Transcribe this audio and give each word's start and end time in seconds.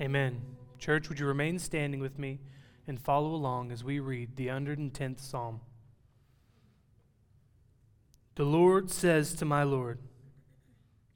Amen. 0.00 0.40
Church, 0.78 1.08
would 1.08 1.18
you 1.18 1.26
remain 1.26 1.58
standing 1.58 1.98
with 1.98 2.18
me 2.18 2.38
and 2.86 3.00
follow 3.00 3.34
along 3.34 3.72
as 3.72 3.82
we 3.82 3.98
read 3.98 4.36
the 4.36 4.46
110th 4.46 5.18
Psalm? 5.18 5.60
The 8.36 8.44
Lord 8.44 8.90
says 8.90 9.34
to 9.34 9.44
my 9.44 9.64
Lord, 9.64 9.98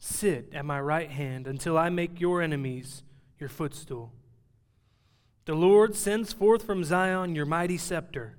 Sit 0.00 0.52
at 0.52 0.64
my 0.64 0.80
right 0.80 1.10
hand 1.10 1.46
until 1.46 1.78
I 1.78 1.88
make 1.90 2.20
your 2.20 2.42
enemies 2.42 3.04
your 3.38 3.48
footstool. 3.48 4.12
The 5.44 5.54
Lord 5.54 5.94
sends 5.94 6.32
forth 6.32 6.64
from 6.64 6.82
Zion 6.82 7.36
your 7.36 7.46
mighty 7.46 7.78
scepter. 7.78 8.36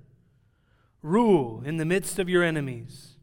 Rule 1.00 1.62
in 1.64 1.78
the 1.78 1.86
midst 1.86 2.18
of 2.18 2.28
your 2.28 2.42
enemies. 2.42 3.16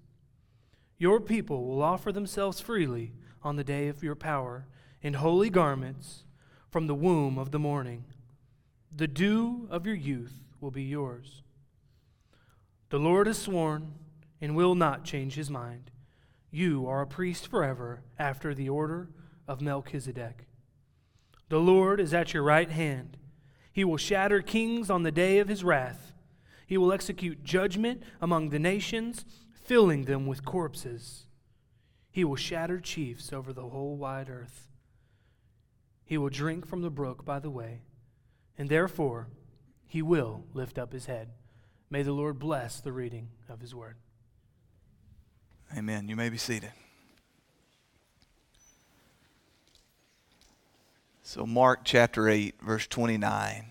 Your 0.97 1.19
people 1.19 1.65
will 1.65 1.83
offer 1.83 2.11
themselves 2.11 2.59
freely 2.59 3.13
on 3.43 3.57
the 3.57 3.63
day 3.63 3.87
of 3.87 4.01
your 4.01 4.15
power 4.15 4.65
in 5.03 5.15
holy 5.15 5.51
garments 5.51 6.23
from 6.71 6.87
the 6.87 6.95
womb 6.95 7.37
of 7.37 7.51
the 7.51 7.59
morning. 7.59 8.05
The 8.95 9.07
dew 9.07 9.67
of 9.69 9.85
your 9.85 9.95
youth 9.95 10.33
will 10.61 10.71
be 10.71 10.83
yours. 10.83 11.43
The 12.89 12.99
Lord 12.99 13.27
has 13.27 13.37
sworn 13.37 13.93
and 14.39 14.55
will 14.55 14.73
not 14.73 15.03
change 15.03 15.35
his 15.35 15.49
mind. 15.49 15.91
You 16.49 16.87
are 16.87 17.01
a 17.01 17.07
priest 17.07 17.47
forever 17.47 18.01
after 18.17 18.53
the 18.53 18.69
order 18.69 19.09
of 19.47 19.61
Melchizedek. 19.61 20.47
The 21.49 21.59
Lord 21.59 21.99
is 21.99 22.13
at 22.13 22.33
your 22.33 22.43
right 22.43 22.69
hand. 22.69 23.17
He 23.73 23.83
will 23.83 23.97
shatter 23.97 24.41
kings 24.41 24.89
on 24.89 25.03
the 25.03 25.11
day 25.11 25.39
of 25.39 25.49
his 25.49 25.63
wrath. 25.63 26.13
He 26.65 26.77
will 26.77 26.93
execute 26.93 27.43
judgment 27.43 28.03
among 28.21 28.49
the 28.49 28.59
nations, 28.59 29.25
filling 29.53 30.05
them 30.05 30.25
with 30.25 30.45
corpses. 30.45 31.25
He 32.09 32.23
will 32.23 32.37
shatter 32.37 32.79
chiefs 32.79 33.33
over 33.33 33.51
the 33.51 33.67
whole 33.69 33.97
wide 33.97 34.29
earth. 34.29 34.70
He 36.11 36.17
will 36.17 36.27
drink 36.27 36.67
from 36.67 36.81
the 36.81 36.89
brook 36.89 37.23
by 37.23 37.39
the 37.39 37.49
way, 37.49 37.83
and 38.57 38.67
therefore 38.67 39.29
he 39.87 40.01
will 40.01 40.43
lift 40.53 40.77
up 40.77 40.91
his 40.91 41.05
head. 41.05 41.29
May 41.89 42.03
the 42.03 42.11
Lord 42.11 42.37
bless 42.37 42.81
the 42.81 42.91
reading 42.91 43.29
of 43.47 43.61
his 43.61 43.73
word. 43.73 43.95
Amen. 45.73 46.09
You 46.09 46.17
may 46.17 46.27
be 46.27 46.35
seated. 46.35 46.73
So, 51.23 51.45
Mark 51.45 51.85
chapter 51.85 52.27
8, 52.27 52.55
verse 52.61 52.87
29 52.87 53.67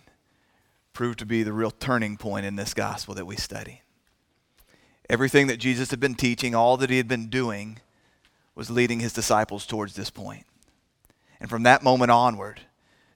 proved 0.94 1.18
to 1.18 1.26
be 1.26 1.42
the 1.42 1.52
real 1.52 1.70
turning 1.70 2.16
point 2.16 2.46
in 2.46 2.56
this 2.56 2.72
gospel 2.72 3.12
that 3.16 3.26
we 3.26 3.36
study. 3.36 3.82
Everything 5.10 5.46
that 5.48 5.58
Jesus 5.58 5.90
had 5.90 6.00
been 6.00 6.14
teaching, 6.14 6.54
all 6.54 6.78
that 6.78 6.88
he 6.88 6.96
had 6.96 7.06
been 7.06 7.28
doing, 7.28 7.80
was 8.54 8.70
leading 8.70 9.00
his 9.00 9.12
disciples 9.12 9.66
towards 9.66 9.94
this 9.94 10.08
point. 10.08 10.46
And 11.40 11.48
from 11.48 11.62
that 11.62 11.82
moment 11.82 12.10
onward, 12.10 12.60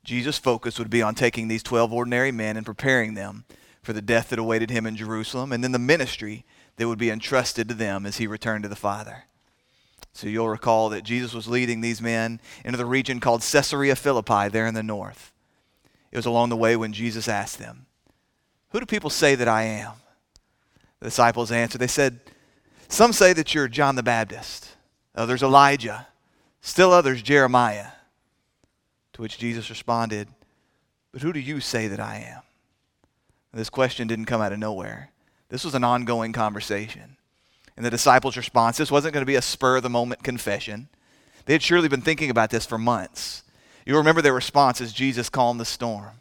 Jesus' 0.02 0.38
focus 0.38 0.78
would 0.78 0.90
be 0.90 1.02
on 1.02 1.14
taking 1.14 1.48
these 1.48 1.62
12 1.62 1.92
ordinary 1.92 2.32
men 2.32 2.56
and 2.56 2.66
preparing 2.66 3.14
them 3.14 3.44
for 3.82 3.92
the 3.92 4.02
death 4.02 4.30
that 4.30 4.38
awaited 4.38 4.70
him 4.70 4.86
in 4.86 4.96
Jerusalem 4.96 5.52
and 5.52 5.62
then 5.62 5.72
the 5.72 5.78
ministry 5.78 6.44
that 6.76 6.88
would 6.88 6.98
be 6.98 7.10
entrusted 7.10 7.68
to 7.68 7.74
them 7.74 8.06
as 8.06 8.16
he 8.16 8.26
returned 8.26 8.62
to 8.62 8.68
the 8.68 8.76
Father. 8.76 9.24
So 10.12 10.28
you'll 10.28 10.48
recall 10.48 10.90
that 10.90 11.04
Jesus 11.04 11.34
was 11.34 11.48
leading 11.48 11.80
these 11.80 12.00
men 12.00 12.40
into 12.64 12.78
the 12.78 12.86
region 12.86 13.20
called 13.20 13.42
Caesarea 13.42 13.96
Philippi, 13.96 14.48
there 14.48 14.66
in 14.66 14.74
the 14.74 14.82
north. 14.82 15.32
It 16.12 16.16
was 16.16 16.26
along 16.26 16.50
the 16.50 16.56
way 16.56 16.76
when 16.76 16.92
Jesus 16.92 17.28
asked 17.28 17.58
them, 17.58 17.86
Who 18.70 18.80
do 18.80 18.86
people 18.86 19.10
say 19.10 19.34
that 19.34 19.48
I 19.48 19.64
am? 19.64 19.94
The 21.00 21.06
disciples 21.06 21.50
answered, 21.50 21.80
They 21.80 21.88
said, 21.88 22.20
Some 22.88 23.12
say 23.12 23.32
that 23.32 23.54
you're 23.54 23.66
John 23.66 23.96
the 23.96 24.02
Baptist, 24.04 24.76
others 25.16 25.42
Elijah, 25.42 26.06
still 26.60 26.92
others 26.92 27.20
Jeremiah. 27.20 27.88
To 29.14 29.22
which 29.22 29.38
Jesus 29.38 29.70
responded, 29.70 30.28
But 31.12 31.22
who 31.22 31.32
do 31.32 31.40
you 31.40 31.60
say 31.60 31.88
that 31.88 32.00
I 32.00 32.26
am? 32.28 32.42
This 33.52 33.70
question 33.70 34.08
didn't 34.08 34.24
come 34.26 34.40
out 34.40 34.52
of 34.52 34.58
nowhere. 34.58 35.10
This 35.48 35.64
was 35.64 35.74
an 35.74 35.84
ongoing 35.84 36.32
conversation. 36.32 37.16
And 37.76 37.86
the 37.86 37.90
disciples' 37.90 38.36
response 38.36 38.76
this 38.76 38.90
wasn't 38.90 39.14
going 39.14 39.22
to 39.22 39.30
be 39.30 39.36
a 39.36 39.42
spur 39.42 39.76
of 39.76 39.82
the 39.84 39.90
moment 39.90 40.24
confession. 40.24 40.88
They 41.46 41.52
had 41.52 41.62
surely 41.62 41.88
been 41.88 42.00
thinking 42.00 42.30
about 42.30 42.50
this 42.50 42.66
for 42.66 42.78
months. 42.78 43.44
You'll 43.86 43.98
remember 43.98 44.22
their 44.22 44.32
response 44.32 44.80
as 44.80 44.92
Jesus 44.92 45.28
calmed 45.28 45.60
the 45.60 45.64
storm. 45.64 46.20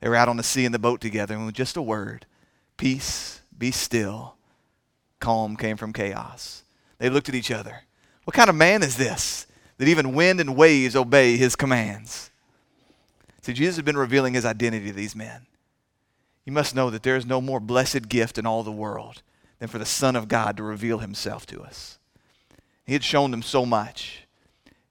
They 0.00 0.08
were 0.08 0.16
out 0.16 0.28
on 0.28 0.36
the 0.36 0.42
sea 0.42 0.64
in 0.64 0.72
the 0.72 0.78
boat 0.78 1.00
together, 1.00 1.34
and 1.34 1.44
with 1.44 1.54
just 1.54 1.76
a 1.76 1.82
word, 1.82 2.24
peace, 2.78 3.40
be 3.56 3.70
still, 3.70 4.36
calm 5.18 5.56
came 5.56 5.76
from 5.76 5.92
chaos. 5.92 6.62
They 6.98 7.10
looked 7.10 7.28
at 7.28 7.34
each 7.34 7.50
other. 7.50 7.82
What 8.24 8.36
kind 8.36 8.48
of 8.48 8.56
man 8.56 8.82
is 8.82 8.96
this 8.96 9.46
that 9.76 9.88
even 9.88 10.14
wind 10.14 10.40
and 10.40 10.56
waves 10.56 10.96
obey 10.96 11.36
his 11.36 11.56
commands? 11.56 12.29
See, 13.42 13.52
Jesus 13.52 13.76
had 13.76 13.84
been 13.84 13.96
revealing 13.96 14.34
his 14.34 14.44
identity 14.44 14.86
to 14.88 14.92
these 14.92 15.16
men. 15.16 15.46
You 16.44 16.52
must 16.52 16.74
know 16.74 16.90
that 16.90 17.02
there 17.02 17.16
is 17.16 17.26
no 17.26 17.40
more 17.40 17.60
blessed 17.60 18.08
gift 18.08 18.38
in 18.38 18.46
all 18.46 18.62
the 18.62 18.72
world 18.72 19.22
than 19.58 19.68
for 19.68 19.78
the 19.78 19.86
Son 19.86 20.16
of 20.16 20.28
God 20.28 20.56
to 20.56 20.62
reveal 20.62 20.98
himself 20.98 21.46
to 21.46 21.62
us. 21.62 21.98
He 22.84 22.92
had 22.92 23.04
shown 23.04 23.30
them 23.30 23.42
so 23.42 23.64
much. 23.64 24.26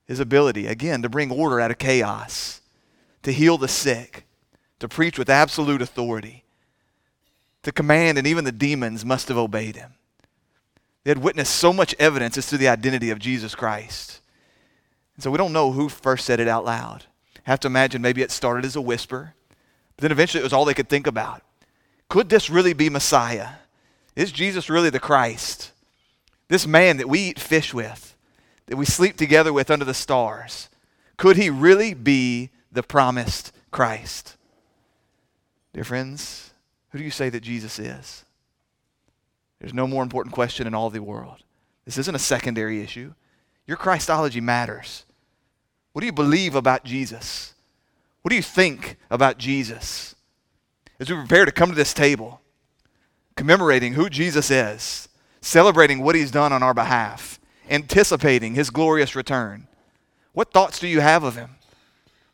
His 0.06 0.20
ability, 0.20 0.68
again, 0.68 1.02
to 1.02 1.10
bring 1.10 1.32
order 1.32 1.60
out 1.60 1.70
of 1.70 1.78
chaos, 1.78 2.62
to 3.24 3.32
heal 3.32 3.58
the 3.58 3.68
sick, 3.68 4.26
to 4.80 4.88
preach 4.88 5.20
with 5.20 5.30
absolute 5.30 5.82
authority, 5.82 6.46
to 7.64 7.72
command, 7.72 8.18
and 8.18 8.26
even 8.26 8.46
the 8.46 8.52
demons 8.52 9.06
must 9.06 9.28
have 9.28 9.38
obeyed 9.38 9.76
him. 9.76 9.94
They 11.04 11.12
had 11.12 11.18
witnessed 11.20 11.56
so 11.56 11.74
much 11.74 11.96
evidence 12.00 12.38
as 12.38 12.48
to 12.48 12.58
the 12.58 12.70
identity 12.70 13.12
of 13.12 13.20
Jesus 13.20 13.54
Christ. 13.54 14.22
And 15.16 15.24
so 15.24 15.30
we 15.30 15.38
don't 15.38 15.54
know 15.54 15.72
who 15.72 15.90
first 15.90 16.26
said 16.26 16.40
it 16.40 16.48
out 16.48 16.66
loud. 16.66 17.06
Have 17.50 17.60
to 17.62 17.68
imagine 17.68 18.04
maybe 18.04 18.22
it 18.22 18.30
started 18.30 18.64
as 18.64 18.76
a 18.76 18.82
whisper, 18.82 19.34
but 19.96 20.04
then 20.04 20.12
eventually 20.12 20.40
it 20.40 20.44
was 20.44 20.54
all 20.54 20.66
they 20.66 20.76
could 20.76 20.88
think 20.88 21.08
about. 21.08 21.42
Could 22.08 22.30
this 22.30 22.48
really 22.48 22.74
be 22.74 22.92
Messiah? 22.92 23.54
Is 24.16 24.32
Jesus 24.32 24.70
really 24.70 24.92
the 24.92 25.00
Christ? 25.00 25.72
This 26.48 26.68
man 26.68 26.98
that 26.98 27.10
we 27.10 27.22
eat 27.22 27.40
fish 27.40 27.74
with, 27.74 28.16
that 28.68 28.78
we 28.78 28.86
sleep 28.86 29.18
together 29.18 29.52
with 29.52 29.72
under 29.72 29.84
the 29.84 29.96
stars, 29.96 30.70
could 31.18 31.38
he 31.38 31.50
really 31.50 31.96
be 31.96 32.52
the 32.72 32.84
promised 32.84 33.52
Christ? 33.72 34.38
Dear 35.74 35.86
friends, 35.86 36.54
who 36.92 37.00
do 37.00 37.04
you 37.04 37.10
say 37.10 37.30
that 37.30 37.42
Jesus 37.42 37.80
is? 37.80 38.26
There's 39.60 39.74
no 39.74 39.88
more 39.88 40.04
important 40.04 40.36
question 40.36 40.68
in 40.68 40.76
all 40.76 40.92
the 40.92 41.02
world. 41.02 41.38
This 41.86 41.98
isn't 41.98 42.14
a 42.14 42.20
secondary 42.20 42.84
issue. 42.84 43.16
Your 43.66 43.78
Christology 43.78 44.40
matters. 44.40 45.04
What 45.94 46.02
do 46.02 46.06
you 46.06 46.14
believe 46.14 46.56
about 46.56 46.84
Jesus? 46.84 47.54
What 48.22 48.30
do 48.30 48.36
you 48.36 48.42
think 48.42 48.98
about 49.10 49.38
Jesus? 49.38 50.16
As 51.00 51.10
we 51.10 51.16
prepare 51.16 51.46
to 51.46 51.52
come 51.52 51.70
to 51.70 51.76
this 51.76 51.94
table, 51.94 52.42
commemorating 53.36 53.94
who 53.94 54.10
Jesus 54.10 54.52
is, 54.52 55.08
celebrating 55.42 56.04
what 56.04 56.16
he's 56.16 56.32
done 56.32 56.52
on 56.52 56.62
our 56.62 56.74
behalf, 56.74 57.40
anticipating 57.70 58.54
his 58.54 58.70
glorious 58.70 59.16
return, 59.16 59.68
what 60.34 60.52
thoughts 60.52 60.80
do 60.80 60.88
you 60.88 61.00
have 61.00 61.24
of 61.24 61.36
him? 61.36 61.52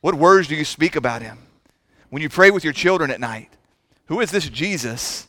What 0.02 0.16
words 0.16 0.48
do 0.48 0.56
you 0.56 0.66
speak 0.66 0.96
about 0.96 1.22
him? 1.22 1.38
When 2.10 2.22
you 2.22 2.30
pray 2.30 2.52
with 2.52 2.64
your 2.64 2.74
children 2.74 3.12
at 3.12 3.20
night, 3.20 3.50
who 4.08 4.20
is 4.22 4.32
this 4.32 4.50
Jesus 4.50 5.28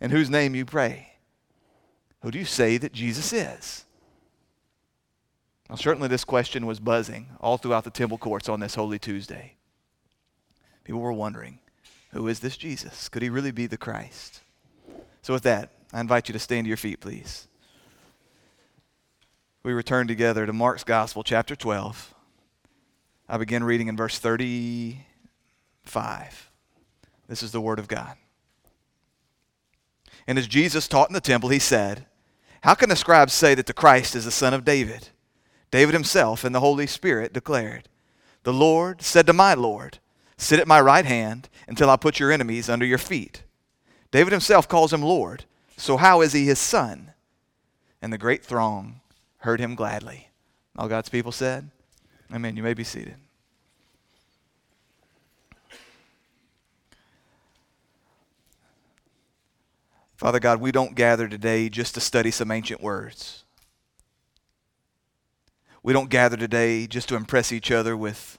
in 0.00 0.10
whose 0.10 0.30
name 0.30 0.54
you 0.54 0.64
pray? 0.64 1.14
Who 2.22 2.30
do 2.30 2.38
you 2.38 2.44
say 2.44 2.76
that 2.78 2.92
Jesus 2.92 3.32
is? 3.32 3.84
Now, 5.70 5.76
certainly 5.76 6.08
this 6.08 6.24
question 6.24 6.66
was 6.66 6.80
buzzing 6.80 7.28
all 7.40 7.56
throughout 7.56 7.84
the 7.84 7.90
temple 7.90 8.18
courts 8.18 8.48
on 8.48 8.58
this 8.58 8.74
Holy 8.74 8.98
Tuesday. 8.98 9.54
People 10.82 11.00
were 11.00 11.12
wondering, 11.12 11.60
who 12.10 12.26
is 12.26 12.40
this 12.40 12.56
Jesus? 12.56 13.08
Could 13.08 13.22
he 13.22 13.30
really 13.30 13.52
be 13.52 13.68
the 13.68 13.76
Christ? 13.76 14.40
So, 15.22 15.32
with 15.32 15.44
that, 15.44 15.70
I 15.92 16.00
invite 16.00 16.28
you 16.28 16.32
to 16.32 16.40
stand 16.40 16.64
to 16.64 16.68
your 16.68 16.76
feet, 16.76 16.98
please. 16.98 17.46
We 19.62 19.72
return 19.72 20.08
together 20.08 20.44
to 20.44 20.52
Mark's 20.52 20.82
Gospel, 20.82 21.22
chapter 21.22 21.54
12. 21.54 22.14
I 23.28 23.38
begin 23.38 23.62
reading 23.62 23.86
in 23.86 23.96
verse 23.96 24.18
35. 24.18 26.50
This 27.28 27.44
is 27.44 27.52
the 27.52 27.60
Word 27.60 27.78
of 27.78 27.86
God. 27.86 28.16
And 30.26 30.36
as 30.36 30.48
Jesus 30.48 30.88
taught 30.88 31.10
in 31.10 31.14
the 31.14 31.20
temple, 31.20 31.50
he 31.50 31.60
said, 31.60 32.06
How 32.62 32.74
can 32.74 32.88
the 32.88 32.96
scribes 32.96 33.32
say 33.32 33.54
that 33.54 33.66
the 33.66 33.72
Christ 33.72 34.16
is 34.16 34.24
the 34.24 34.32
son 34.32 34.52
of 34.52 34.64
David? 34.64 35.09
David 35.70 35.94
himself 35.94 36.44
and 36.44 36.54
the 36.54 36.60
Holy 36.60 36.86
Spirit 36.86 37.32
declared, 37.32 37.88
The 38.42 38.52
Lord 38.52 39.02
said 39.02 39.26
to 39.26 39.32
my 39.32 39.54
Lord, 39.54 39.98
Sit 40.36 40.58
at 40.58 40.66
my 40.66 40.80
right 40.80 41.04
hand 41.04 41.48
until 41.68 41.90
I 41.90 41.96
put 41.96 42.18
your 42.18 42.32
enemies 42.32 42.68
under 42.68 42.86
your 42.86 42.98
feet. 42.98 43.42
David 44.10 44.32
himself 44.32 44.68
calls 44.68 44.92
him 44.92 45.02
Lord, 45.02 45.44
so 45.76 45.96
how 45.96 46.20
is 46.20 46.32
he 46.32 46.46
his 46.46 46.58
son? 46.58 47.12
And 48.02 48.12
the 48.12 48.18
great 48.18 48.44
throng 48.44 49.00
heard 49.38 49.60
him 49.60 49.74
gladly. 49.74 50.28
All 50.76 50.88
God's 50.88 51.08
people 51.08 51.32
said, 51.32 51.70
Amen. 52.32 52.56
You 52.56 52.62
may 52.62 52.74
be 52.74 52.84
seated. 52.84 53.16
Father 60.16 60.38
God, 60.38 60.60
we 60.60 60.70
don't 60.70 60.94
gather 60.94 61.28
today 61.28 61.68
just 61.68 61.94
to 61.94 62.00
study 62.00 62.30
some 62.30 62.50
ancient 62.50 62.82
words. 62.82 63.44
We 65.82 65.92
don't 65.92 66.10
gather 66.10 66.36
today 66.36 66.86
just 66.86 67.08
to 67.08 67.16
impress 67.16 67.52
each 67.52 67.70
other 67.70 67.96
with 67.96 68.38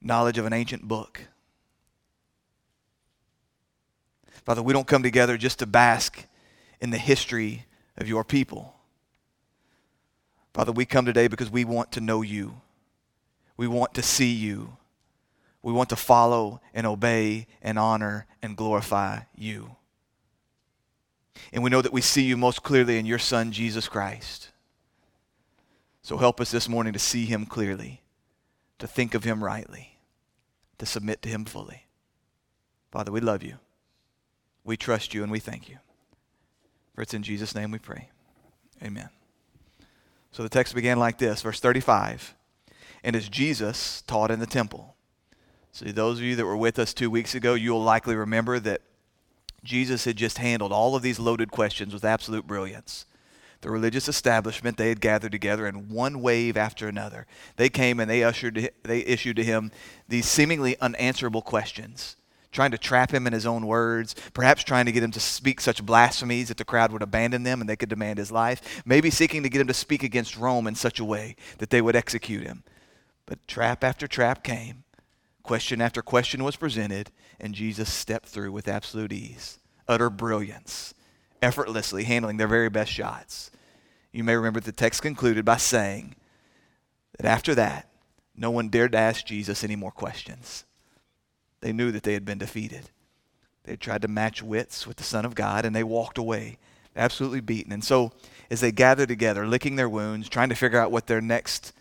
knowledge 0.00 0.38
of 0.38 0.46
an 0.46 0.52
ancient 0.52 0.86
book. 0.86 1.22
Father, 4.44 4.62
we 4.62 4.72
don't 4.72 4.86
come 4.86 5.02
together 5.02 5.36
just 5.36 5.58
to 5.60 5.66
bask 5.66 6.26
in 6.80 6.90
the 6.90 6.98
history 6.98 7.66
of 7.96 8.08
your 8.08 8.24
people. 8.24 8.74
Father, 10.54 10.72
we 10.72 10.84
come 10.84 11.04
today 11.04 11.28
because 11.28 11.50
we 11.50 11.64
want 11.64 11.92
to 11.92 12.00
know 12.00 12.22
you. 12.22 12.60
We 13.56 13.66
want 13.66 13.94
to 13.94 14.02
see 14.02 14.32
you. 14.32 14.76
We 15.62 15.72
want 15.72 15.88
to 15.90 15.96
follow 15.96 16.60
and 16.72 16.86
obey 16.86 17.46
and 17.60 17.78
honor 17.78 18.26
and 18.40 18.56
glorify 18.56 19.20
you. 19.34 19.76
And 21.52 21.62
we 21.62 21.70
know 21.70 21.82
that 21.82 21.92
we 21.92 22.00
see 22.00 22.22
you 22.22 22.36
most 22.36 22.62
clearly 22.62 22.98
in 22.98 23.06
your 23.06 23.18
Son, 23.18 23.52
Jesus 23.52 23.88
Christ. 23.88 24.50
So 26.02 26.16
help 26.16 26.40
us 26.40 26.50
this 26.50 26.68
morning 26.68 26.92
to 26.92 26.98
see 26.98 27.24
him 27.24 27.46
clearly, 27.46 28.02
to 28.78 28.86
think 28.86 29.14
of 29.14 29.24
him 29.24 29.42
rightly, 29.42 29.98
to 30.78 30.86
submit 30.86 31.22
to 31.22 31.28
him 31.28 31.44
fully. 31.44 31.86
Father, 32.92 33.10
we 33.10 33.20
love 33.20 33.42
you. 33.42 33.56
We 34.64 34.76
trust 34.76 35.14
you 35.14 35.22
and 35.22 35.32
we 35.32 35.40
thank 35.40 35.68
you. 35.68 35.78
For 36.94 37.02
it's 37.02 37.14
in 37.14 37.22
Jesus' 37.22 37.54
name 37.54 37.70
we 37.70 37.78
pray. 37.78 38.08
Amen. 38.82 39.08
So 40.32 40.42
the 40.42 40.48
text 40.48 40.74
began 40.74 40.98
like 40.98 41.18
this, 41.18 41.42
verse 41.42 41.60
35. 41.60 42.34
And 43.02 43.16
as 43.16 43.28
Jesus 43.28 44.02
taught 44.02 44.30
in 44.30 44.40
the 44.40 44.46
temple. 44.46 44.94
See, 45.72 45.92
those 45.92 46.18
of 46.18 46.24
you 46.24 46.36
that 46.36 46.46
were 46.46 46.56
with 46.56 46.78
us 46.78 46.94
two 46.94 47.10
weeks 47.10 47.34
ago, 47.34 47.54
you'll 47.54 47.82
likely 47.82 48.14
remember 48.14 48.58
that 48.60 48.80
Jesus 49.66 50.04
had 50.04 50.16
just 50.16 50.38
handled 50.38 50.72
all 50.72 50.96
of 50.96 51.02
these 51.02 51.18
loaded 51.18 51.50
questions 51.50 51.92
with 51.92 52.04
absolute 52.04 52.46
brilliance. 52.46 53.04
The 53.60 53.70
religious 53.70 54.08
establishment, 54.08 54.76
they 54.76 54.88
had 54.88 55.00
gathered 55.00 55.32
together 55.32 55.66
in 55.66 55.88
one 55.88 56.22
wave 56.22 56.56
after 56.56 56.88
another. 56.88 57.26
They 57.56 57.68
came 57.68 58.00
and 58.00 58.08
they, 58.08 58.22
ushered, 58.22 58.70
they 58.82 59.00
issued 59.00 59.36
to 59.36 59.44
him 59.44 59.72
these 60.08 60.26
seemingly 60.26 60.78
unanswerable 60.80 61.42
questions 61.42 62.16
trying 62.56 62.70
to 62.70 62.78
trap 62.78 63.12
him 63.12 63.26
in 63.26 63.34
his 63.34 63.44
own 63.44 63.66
words, 63.66 64.14
perhaps 64.32 64.64
trying 64.64 64.86
to 64.86 64.92
get 64.92 65.02
him 65.02 65.10
to 65.10 65.20
speak 65.20 65.60
such 65.60 65.84
blasphemies 65.84 66.48
that 66.48 66.56
the 66.56 66.64
crowd 66.64 66.90
would 66.90 67.02
abandon 67.02 67.42
them 67.42 67.60
and 67.60 67.68
they 67.68 67.76
could 67.76 67.90
demand 67.90 68.18
his 68.18 68.32
life, 68.32 68.82
maybe 68.86 69.10
seeking 69.10 69.42
to 69.42 69.50
get 69.50 69.60
him 69.60 69.66
to 69.66 69.74
speak 69.74 70.02
against 70.02 70.38
Rome 70.38 70.66
in 70.66 70.74
such 70.74 70.98
a 70.98 71.04
way 71.04 71.36
that 71.58 71.68
they 71.68 71.82
would 71.82 71.94
execute 71.94 72.44
him. 72.44 72.64
But 73.26 73.46
trap 73.46 73.84
after 73.84 74.08
trap 74.08 74.42
came, 74.42 74.84
question 75.46 75.80
after 75.80 76.02
question 76.02 76.42
was 76.42 76.56
presented, 76.56 77.12
and 77.38 77.54
Jesus 77.54 77.92
stepped 77.92 78.26
through 78.26 78.50
with 78.50 78.66
absolute 78.66 79.12
ease, 79.12 79.58
utter 79.86 80.10
brilliance, 80.10 80.92
effortlessly 81.40 82.02
handling 82.02 82.36
their 82.36 82.48
very 82.48 82.68
best 82.68 82.90
shots. 82.90 83.52
You 84.12 84.24
may 84.24 84.34
remember 84.34 84.58
the 84.58 84.72
text 84.72 85.02
concluded 85.02 85.44
by 85.44 85.58
saying 85.58 86.16
that 87.16 87.26
after 87.26 87.54
that, 87.54 87.88
no 88.36 88.50
one 88.50 88.68
dared 88.68 88.92
to 88.92 88.98
ask 88.98 89.24
Jesus 89.24 89.62
any 89.62 89.76
more 89.76 89.92
questions. 89.92 90.64
They 91.60 91.72
knew 91.72 91.92
that 91.92 92.02
they 92.02 92.14
had 92.14 92.24
been 92.24 92.38
defeated. 92.38 92.90
They 93.62 93.72
had 93.72 93.80
tried 93.80 94.02
to 94.02 94.08
match 94.08 94.42
wits 94.42 94.86
with 94.86 94.96
the 94.96 95.04
Son 95.04 95.24
of 95.24 95.34
God, 95.34 95.64
and 95.64 95.74
they 95.74 95.84
walked 95.84 96.18
away, 96.18 96.58
absolutely 96.96 97.40
beaten. 97.40 97.72
And 97.72 97.84
so, 97.84 98.12
as 98.50 98.60
they 98.60 98.72
gathered 98.72 99.08
together, 99.08 99.46
licking 99.46 99.76
their 99.76 99.88
wounds, 99.88 100.28
trying 100.28 100.48
to 100.48 100.54
figure 100.54 100.80
out 100.80 100.90
what 100.90 101.06
their 101.06 101.20
next, 101.20 101.72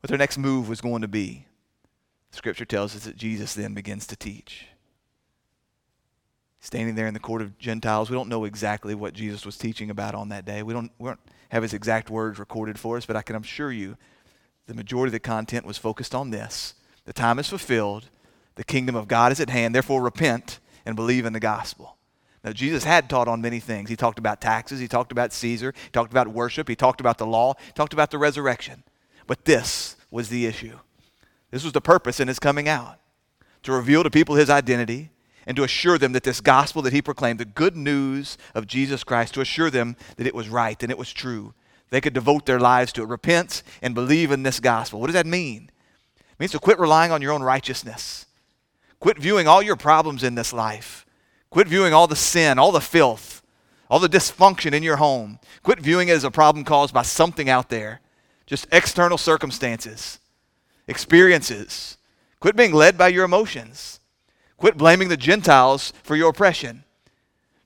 what 0.00 0.08
their 0.08 0.18
next 0.18 0.36
move 0.36 0.68
was 0.68 0.80
going 0.80 1.02
to 1.02 1.08
be, 1.08 1.46
Scripture 2.30 2.64
tells 2.64 2.94
us 2.94 3.04
that 3.04 3.16
Jesus 3.16 3.54
then 3.54 3.74
begins 3.74 4.06
to 4.06 4.16
teach. 4.16 4.66
Standing 6.60 6.94
there 6.94 7.06
in 7.06 7.14
the 7.14 7.20
court 7.20 7.40
of 7.40 7.58
Gentiles, 7.58 8.10
we 8.10 8.16
don't 8.16 8.28
know 8.28 8.44
exactly 8.44 8.94
what 8.94 9.14
Jesus 9.14 9.46
was 9.46 9.56
teaching 9.56 9.90
about 9.90 10.14
on 10.14 10.28
that 10.28 10.44
day. 10.44 10.62
We 10.62 10.74
don't, 10.74 10.90
we 10.98 11.08
don't 11.08 11.20
have 11.50 11.62
his 11.62 11.72
exact 11.72 12.10
words 12.10 12.38
recorded 12.38 12.78
for 12.78 12.96
us, 12.96 13.06
but 13.06 13.16
I 13.16 13.22
can 13.22 13.36
assure 13.36 13.72
you 13.72 13.96
the 14.66 14.74
majority 14.74 15.08
of 15.08 15.12
the 15.12 15.20
content 15.20 15.64
was 15.64 15.78
focused 15.78 16.14
on 16.14 16.30
this. 16.30 16.74
The 17.04 17.12
time 17.12 17.38
is 17.38 17.48
fulfilled 17.48 18.10
the 18.58 18.64
kingdom 18.64 18.96
of 18.96 19.06
God 19.06 19.30
is 19.30 19.38
at 19.38 19.50
hand. 19.50 19.72
Therefore, 19.72 20.02
repent 20.02 20.58
and 20.84 20.96
believe 20.96 21.24
in 21.24 21.32
the 21.32 21.38
gospel. 21.38 21.96
Now, 22.42 22.50
Jesus 22.50 22.82
had 22.82 23.08
taught 23.08 23.28
on 23.28 23.40
many 23.40 23.60
things. 23.60 23.88
He 23.88 23.94
talked 23.94 24.18
about 24.18 24.40
taxes, 24.40 24.80
he 24.80 24.88
talked 24.88 25.12
about 25.12 25.32
Caesar, 25.32 25.72
he 25.80 25.90
talked 25.90 26.12
about 26.12 26.26
worship, 26.26 26.68
he 26.68 26.74
talked 26.74 27.00
about 27.00 27.18
the 27.18 27.26
law, 27.26 27.54
he 27.64 27.72
talked 27.72 27.92
about 27.92 28.10
the 28.10 28.18
resurrection. 28.18 28.82
But 29.28 29.44
this 29.44 29.96
was 30.10 30.28
the 30.28 30.44
issue. 30.44 30.76
This 31.50 31.64
was 31.64 31.72
the 31.72 31.80
purpose 31.80 32.20
in 32.20 32.28
his 32.28 32.38
coming 32.38 32.68
out 32.68 32.98
to 33.62 33.72
reveal 33.72 34.02
to 34.02 34.10
people 34.10 34.34
his 34.34 34.50
identity 34.50 35.10
and 35.46 35.56
to 35.56 35.64
assure 35.64 35.98
them 35.98 36.12
that 36.12 36.24
this 36.24 36.40
gospel 36.40 36.82
that 36.82 36.92
he 36.92 37.00
proclaimed, 37.00 37.40
the 37.40 37.44
good 37.44 37.76
news 37.76 38.36
of 38.54 38.66
Jesus 38.66 39.02
Christ, 39.02 39.34
to 39.34 39.40
assure 39.40 39.70
them 39.70 39.96
that 40.16 40.26
it 40.26 40.34
was 40.34 40.48
right 40.48 40.80
and 40.82 40.92
it 40.92 40.98
was 40.98 41.12
true. 41.12 41.54
They 41.90 42.00
could 42.00 42.12
devote 42.12 42.44
their 42.44 42.60
lives 42.60 42.92
to 42.92 43.02
it. 43.02 43.08
Repent 43.08 43.62
and 43.80 43.94
believe 43.94 44.30
in 44.30 44.42
this 44.42 44.60
gospel. 44.60 45.00
What 45.00 45.06
does 45.06 45.14
that 45.14 45.26
mean? 45.26 45.70
It 46.18 46.38
means 46.38 46.52
to 46.52 46.58
quit 46.58 46.78
relying 46.78 47.12
on 47.12 47.22
your 47.22 47.32
own 47.32 47.42
righteousness 47.42 48.26
Quit 49.00 49.18
viewing 49.18 49.46
all 49.46 49.62
your 49.62 49.76
problems 49.76 50.24
in 50.24 50.34
this 50.34 50.52
life. 50.52 51.06
Quit 51.50 51.68
viewing 51.68 51.94
all 51.94 52.06
the 52.06 52.16
sin, 52.16 52.58
all 52.58 52.72
the 52.72 52.80
filth, 52.80 53.42
all 53.88 54.00
the 54.00 54.08
dysfunction 54.08 54.72
in 54.72 54.82
your 54.82 54.96
home. 54.96 55.38
Quit 55.62 55.80
viewing 55.80 56.08
it 56.08 56.12
as 56.12 56.24
a 56.24 56.30
problem 56.30 56.64
caused 56.64 56.92
by 56.92 57.02
something 57.02 57.48
out 57.48 57.68
there, 57.68 58.00
just 58.46 58.66
external 58.72 59.18
circumstances, 59.18 60.18
experiences. 60.88 61.96
Quit 62.40 62.56
being 62.56 62.72
led 62.72 62.98
by 62.98 63.08
your 63.08 63.24
emotions. 63.24 64.00
Quit 64.56 64.76
blaming 64.76 65.08
the 65.08 65.16
Gentiles 65.16 65.92
for 66.02 66.16
your 66.16 66.30
oppression. 66.30 66.84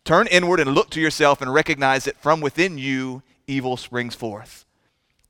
Turn 0.05 0.27
inward 0.27 0.61
and 0.61 0.75
look 0.75 0.91
to 0.91 1.01
yourself 1.01 1.41
and 1.41 1.55
recognize 1.55 2.05
that 2.05 2.21
from 2.21 2.41
within 2.41 2.77
you, 2.77 3.23
evil 3.47 3.77
springs 3.77 4.15
forth. 4.15 4.67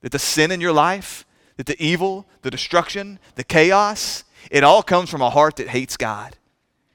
That 0.01 0.13
the 0.13 0.19
sin 0.19 0.51
in 0.51 0.61
your 0.61 0.73
life, 0.73 1.25
that 1.57 1.67
the 1.67 1.81
evil, 1.81 2.27
the 2.41 2.51
destruction, 2.51 3.19
the 3.37 3.45
chaos, 3.45 4.25
it 4.51 4.65
all 4.65 4.83
comes 4.83 5.11
from 5.11 5.23
a 5.23 5.31
heart 5.31 5.57
that 5.57 5.69
hates 5.69 5.97
God. 5.97 6.37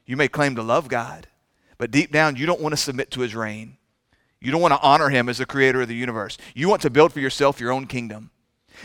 You 0.06 0.18
may 0.18 0.28
claim 0.28 0.56
to 0.56 0.64
love 0.64 0.88
God, 0.88 1.28
but 1.78 1.92
deep 1.92 2.12
down, 2.12 2.36
you 2.36 2.46
don't 2.46 2.62
want 2.62 2.74
to 2.74 2.78
submit 2.78 3.12
to 3.12 3.22
his 3.22 3.36
reign. 3.36 3.78
You 4.40 4.52
don't 4.52 4.62
want 4.62 4.74
to 4.74 4.82
honor 4.82 5.10
him 5.10 5.30
as 5.30 5.38
the 5.38 5.46
creator 5.46 5.82
of 5.82 5.88
the 5.88 5.96
universe. 5.96 6.38
You 6.54 6.70
want 6.70 6.82
to 6.84 6.90
build 6.90 7.14
for 7.14 7.20
yourself 7.20 7.60
your 7.60 7.72
own 7.72 7.88
kingdom. 7.88 8.32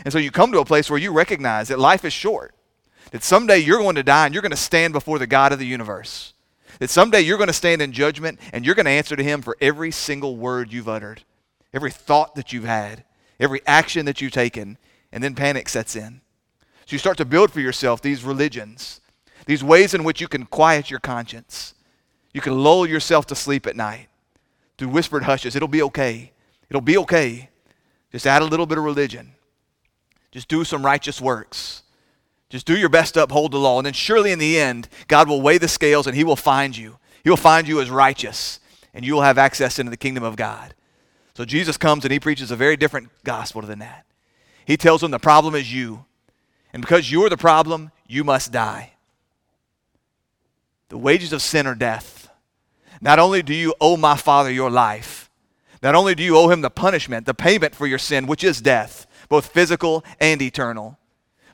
And 0.03 0.11
so 0.11 0.19
you 0.19 0.31
come 0.31 0.51
to 0.51 0.59
a 0.59 0.65
place 0.65 0.89
where 0.89 0.99
you 0.99 1.11
recognize 1.11 1.67
that 1.67 1.79
life 1.79 2.03
is 2.05 2.13
short, 2.13 2.53
that 3.11 3.23
someday 3.23 3.59
you're 3.59 3.79
going 3.79 3.95
to 3.95 4.03
die 4.03 4.25
and 4.25 4.33
you're 4.33 4.41
going 4.41 4.51
to 4.51 4.57
stand 4.57 4.93
before 4.93 5.19
the 5.19 5.27
God 5.27 5.51
of 5.51 5.59
the 5.59 5.65
universe. 5.65 6.33
That 6.79 6.89
someday 6.89 7.21
you're 7.21 7.37
going 7.37 7.47
to 7.47 7.53
stand 7.53 7.81
in 7.81 7.91
judgment 7.91 8.39
and 8.51 8.65
you're 8.65 8.75
going 8.75 8.85
to 8.85 8.91
answer 8.91 9.15
to 9.15 9.23
him 9.23 9.41
for 9.41 9.55
every 9.61 9.91
single 9.91 10.35
word 10.35 10.73
you've 10.73 10.89
uttered, 10.89 11.23
every 11.73 11.91
thought 11.91 12.35
that 12.35 12.51
you've 12.51 12.63
had, 12.63 13.03
every 13.39 13.61
action 13.67 14.05
that 14.05 14.21
you've 14.21 14.31
taken, 14.31 14.77
and 15.11 15.23
then 15.23 15.35
panic 15.35 15.69
sets 15.69 15.95
in. 15.95 16.21
So 16.85 16.93
you 16.93 16.97
start 16.97 17.17
to 17.17 17.25
build 17.25 17.51
for 17.51 17.61
yourself 17.61 18.01
these 18.01 18.23
religions, 18.23 18.99
these 19.45 19.63
ways 19.63 19.93
in 19.93 20.03
which 20.03 20.19
you 20.19 20.27
can 20.27 20.45
quiet 20.45 20.89
your 20.89 20.99
conscience. 20.99 21.75
You 22.33 22.41
can 22.41 22.63
lull 22.63 22.87
yourself 22.87 23.27
to 23.27 23.35
sleep 23.35 23.67
at 23.67 23.75
night 23.75 24.07
through 24.77 24.89
whispered 24.89 25.23
hushes. 25.23 25.55
It'll 25.55 25.67
be 25.67 25.83
okay. 25.83 26.31
It'll 26.69 26.81
be 26.81 26.97
okay. 26.97 27.49
Just 28.11 28.25
add 28.25 28.41
a 28.41 28.45
little 28.45 28.65
bit 28.65 28.77
of 28.77 28.83
religion. 28.83 29.35
Just 30.33 30.47
do 30.47 30.63
some 30.63 30.83
righteous 30.83 31.21
works. 31.21 31.83
Just 32.49 32.65
do 32.65 32.75
your 32.75 32.89
best 32.89 33.13
to 33.13 33.21
uphold 33.21 33.51
the 33.51 33.59
law. 33.59 33.77
And 33.77 33.85
then 33.85 33.93
surely 33.93 34.31
in 34.31 34.39
the 34.39 34.59
end, 34.59 34.89
God 35.07 35.29
will 35.29 35.43
weigh 35.43 35.59
the 35.59 35.67
scales 35.67 36.07
and 36.07 36.15
He 36.15 36.23
will 36.23 36.35
find 36.35 36.75
you. 36.75 36.97
He 37.23 37.29
will 37.29 37.37
find 37.37 37.67
you 37.67 37.79
as 37.79 37.91
righteous, 37.91 38.59
and 38.95 39.05
you 39.05 39.13
will 39.13 39.21
have 39.21 39.37
access 39.37 39.77
into 39.77 39.91
the 39.91 39.95
kingdom 39.95 40.23
of 40.23 40.35
God. 40.35 40.73
So 41.35 41.45
Jesus 41.45 41.77
comes 41.77 42.03
and 42.03 42.11
He 42.11 42.19
preaches 42.19 42.49
a 42.49 42.55
very 42.55 42.75
different 42.75 43.09
gospel 43.23 43.61
than 43.61 43.77
that. 43.77 44.07
He 44.65 44.75
tells 44.75 45.01
them 45.01 45.11
the 45.11 45.19
problem 45.19 45.53
is 45.53 45.71
you. 45.71 46.05
And 46.73 46.81
because 46.81 47.11
you're 47.11 47.29
the 47.29 47.37
problem, 47.37 47.91
you 48.07 48.23
must 48.23 48.51
die. 48.51 48.93
The 50.89 50.97
wages 50.97 51.31
of 51.31 51.43
sin 51.43 51.67
are 51.67 51.75
death. 51.75 52.27
Not 53.01 53.19
only 53.19 53.43
do 53.43 53.53
you 53.53 53.75
owe 53.79 53.97
my 53.97 54.17
Father 54.17 54.49
your 54.49 54.71
life, 54.71 55.29
not 55.83 55.93
only 55.93 56.15
do 56.15 56.23
you 56.23 56.37
owe 56.37 56.49
him 56.49 56.61
the 56.61 56.71
punishment, 56.71 57.27
the 57.27 57.35
payment 57.35 57.75
for 57.75 57.85
your 57.85 57.99
sin, 57.99 58.25
which 58.25 58.43
is 58.43 58.61
death, 58.61 59.05
both 59.33 59.47
physical 59.47 60.05
and 60.19 60.43
eternal, 60.43 60.95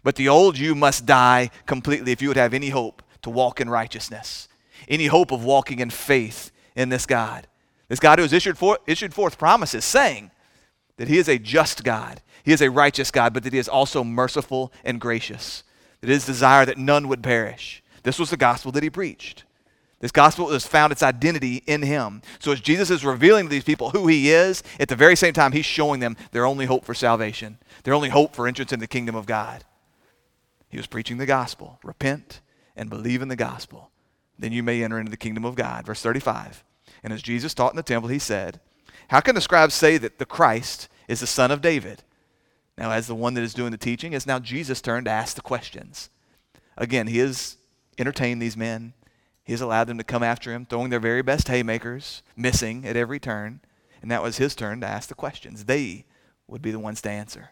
but 0.04 0.18
the 0.18 0.28
old 0.28 0.58
you 0.58 0.76
must 0.76 1.06
die 1.06 1.50
completely 1.66 2.12
if 2.12 2.22
you 2.22 2.28
would 2.28 2.36
have 2.36 2.54
any 2.54 2.68
hope 2.68 3.02
to 3.22 3.30
walk 3.30 3.62
in 3.62 3.70
righteousness, 3.70 4.50
any 4.90 5.06
hope 5.06 5.32
of 5.32 5.46
walking 5.46 5.80
in 5.80 5.90
faith 5.90 6.52
in 6.76 6.90
this 6.90 7.06
God. 7.06 7.48
This 7.88 8.02
God 8.02 8.20
who 8.20 8.24
has 8.24 8.34
issued, 8.34 8.58
for, 8.58 8.80
issued 8.86 9.14
forth 9.14 9.38
promises 9.38 9.86
saying 9.86 10.30
that 10.98 11.08
he 11.08 11.18
is 11.18 11.30
a 11.30 11.40
just 11.40 11.86
God. 11.86 12.22
He 12.44 12.52
is 12.52 12.62
a 12.62 12.70
righteous 12.70 13.12
God, 13.12 13.34
but 13.34 13.44
that 13.44 13.54
He 13.54 13.60
is 13.60 13.70
also 13.70 14.04
merciful 14.04 14.74
and 14.84 15.00
gracious. 15.00 15.64
It 16.02 16.10
is 16.10 16.26
desire 16.26 16.66
that 16.66 16.78
none 16.78 17.08
would 17.08 17.24
perish. 17.24 17.82
This 18.04 18.20
was 18.20 18.30
the 18.30 18.36
gospel 18.36 18.74
that 18.74 18.84
He 18.84 18.90
preached. 18.90 19.46
This 20.00 20.12
gospel 20.12 20.50
has 20.50 20.66
found 20.66 20.92
its 20.92 21.04
identity 21.04 21.64
in 21.68 21.82
Him. 21.82 22.22
So 22.40 22.52
as 22.52 22.62
Jesus 22.62 22.90
is 22.90 23.04
revealing 23.04 23.46
to 23.46 23.50
these 23.50 23.64
people 23.64 23.90
who 23.90 24.08
He 24.08 24.32
is, 24.32 24.64
at 24.80 24.88
the 24.88 24.96
very 24.96 25.16
same 25.16 25.34
time, 25.34 25.52
He's 25.52 25.66
showing 25.66 26.00
them 26.00 26.16
their 26.32 26.46
only 26.46 26.66
hope 26.66 26.86
for 26.86 26.94
salvation, 26.94 27.58
their 27.84 27.94
only 27.94 28.10
hope 28.10 28.36
for 28.36 28.48
entrance 28.48 28.72
in 28.72 28.80
the 28.80 28.88
kingdom 28.88 29.16
of 29.16 29.26
God. 29.26 29.66
He 30.70 30.78
was 30.78 30.88
preaching 30.88 31.18
the 31.18 31.26
gospel. 31.26 31.80
Repent 31.84 32.42
and 32.76 32.90
believe 32.90 33.22
in 33.22 33.28
the 33.28 33.36
gospel. 33.36 33.90
Then 34.38 34.54
you 34.54 34.64
may 34.64 34.84
enter 34.84 35.00
into 35.00 35.12
the 35.12 35.18
kingdom 35.18 35.44
of 35.44 35.56
God. 35.56 35.86
Verse 35.86 36.02
35. 36.02 36.64
And 37.04 37.12
as 37.12 37.22
Jesus 37.22 37.54
taught 37.54 37.74
in 37.74 37.78
the 37.78 37.84
temple, 37.84 38.10
he 38.10 38.20
said, 38.20 38.62
How 39.10 39.20
can 39.20 39.36
the 39.36 39.42
scribes 39.42 39.74
say 39.74 39.98
that 39.98 40.18
the 40.18 40.26
Christ 40.26 40.88
is 41.08 41.20
the 41.20 41.28
son 41.28 41.52
of 41.52 41.62
David? 41.62 42.04
Now, 42.78 42.92
as 42.92 43.08
the 43.08 43.16
one 43.16 43.34
that 43.34 43.44
is 43.44 43.54
doing 43.54 43.72
the 43.72 43.78
teaching, 43.78 44.14
it's 44.14 44.26
now 44.26 44.40
Jesus' 44.40 44.80
turn 44.80 45.04
to 45.04 45.12
ask 45.12 45.36
the 45.36 45.42
questions. 45.42 46.10
again, 46.78 47.08
he 47.08 47.18
has 47.18 47.58
entertained 47.98 48.42
these 48.42 48.56
men. 48.56 48.94
He 49.50 49.54
has 49.54 49.62
allowed 49.62 49.86
them 49.86 49.98
to 49.98 50.04
come 50.04 50.22
after 50.22 50.54
him, 50.54 50.68
throwing 50.68 50.92
their 50.92 51.00
very 51.00 51.24
best 51.24 51.48
haymakers, 51.48 52.22
missing 52.38 52.86
at 52.86 52.96
every 52.96 53.20
turn. 53.20 53.62
And 54.00 54.12
that 54.12 54.22
was 54.22 54.38
his 54.38 54.54
turn 54.54 54.80
to 54.82 54.88
ask 54.88 55.10
the 55.10 55.16
questions. 55.16 55.66
They 55.66 56.06
would 56.46 56.62
be 56.62 56.70
the 56.70 56.78
ones 56.78 57.02
to 57.02 57.10
answer. 57.10 57.50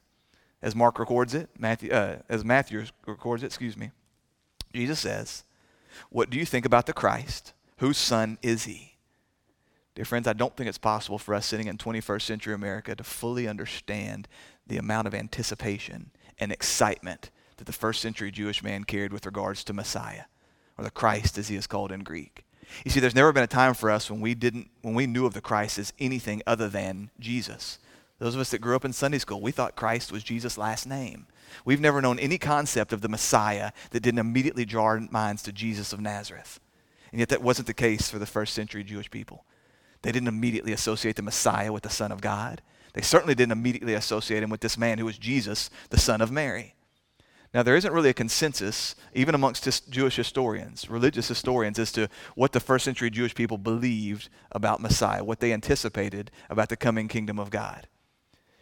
As 0.61 0.75
Mark 0.75 0.99
records 0.99 1.33
it, 1.33 1.49
Matthew, 1.57 1.89
uh, 1.91 2.17
as 2.29 2.45
Matthew 2.45 2.85
records 3.07 3.41
it, 3.41 3.47
excuse 3.47 3.75
me, 3.75 3.89
Jesus 4.75 4.99
says, 4.99 5.43
What 6.11 6.29
do 6.29 6.37
you 6.37 6.45
think 6.45 6.67
about 6.67 6.85
the 6.85 6.93
Christ? 6.93 7.53
Whose 7.77 7.97
son 7.97 8.37
is 8.43 8.65
he? 8.65 8.97
Dear 9.95 10.05
friends, 10.05 10.27
I 10.27 10.33
don't 10.33 10.55
think 10.55 10.69
it's 10.69 10.77
possible 10.77 11.17
for 11.17 11.33
us 11.33 11.47
sitting 11.47 11.65
in 11.65 11.79
21st 11.79 12.21
century 12.21 12.53
America 12.53 12.95
to 12.95 13.03
fully 13.03 13.47
understand 13.47 14.27
the 14.67 14.77
amount 14.77 15.07
of 15.07 15.15
anticipation 15.15 16.11
and 16.37 16.51
excitement 16.51 17.31
that 17.55 17.65
the 17.65 17.73
first 17.73 18.01
century 18.01 18.29
Jewish 18.29 18.61
man 18.61 18.83
carried 18.83 19.11
with 19.11 19.25
regards 19.25 19.63
to 19.63 19.73
Messiah, 19.73 20.25
or 20.77 20.83
the 20.83 20.91
Christ 20.91 21.37
as 21.37 21.47
he 21.47 21.55
is 21.55 21.67
called 21.67 21.91
in 21.91 22.03
Greek. 22.03 22.43
You 22.83 22.91
see, 22.91 22.99
there's 22.99 23.15
never 23.15 23.31
been 23.31 23.43
a 23.43 23.47
time 23.47 23.73
for 23.73 23.89
us 23.89 24.11
when 24.11 24.21
we 24.21 24.35
didn't 24.35 24.69
when 24.81 24.93
we 24.93 25.07
knew 25.07 25.25
of 25.25 25.33
the 25.33 25.41
Christ 25.41 25.79
as 25.79 25.93
anything 25.99 26.41
other 26.45 26.67
than 26.67 27.09
Jesus. 27.19 27.79
Those 28.19 28.35
of 28.35 28.41
us 28.41 28.51
that 28.51 28.61
grew 28.61 28.75
up 28.75 28.83
in 28.83 28.93
Sunday 28.93 29.19
school, 29.19 29.41
we 29.41 29.51
thought 29.51 29.75
Christ 29.75 30.11
was 30.11 30.23
Jesus' 30.23 30.57
last 30.57 30.87
name. 30.87 31.27
We've 31.63 31.79
never 31.79 32.01
known 32.01 32.19
any 32.19 32.37
concept 32.37 32.91
of 32.91 33.01
the 33.01 33.09
Messiah 33.09 33.71
that 33.91 34.01
didn't 34.01 34.19
immediately 34.19 34.65
draw 34.65 34.85
our 34.85 34.99
minds 34.99 35.43
to 35.43 35.51
Jesus 35.51 35.93
of 35.93 36.01
Nazareth. 36.01 36.59
And 37.11 37.19
yet 37.19 37.29
that 37.29 37.43
wasn't 37.43 37.67
the 37.67 37.73
case 37.73 38.09
for 38.09 38.19
the 38.19 38.25
first 38.25 38.53
century 38.53 38.83
Jewish 38.83 39.09
people. 39.09 39.45
They 40.01 40.11
didn't 40.11 40.27
immediately 40.27 40.73
associate 40.73 41.15
the 41.15 41.21
Messiah 41.21 41.71
with 41.71 41.83
the 41.83 41.89
Son 41.89 42.11
of 42.11 42.21
God. 42.21 42.61
They 42.93 43.01
certainly 43.01 43.35
didn't 43.35 43.51
immediately 43.51 43.93
associate 43.93 44.41
him 44.41 44.49
with 44.49 44.61
this 44.61 44.77
man 44.77 44.97
who 44.97 45.05
was 45.05 45.17
Jesus, 45.19 45.69
the 45.91 45.99
son 45.99 46.19
of 46.19 46.31
Mary. 46.31 46.73
Now, 47.57 47.63
there 47.63 47.75
isn't 47.75 47.91
really 47.91 48.11
a 48.11 48.13
consensus, 48.13 48.93
even 49.15 49.33
amongst 49.33 49.89
Jewish 49.89 50.15
historians, 50.15 50.91
religious 50.91 51.27
historians, 51.27 51.79
as 51.79 51.91
to 51.93 52.07
what 52.35 52.51
the 52.51 52.59
first 52.59 52.85
century 52.85 53.09
Jewish 53.09 53.33
people 53.33 53.57
believed 53.57 54.29
about 54.51 54.79
Messiah, 54.79 55.23
what 55.23 55.39
they 55.39 55.51
anticipated 55.51 56.29
about 56.51 56.69
the 56.69 56.77
coming 56.77 57.07
kingdom 57.07 57.39
of 57.39 57.49
God. 57.49 57.87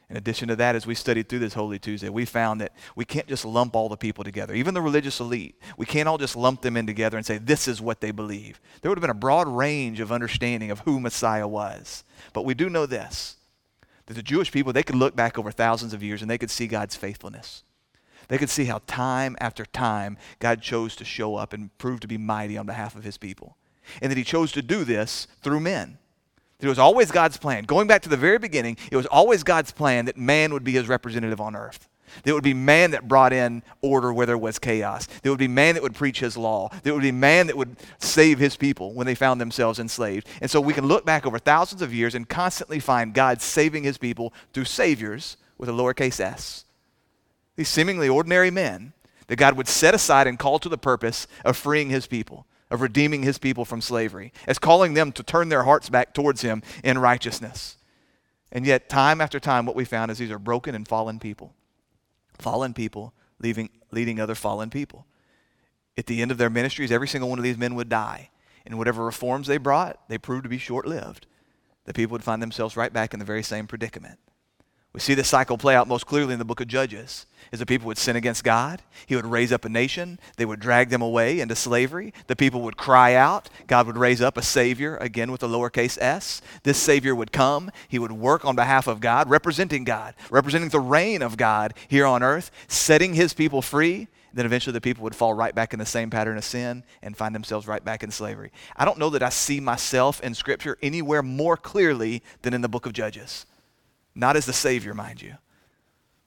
In 0.09 0.15
addition 0.15 0.47
to 0.47 0.55
that, 0.55 0.77
as 0.77 0.87
we 0.87 0.95
studied 0.95 1.27
through 1.27 1.39
this 1.39 1.55
Holy 1.55 1.77
Tuesday, 1.77 2.07
we 2.07 2.23
found 2.23 2.61
that 2.61 2.71
we 2.95 3.03
can't 3.03 3.27
just 3.27 3.43
lump 3.43 3.75
all 3.75 3.89
the 3.89 3.97
people 3.97 4.23
together, 4.23 4.53
even 4.53 4.73
the 4.73 4.81
religious 4.81 5.19
elite. 5.19 5.59
We 5.75 5.85
can't 5.85 6.07
all 6.07 6.17
just 6.17 6.37
lump 6.37 6.61
them 6.61 6.77
in 6.77 6.87
together 6.87 7.17
and 7.17 7.25
say, 7.25 7.37
this 7.37 7.67
is 7.67 7.81
what 7.81 7.99
they 7.99 8.11
believe. 8.11 8.61
There 8.79 8.89
would 8.89 8.97
have 8.97 9.01
been 9.01 9.09
a 9.09 9.13
broad 9.13 9.49
range 9.49 9.99
of 9.99 10.13
understanding 10.13 10.71
of 10.71 10.79
who 10.79 11.01
Messiah 11.01 11.49
was. 11.49 12.05
But 12.31 12.45
we 12.45 12.53
do 12.53 12.69
know 12.69 12.85
this 12.85 13.35
that 14.05 14.13
the 14.13 14.23
Jewish 14.23 14.53
people, 14.53 14.71
they 14.71 14.83
could 14.83 14.95
look 14.95 15.17
back 15.17 15.37
over 15.37 15.51
thousands 15.51 15.93
of 15.93 16.01
years 16.01 16.21
and 16.21 16.31
they 16.31 16.37
could 16.37 16.49
see 16.49 16.67
God's 16.67 16.95
faithfulness. 16.95 17.63
They 18.27 18.37
could 18.37 18.49
see 18.49 18.65
how 18.65 18.81
time 18.87 19.35
after 19.39 19.65
time 19.65 20.17
God 20.39 20.61
chose 20.61 20.95
to 20.97 21.05
show 21.05 21.35
up 21.35 21.53
and 21.53 21.75
prove 21.77 21.99
to 22.01 22.07
be 22.07 22.17
mighty 22.17 22.57
on 22.57 22.65
behalf 22.65 22.95
of 22.95 23.03
his 23.03 23.17
people. 23.17 23.57
And 24.01 24.11
that 24.11 24.17
he 24.17 24.23
chose 24.23 24.51
to 24.53 24.61
do 24.61 24.83
this 24.83 25.27
through 25.41 25.59
men. 25.59 25.97
It 26.59 26.67
was 26.67 26.79
always 26.79 27.11
God's 27.11 27.37
plan. 27.37 27.65
Going 27.65 27.87
back 27.87 28.01
to 28.03 28.09
the 28.09 28.17
very 28.17 28.39
beginning, 28.39 28.77
it 28.91 28.95
was 28.95 29.05
always 29.05 29.43
God's 29.43 29.71
plan 29.71 30.05
that 30.05 30.17
man 30.17 30.53
would 30.53 30.63
be 30.63 30.71
his 30.71 30.87
representative 30.87 31.39
on 31.41 31.55
earth. 31.55 31.87
That 32.23 32.31
It 32.31 32.33
would 32.33 32.43
be 32.43 32.53
man 32.53 32.91
that 32.91 33.07
brought 33.07 33.33
in 33.33 33.63
order 33.81 34.13
where 34.13 34.25
there 34.25 34.37
was 34.37 34.59
chaos. 34.59 35.05
That 35.05 35.25
It 35.25 35.29
would 35.29 35.39
be 35.39 35.47
man 35.47 35.75
that 35.75 35.83
would 35.83 35.95
preach 35.95 36.19
his 36.19 36.37
law. 36.37 36.69
That 36.69 36.87
It 36.87 36.93
would 36.93 37.01
be 37.01 37.11
man 37.11 37.47
that 37.47 37.57
would 37.57 37.75
save 37.99 38.39
his 38.39 38.55
people 38.55 38.93
when 38.93 39.05
they 39.05 39.15
found 39.15 39.41
themselves 39.41 39.79
enslaved. 39.79 40.27
And 40.41 40.49
so 40.49 40.61
we 40.61 40.73
can 40.73 40.87
look 40.87 41.05
back 41.05 41.25
over 41.25 41.39
thousands 41.39 41.81
of 41.81 41.93
years 41.93 42.15
and 42.15 42.27
constantly 42.27 42.79
find 42.79 43.13
God 43.13 43.41
saving 43.41 43.83
his 43.83 43.97
people 43.97 44.33
through 44.53 44.65
saviors 44.65 45.37
with 45.57 45.69
a 45.69 45.73
lowercase 45.73 46.19
s. 46.19 46.64
These 47.55 47.69
seemingly 47.69 48.09
ordinary 48.09 48.51
men 48.51 48.93
that 49.27 49.37
God 49.37 49.57
would 49.57 49.67
set 49.67 49.95
aside 49.95 50.27
and 50.27 50.39
call 50.39 50.59
to 50.59 50.69
the 50.69 50.77
purpose 50.77 51.27
of 51.43 51.57
freeing 51.57 51.89
his 51.89 52.07
people, 52.07 52.45
of 52.69 52.81
redeeming 52.81 53.23
his 53.23 53.37
people 53.37 53.65
from 53.65 53.81
slavery, 53.81 54.33
as 54.47 54.59
calling 54.59 54.93
them 54.93 55.11
to 55.13 55.23
turn 55.23 55.49
their 55.49 55.63
hearts 55.63 55.89
back 55.89 56.13
towards 56.13 56.41
him 56.41 56.61
in 56.83 56.97
righteousness. 56.97 57.77
And 58.51 58.65
yet, 58.65 58.89
time 58.89 59.21
after 59.21 59.39
time, 59.39 59.65
what 59.65 59.75
we 59.75 59.85
found 59.85 60.11
is 60.11 60.17
these 60.17 60.31
are 60.31 60.39
broken 60.39 60.75
and 60.75 60.87
fallen 60.87 61.19
people 61.19 61.53
fallen 62.39 62.73
people 62.73 63.13
leaving, 63.39 63.69
leading 63.91 64.19
other 64.19 64.35
fallen 64.35 64.69
people. 64.69 65.05
At 65.97 66.07
the 66.07 66.21
end 66.21 66.31
of 66.31 66.37
their 66.37 66.49
ministries, 66.49 66.91
every 66.91 67.07
single 67.07 67.29
one 67.29 67.39
of 67.39 67.43
these 67.43 67.57
men 67.57 67.75
would 67.75 67.89
die. 67.89 68.29
And 68.65 68.77
whatever 68.77 69.05
reforms 69.05 69.47
they 69.47 69.57
brought, 69.57 69.99
they 70.09 70.17
proved 70.17 70.43
to 70.43 70.49
be 70.49 70.57
short 70.57 70.87
lived. 70.87 71.27
The 71.85 71.93
people 71.93 72.13
would 72.13 72.23
find 72.23 72.41
themselves 72.41 72.75
right 72.75 72.91
back 72.91 73.13
in 73.13 73.19
the 73.19 73.25
very 73.25 73.43
same 73.43 73.67
predicament. 73.67 74.19
We 74.95 75.01
see 75.01 75.13
this 75.13 75.27
cycle 75.27 75.57
play 75.57 75.75
out 75.75 75.89
most 75.89 76.05
clearly 76.05 76.31
in 76.31 76.39
the 76.39 76.45
book 76.45 76.61
of 76.61 76.69
Judges. 76.69 77.25
As 77.51 77.59
the 77.59 77.65
people 77.65 77.87
would 77.87 77.97
sin 77.97 78.15
against 78.15 78.45
God, 78.45 78.81
he 79.05 79.17
would 79.17 79.25
raise 79.25 79.51
up 79.51 79.65
a 79.65 79.69
nation. 79.69 80.19
They 80.37 80.45
would 80.45 80.61
drag 80.61 80.87
them 80.87 81.01
away 81.01 81.41
into 81.41 81.53
slavery. 81.53 82.13
The 82.27 82.35
people 82.37 82.61
would 82.61 82.77
cry 82.77 83.13
out. 83.13 83.49
God 83.67 83.87
would 83.87 83.97
raise 83.97 84.21
up 84.21 84.37
a 84.37 84.41
Savior, 84.41 84.95
again 84.95 85.33
with 85.33 85.43
a 85.43 85.47
lowercase 85.47 85.97
s. 85.99 86.41
This 86.63 86.77
Savior 86.77 87.13
would 87.13 87.33
come. 87.33 87.71
He 87.89 87.99
would 87.99 88.13
work 88.13 88.45
on 88.45 88.55
behalf 88.55 88.87
of 88.87 89.01
God, 89.01 89.29
representing 89.29 89.83
God, 89.83 90.15
representing 90.29 90.69
the 90.69 90.79
reign 90.79 91.21
of 91.21 91.35
God 91.35 91.73
here 91.89 92.05
on 92.05 92.23
earth, 92.23 92.49
setting 92.69 93.15
his 93.15 93.33
people 93.33 93.61
free. 93.61 94.07
Then 94.33 94.45
eventually 94.45 94.71
the 94.71 94.79
people 94.79 95.03
would 95.03 95.13
fall 95.13 95.33
right 95.33 95.53
back 95.53 95.73
in 95.73 95.79
the 95.79 95.85
same 95.85 96.09
pattern 96.09 96.37
of 96.37 96.45
sin 96.45 96.85
and 97.01 97.17
find 97.17 97.35
themselves 97.35 97.67
right 97.67 97.83
back 97.83 98.01
in 98.01 98.11
slavery. 98.11 98.53
I 98.77 98.85
don't 98.85 98.97
know 98.99 99.09
that 99.09 99.23
I 99.23 99.29
see 99.29 99.59
myself 99.59 100.21
in 100.21 100.35
Scripture 100.35 100.77
anywhere 100.81 101.21
more 101.21 101.57
clearly 101.57 102.23
than 102.43 102.53
in 102.53 102.61
the 102.61 102.69
book 102.69 102.85
of 102.85 102.93
Judges. 102.93 103.45
Not 104.15 104.37
as 104.37 104.45
the 104.45 104.53
Savior, 104.53 104.93
mind 104.93 105.21
you, 105.21 105.35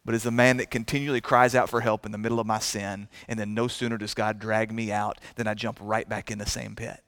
but 0.05 0.15
as 0.15 0.23
the 0.23 0.31
man 0.31 0.59
that 0.59 0.71
continually 0.71 1.21
cries 1.21 1.55
out 1.55 1.71
for 1.71 1.81
help 1.81 2.07
in 2.07 2.13
the 2.13 2.19
middle 2.19 2.39
of 2.39 2.47
my 2.47 2.59
sin, 2.59 3.09
and 3.27 3.39
then 3.39 3.55
no 3.55 3.67
sooner 3.67 3.99
does 3.99 4.15
God 4.15 4.39
drag 4.39 4.71
me 4.71 4.93
out 4.93 5.19
than 5.37 5.47
I 5.47 5.55
jump 5.55 5.79
right 5.81 6.09
back 6.09 6.31
in 6.31 6.39
the 6.39 6.47
same 6.47 6.77
pit. 6.77 7.03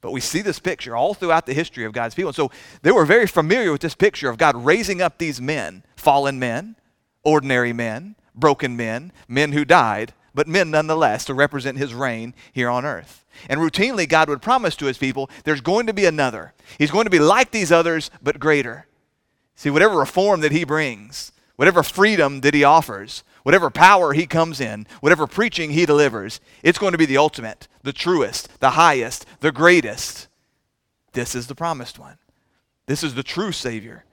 But 0.00 0.12
we 0.12 0.20
see 0.20 0.40
this 0.40 0.58
picture 0.58 0.96
all 0.96 1.14
throughout 1.14 1.46
the 1.46 1.54
history 1.54 1.84
of 1.84 1.92
God's 1.92 2.14
people. 2.14 2.30
And 2.30 2.36
so 2.36 2.50
they 2.82 2.90
were 2.90 3.04
very 3.04 3.26
familiar 3.26 3.70
with 3.70 3.82
this 3.82 3.94
picture 3.94 4.30
of 4.30 4.38
God 4.38 4.56
raising 4.56 5.02
up 5.02 5.18
these 5.18 5.40
men, 5.40 5.84
fallen 5.94 6.38
men, 6.38 6.76
ordinary 7.22 7.72
men, 7.72 8.16
broken 8.34 8.76
men, 8.76 9.12
men 9.28 9.52
who 9.52 9.64
died, 9.64 10.14
but 10.34 10.48
men 10.48 10.70
nonetheless 10.70 11.24
to 11.26 11.34
represent 11.34 11.78
his 11.78 11.92
reign 11.92 12.34
here 12.52 12.70
on 12.70 12.84
earth. 12.84 13.26
And 13.48 13.60
routinely, 13.60 14.08
God 14.08 14.28
would 14.28 14.42
promise 14.42 14.76
to 14.76 14.86
his 14.86 14.98
people, 14.98 15.28
there's 15.44 15.60
going 15.60 15.86
to 15.86 15.92
be 15.92 16.06
another. 16.06 16.54
He's 16.78 16.90
going 16.90 17.04
to 17.04 17.10
be 17.10 17.18
like 17.18 17.50
these 17.50 17.72
others, 17.72 18.10
but 18.22 18.38
greater. 18.40 18.86
See, 19.60 19.68
whatever 19.68 19.98
reform 19.98 20.40
that 20.40 20.52
he 20.52 20.64
brings, 20.64 21.32
whatever 21.56 21.82
freedom 21.82 22.40
that 22.40 22.54
he 22.54 22.64
offers, 22.64 23.22
whatever 23.42 23.68
power 23.68 24.14
he 24.14 24.26
comes 24.26 24.58
in, 24.58 24.86
whatever 25.00 25.26
preaching 25.26 25.72
he 25.72 25.84
delivers, 25.84 26.40
it's 26.62 26.78
going 26.78 26.92
to 26.92 26.98
be 26.98 27.04
the 27.04 27.18
ultimate, 27.18 27.68
the 27.82 27.92
truest, 27.92 28.48
the 28.60 28.70
highest, 28.70 29.26
the 29.40 29.52
greatest. 29.52 30.28
This 31.12 31.34
is 31.34 31.46
the 31.46 31.54
promised 31.54 31.98
one. 31.98 32.16
This 32.86 33.04
is 33.04 33.14
the 33.14 33.22
true 33.22 33.52
Savior. 33.52 34.06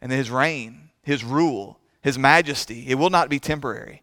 And 0.00 0.10
his 0.10 0.30
reign, 0.30 0.88
his 1.02 1.22
rule, 1.22 1.78
his 2.00 2.18
majesty, 2.18 2.86
it 2.88 2.94
will 2.94 3.10
not 3.10 3.28
be 3.28 3.38
temporary. 3.38 4.02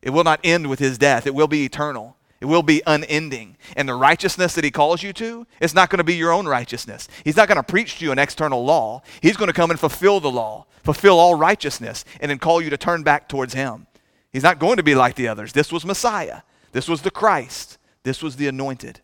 It 0.00 0.10
will 0.10 0.22
not 0.22 0.38
end 0.44 0.68
with 0.68 0.78
his 0.78 0.96
death. 0.96 1.26
It 1.26 1.34
will 1.34 1.48
be 1.48 1.64
eternal. 1.64 2.16
It 2.40 2.46
will 2.46 2.62
be 2.62 2.82
unending. 2.86 3.56
And 3.76 3.88
the 3.88 3.94
righteousness 3.94 4.54
that 4.54 4.64
he 4.64 4.70
calls 4.70 5.02
you 5.02 5.12
to, 5.14 5.46
it's 5.60 5.74
not 5.74 5.90
going 5.90 5.98
to 5.98 6.04
be 6.04 6.14
your 6.14 6.32
own 6.32 6.46
righteousness. 6.46 7.08
He's 7.24 7.36
not 7.36 7.48
going 7.48 7.56
to 7.56 7.62
preach 7.62 7.98
to 7.98 8.04
you 8.04 8.12
an 8.12 8.18
external 8.18 8.64
law. 8.64 9.02
He's 9.20 9.36
going 9.36 9.48
to 9.48 9.54
come 9.54 9.70
and 9.70 9.80
fulfill 9.80 10.20
the 10.20 10.30
law, 10.30 10.66
fulfill 10.84 11.18
all 11.18 11.34
righteousness, 11.34 12.04
and 12.20 12.30
then 12.30 12.38
call 12.38 12.62
you 12.62 12.70
to 12.70 12.76
turn 12.76 13.02
back 13.02 13.28
towards 13.28 13.54
him. 13.54 13.86
He's 14.32 14.42
not 14.42 14.58
going 14.58 14.76
to 14.76 14.82
be 14.82 14.94
like 14.94 15.16
the 15.16 15.28
others. 15.28 15.52
This 15.52 15.72
was 15.72 15.84
Messiah. 15.84 16.42
This 16.72 16.88
was 16.88 17.02
the 17.02 17.10
Christ. 17.10 17.78
This 18.04 18.22
was 18.22 18.36
the 18.36 18.46
anointed. 18.46 19.00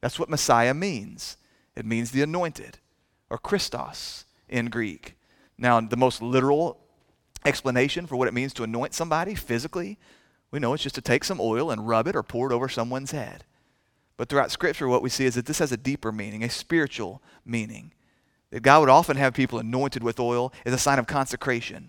That's 0.00 0.18
what 0.18 0.30
Messiah 0.30 0.74
means. 0.74 1.36
It 1.76 1.86
means 1.86 2.10
the 2.10 2.22
anointed, 2.22 2.78
or 3.30 3.38
Christos 3.38 4.24
in 4.48 4.66
Greek. 4.66 5.16
Now, 5.56 5.80
the 5.80 5.96
most 5.96 6.20
literal 6.20 6.80
explanation 7.44 8.06
for 8.06 8.16
what 8.16 8.28
it 8.28 8.34
means 8.34 8.52
to 8.54 8.64
anoint 8.64 8.94
somebody 8.94 9.34
physically 9.34 9.98
we 10.52 10.60
know 10.60 10.74
it's 10.74 10.82
just 10.82 10.94
to 10.94 11.00
take 11.00 11.24
some 11.24 11.40
oil 11.40 11.70
and 11.70 11.88
rub 11.88 12.06
it 12.06 12.14
or 12.14 12.22
pour 12.22 12.50
it 12.50 12.54
over 12.54 12.68
someone's 12.68 13.10
head. 13.10 13.44
But 14.18 14.28
throughout 14.28 14.50
Scripture, 14.50 14.86
what 14.86 15.02
we 15.02 15.08
see 15.08 15.24
is 15.24 15.34
that 15.34 15.46
this 15.46 15.58
has 15.58 15.72
a 15.72 15.76
deeper 15.76 16.12
meaning, 16.12 16.44
a 16.44 16.50
spiritual 16.50 17.22
meaning. 17.44 17.92
That 18.50 18.62
God 18.62 18.80
would 18.80 18.88
often 18.90 19.16
have 19.16 19.32
people 19.32 19.58
anointed 19.58 20.04
with 20.04 20.20
oil 20.20 20.52
as 20.66 20.74
a 20.74 20.78
sign 20.78 20.98
of 20.98 21.06
consecration. 21.06 21.88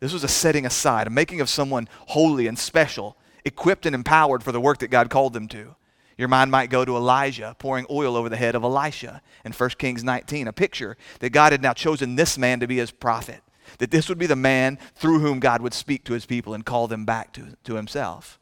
This 0.00 0.14
was 0.14 0.24
a 0.24 0.28
setting 0.28 0.64
aside, 0.64 1.06
a 1.06 1.10
making 1.10 1.42
of 1.42 1.50
someone 1.50 1.88
holy 2.06 2.46
and 2.46 2.58
special, 2.58 3.18
equipped 3.44 3.84
and 3.84 3.94
empowered 3.94 4.42
for 4.42 4.50
the 4.50 4.60
work 4.60 4.78
that 4.78 4.88
God 4.88 5.10
called 5.10 5.34
them 5.34 5.46
to. 5.48 5.76
Your 6.16 6.28
mind 6.28 6.50
might 6.50 6.70
go 6.70 6.86
to 6.86 6.96
Elijah 6.96 7.54
pouring 7.58 7.86
oil 7.90 8.16
over 8.16 8.30
the 8.30 8.36
head 8.36 8.54
of 8.54 8.64
Elisha 8.64 9.20
in 9.44 9.52
1 9.52 9.70
Kings 9.78 10.02
19, 10.02 10.48
a 10.48 10.52
picture 10.54 10.96
that 11.20 11.30
God 11.30 11.52
had 11.52 11.62
now 11.62 11.74
chosen 11.74 12.16
this 12.16 12.38
man 12.38 12.60
to 12.60 12.66
be 12.66 12.78
his 12.78 12.90
prophet 12.90 13.42
that 13.78 13.90
this 13.90 14.08
would 14.08 14.18
be 14.18 14.26
the 14.26 14.36
man 14.36 14.78
through 14.94 15.20
whom 15.20 15.40
God 15.40 15.62
would 15.62 15.74
speak 15.74 16.04
to 16.04 16.14
his 16.14 16.26
people 16.26 16.54
and 16.54 16.64
call 16.64 16.86
them 16.86 17.04
back 17.04 17.32
to, 17.34 17.56
to 17.64 17.74
himself. 17.74 18.38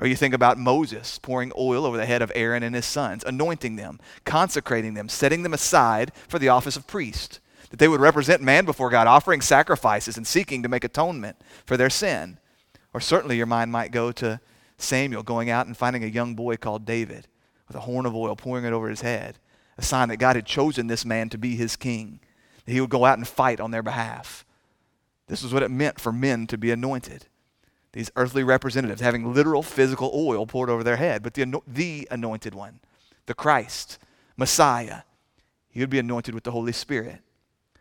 Or 0.00 0.06
you 0.06 0.16
think 0.16 0.34
about 0.34 0.58
Moses 0.58 1.18
pouring 1.18 1.52
oil 1.56 1.86
over 1.86 1.96
the 1.96 2.06
head 2.06 2.22
of 2.22 2.32
Aaron 2.34 2.62
and 2.62 2.74
his 2.74 2.86
sons, 2.86 3.22
anointing 3.24 3.76
them, 3.76 4.00
consecrating 4.24 4.94
them, 4.94 5.08
setting 5.08 5.42
them 5.42 5.54
aside 5.54 6.12
for 6.28 6.38
the 6.38 6.48
office 6.48 6.76
of 6.76 6.86
priest, 6.86 7.40
that 7.70 7.78
they 7.78 7.88
would 7.88 8.00
represent 8.00 8.42
man 8.42 8.64
before 8.64 8.90
God, 8.90 9.06
offering 9.06 9.40
sacrifices 9.40 10.16
and 10.16 10.26
seeking 10.26 10.62
to 10.62 10.68
make 10.68 10.84
atonement 10.84 11.36
for 11.64 11.76
their 11.76 11.90
sin. 11.90 12.38
Or 12.92 13.00
certainly 13.00 13.36
your 13.36 13.46
mind 13.46 13.72
might 13.72 13.92
go 13.92 14.12
to 14.12 14.40
Samuel 14.78 15.22
going 15.22 15.50
out 15.50 15.66
and 15.66 15.76
finding 15.76 16.02
a 16.02 16.08
young 16.08 16.34
boy 16.34 16.56
called 16.56 16.84
David 16.84 17.28
with 17.68 17.76
a 17.76 17.80
horn 17.80 18.06
of 18.06 18.14
oil, 18.14 18.36
pouring 18.36 18.64
it 18.64 18.72
over 18.72 18.88
his 18.88 19.00
head, 19.00 19.38
a 19.78 19.82
sign 19.82 20.08
that 20.08 20.18
God 20.18 20.36
had 20.36 20.46
chosen 20.46 20.86
this 20.86 21.04
man 21.04 21.28
to 21.30 21.38
be 21.38 21.56
his 21.56 21.76
king, 21.76 22.20
that 22.64 22.72
he 22.72 22.80
would 22.80 22.90
go 22.90 23.04
out 23.04 23.18
and 23.18 23.26
fight 23.26 23.60
on 23.60 23.70
their 23.70 23.82
behalf. 23.82 24.44
This 25.26 25.42
was 25.42 25.52
what 25.52 25.62
it 25.62 25.70
meant 25.70 26.00
for 26.00 26.12
men 26.12 26.46
to 26.48 26.58
be 26.58 26.70
anointed. 26.70 27.26
These 27.92 28.10
earthly 28.16 28.42
representatives 28.42 29.00
having 29.00 29.32
literal 29.32 29.62
physical 29.62 30.10
oil 30.14 30.46
poured 30.46 30.68
over 30.68 30.82
their 30.82 30.96
head, 30.96 31.22
but 31.22 31.34
the, 31.34 31.60
the 31.66 32.08
anointed 32.10 32.54
one, 32.54 32.80
the 33.26 33.34
Christ, 33.34 33.98
Messiah, 34.36 35.02
he 35.70 35.80
would 35.80 35.90
be 35.90 35.98
anointed 35.98 36.34
with 36.34 36.44
the 36.44 36.50
Holy 36.50 36.72
Spirit. 36.72 37.20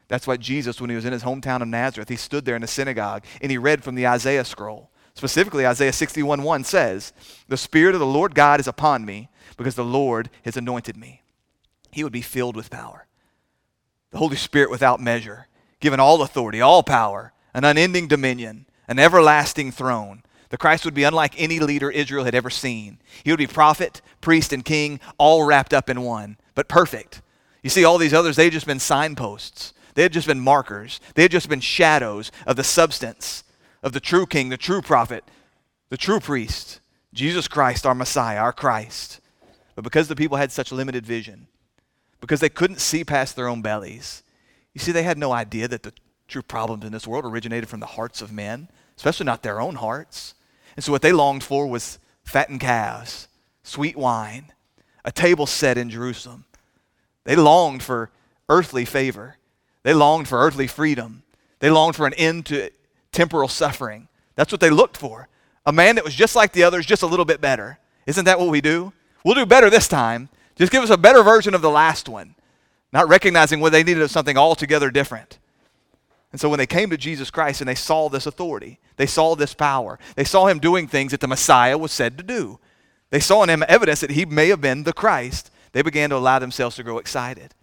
That's 0.08 0.28
why 0.28 0.38
Jesus, 0.38 0.80
when 0.80 0.90
he 0.90 0.96
was 0.96 1.06
in 1.06 1.14
his 1.14 1.24
hometown 1.24 1.62
of 1.62 1.68
Nazareth, 1.68 2.10
he 2.10 2.16
stood 2.16 2.46
there 2.46 2.56
in 2.56 2.62
the 2.62 2.68
synagogue 2.68 3.24
and 3.42 3.52
he 3.52 3.58
read 3.58 3.84
from 3.84 3.96
the 3.96 4.08
Isaiah 4.08 4.46
scroll. 4.46 4.92
Specifically, 5.16 5.66
Isaiah 5.66 5.94
61 5.94 6.44
1 6.44 6.64
says, 6.64 7.14
The 7.48 7.58
Spirit 7.58 7.96
of 7.96 8.00
the 8.00 8.06
Lord 8.06 8.36
God 8.36 8.60
is 8.60 8.68
upon 8.68 9.06
me 9.06 9.30
because 9.58 9.76
the 9.76 9.84
Lord 9.84 10.30
has 10.44 10.58
anointed 10.58 10.98
me. 10.98 11.22
He 11.92 12.04
would 12.04 12.14
be 12.14 12.22
filled 12.22 12.56
with 12.56 12.70
power. 12.70 13.08
The 14.12 14.18
Holy 14.18 14.36
Spirit 14.36 14.70
without 14.70 15.00
measure, 15.00 15.48
given 15.84 16.00
all 16.00 16.22
authority, 16.22 16.62
all 16.62 16.82
power, 16.82 17.34
an 17.54 17.66
unending 17.66 18.08
dominion, 18.08 18.66
an 18.88 18.98
everlasting 18.98 19.70
throne. 19.70 20.24
The 20.48 20.58
Christ 20.58 20.86
would 20.86 20.94
be 20.94 21.04
unlike 21.04 21.34
any 21.38 21.60
leader 21.60 21.92
Israel 21.92 22.24
had 22.24 22.34
ever 22.34 22.50
seen. 22.50 23.00
He 23.26 23.32
would 23.32 23.38
be 23.38 23.48
prophet, 23.48 24.02
priest, 24.22 24.54
and 24.54 24.64
king, 24.64 25.02
all 25.18 25.44
wrapped 25.44 25.74
up 25.74 25.90
in 25.90 26.02
one, 26.02 26.38
but 26.56 26.70
perfect. 26.70 27.22
You 27.62 27.70
see, 27.70 27.84
all 27.84 27.98
these 27.98 28.14
others, 28.14 28.38
they've 28.38 28.50
just 28.52 28.66
been 28.66 28.80
signposts. 28.80 29.74
They 29.96 30.04
had 30.04 30.14
just 30.14 30.26
been 30.26 30.40
markers. 30.40 31.02
They 31.16 31.24
had 31.24 31.32
just 31.32 31.50
been 31.50 31.60
shadows 31.60 32.32
of 32.48 32.56
the 32.56 32.64
substance 32.64 33.44
of 33.84 33.92
the 33.92 34.00
true 34.00 34.26
king, 34.26 34.48
the 34.48 34.58
true 34.58 34.82
prophet, 34.82 35.26
the 35.90 35.98
true 35.98 36.22
priest, 36.22 36.80
Jesus 37.14 37.50
Christ, 37.50 37.86
our 37.86 37.94
Messiah, 37.94 38.40
our 38.40 38.54
Christ. 38.54 39.20
But 39.76 39.84
because 39.84 40.08
the 40.08 40.16
people 40.16 40.38
had 40.38 40.54
such 40.54 40.72
limited 40.72 41.06
vision, 41.06 41.48
because 42.22 42.40
they 42.40 42.48
couldn't 42.48 42.80
see 42.80 43.04
past 43.04 43.36
their 43.36 43.50
own 43.50 43.62
bellies, 43.62 44.24
you 44.74 44.80
see, 44.80 44.92
they 44.92 45.04
had 45.04 45.18
no 45.18 45.32
idea 45.32 45.68
that 45.68 45.84
the 45.84 45.94
true 46.28 46.42
problems 46.42 46.86
in 46.86 46.92
this 46.92 47.08
world 47.08 47.26
originated 47.26 47.70
from 47.70 47.80
the 47.80 47.86
hearts 47.86 48.22
of 48.22 48.32
men, 48.32 48.70
especially 48.98 49.26
not 49.26 49.44
their 49.44 49.62
own 49.62 49.76
hearts. 49.76 50.34
And 50.76 50.84
so 50.84 50.92
what 50.92 51.02
they 51.02 51.12
longed 51.12 51.44
for 51.44 51.68
was 51.68 52.00
fattened 52.24 52.62
calves, 52.62 53.28
sweet 53.64 53.96
wine, 53.96 54.52
a 55.06 55.12
table 55.12 55.46
set 55.46 55.78
in 55.78 55.90
Jerusalem. 55.90 56.46
They 57.26 57.36
longed 57.36 57.84
for 57.84 58.10
earthly 58.50 58.86
favor. 58.86 59.38
They 59.84 59.94
longed 59.94 60.28
for 60.28 60.40
earthly 60.40 60.68
freedom. 60.68 61.24
They 61.60 61.70
longed 61.70 61.96
for 61.96 62.08
an 62.08 62.14
end 62.16 62.46
to 62.48 62.72
temporal 63.12 63.48
suffering. 63.48 64.08
That's 64.36 64.52
what 64.52 64.62
they 64.62 64.70
looked 64.70 64.98
for. 64.98 65.28
A 65.66 65.72
man 65.72 65.96
that 65.96 66.04
was 66.04 66.16
just 66.16 66.36
like 66.36 66.52
the 66.52 66.64
others, 66.64 66.86
just 66.86 67.04
a 67.04 67.08
little 67.08 67.26
bit 67.26 67.40
better. 67.40 67.80
Isn't 68.06 68.26
that 68.26 68.40
what 68.40 68.50
we 68.50 68.60
do? 68.60 68.92
We'll 69.24 69.36
do 69.36 69.46
better 69.46 69.70
this 69.70 69.88
time. 69.88 70.30
Just 70.56 70.72
give 70.72 70.84
us 70.84 70.90
a 70.90 70.98
better 70.98 71.24
version 71.24 71.54
of 71.54 71.62
the 71.62 71.70
last 71.70 72.10
one. 72.10 72.36
Not 72.94 73.10
recognizing 73.10 73.60
what 73.60 73.72
they 73.72 73.84
needed 73.84 74.04
of 74.04 74.12
something 74.12 74.38
altogether 74.38 74.92
different. 74.92 75.40
And 76.32 76.40
so 76.40 76.48
when 76.48 76.60
they 76.60 76.68
came 76.68 76.92
to 76.92 76.98
Jesus 76.98 77.32
Christ 77.32 77.60
and 77.60 77.68
they 77.68 77.76
saw 77.76 78.08
this 78.08 78.28
authority, 78.28 78.80
they 78.98 79.08
saw 79.08 79.36
this 79.36 79.54
power, 79.54 80.00
they 80.16 80.24
saw 80.24 80.48
him 80.48 80.60
doing 80.60 80.88
things 80.88 81.12
that 81.12 81.20
the 81.20 81.28
Messiah 81.28 81.78
was 81.78 81.92
said 81.92 82.18
to 82.18 82.24
do. 82.24 82.60
They 83.10 83.20
saw 83.20 83.44
in 83.44 83.50
him 83.50 83.64
evidence 83.68 84.00
that 84.02 84.12
he 84.12 84.26
may 84.26 84.48
have 84.48 84.62
been 84.62 84.84
the 84.84 84.94
Christ. 84.94 85.52
They 85.72 85.82
began 85.82 86.12
to 86.12 86.16
allow 86.16 86.40
themselves 86.40 86.76
to 86.76 86.84
grow 86.84 87.00
excited. 87.00 87.54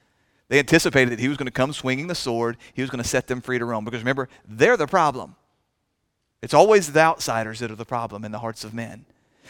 They 0.49 0.59
anticipated 0.59 1.11
that 1.11 1.21
he 1.21 1.29
was 1.29 1.37
going 1.37 1.47
to 1.47 1.53
come 1.53 1.73
swinging 1.73 2.09
the 2.09 2.15
sword, 2.15 2.57
he 2.75 2.83
was 2.83 2.91
going 2.91 3.03
to 3.03 3.09
set 3.09 3.29
them 3.29 3.41
free 3.41 3.59
to 3.59 3.65
roam. 3.65 3.85
Because 3.85 4.01
remember, 4.01 4.29
they're 4.47 4.77
the 4.77 4.87
problem. 4.87 5.37
It's 6.43 6.55
always 6.55 6.93
the 6.93 7.01
outsiders 7.01 7.61
that 7.61 7.71
are 7.71 7.77
the 7.77 7.85
problem 7.85 8.25
in 8.25 8.33
the 8.33 8.39
hearts 8.41 8.65
of 8.65 8.75
men. 8.75 9.05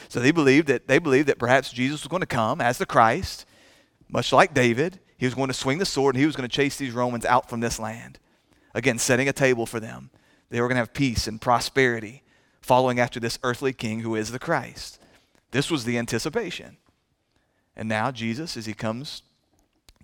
So 0.08 0.20
they 0.20 0.30
believed 0.30 0.68
that 0.68 0.88
they 0.88 0.98
believed 0.98 1.28
that 1.28 1.38
perhaps 1.38 1.72
Jesus 1.72 2.02
was 2.02 2.08
going 2.08 2.20
to 2.20 2.26
come 2.26 2.60
as 2.60 2.78
the 2.78 2.86
Christ, 2.86 3.46
much 4.08 4.32
like 4.32 4.52
David. 4.52 4.98
He 5.20 5.26
was 5.26 5.34
going 5.34 5.48
to 5.48 5.54
swing 5.54 5.76
the 5.76 5.84
sword 5.84 6.14
and 6.14 6.20
he 6.20 6.24
was 6.24 6.34
going 6.34 6.48
to 6.48 6.56
chase 6.56 6.78
these 6.78 6.94
Romans 6.94 7.26
out 7.26 7.50
from 7.50 7.60
this 7.60 7.78
land. 7.78 8.18
Again, 8.72 8.98
setting 8.98 9.28
a 9.28 9.34
table 9.34 9.66
for 9.66 9.78
them. 9.78 10.08
They 10.48 10.62
were 10.62 10.66
going 10.66 10.76
to 10.76 10.80
have 10.80 10.94
peace 10.94 11.26
and 11.26 11.38
prosperity 11.38 12.22
following 12.62 12.98
after 12.98 13.20
this 13.20 13.38
earthly 13.42 13.74
king 13.74 14.00
who 14.00 14.14
is 14.14 14.32
the 14.32 14.38
Christ. 14.38 14.98
This 15.50 15.70
was 15.70 15.84
the 15.84 15.98
anticipation. 15.98 16.78
And 17.76 17.86
now 17.86 18.10
Jesus, 18.10 18.56
as 18.56 18.64
he 18.64 18.72
comes 18.72 19.20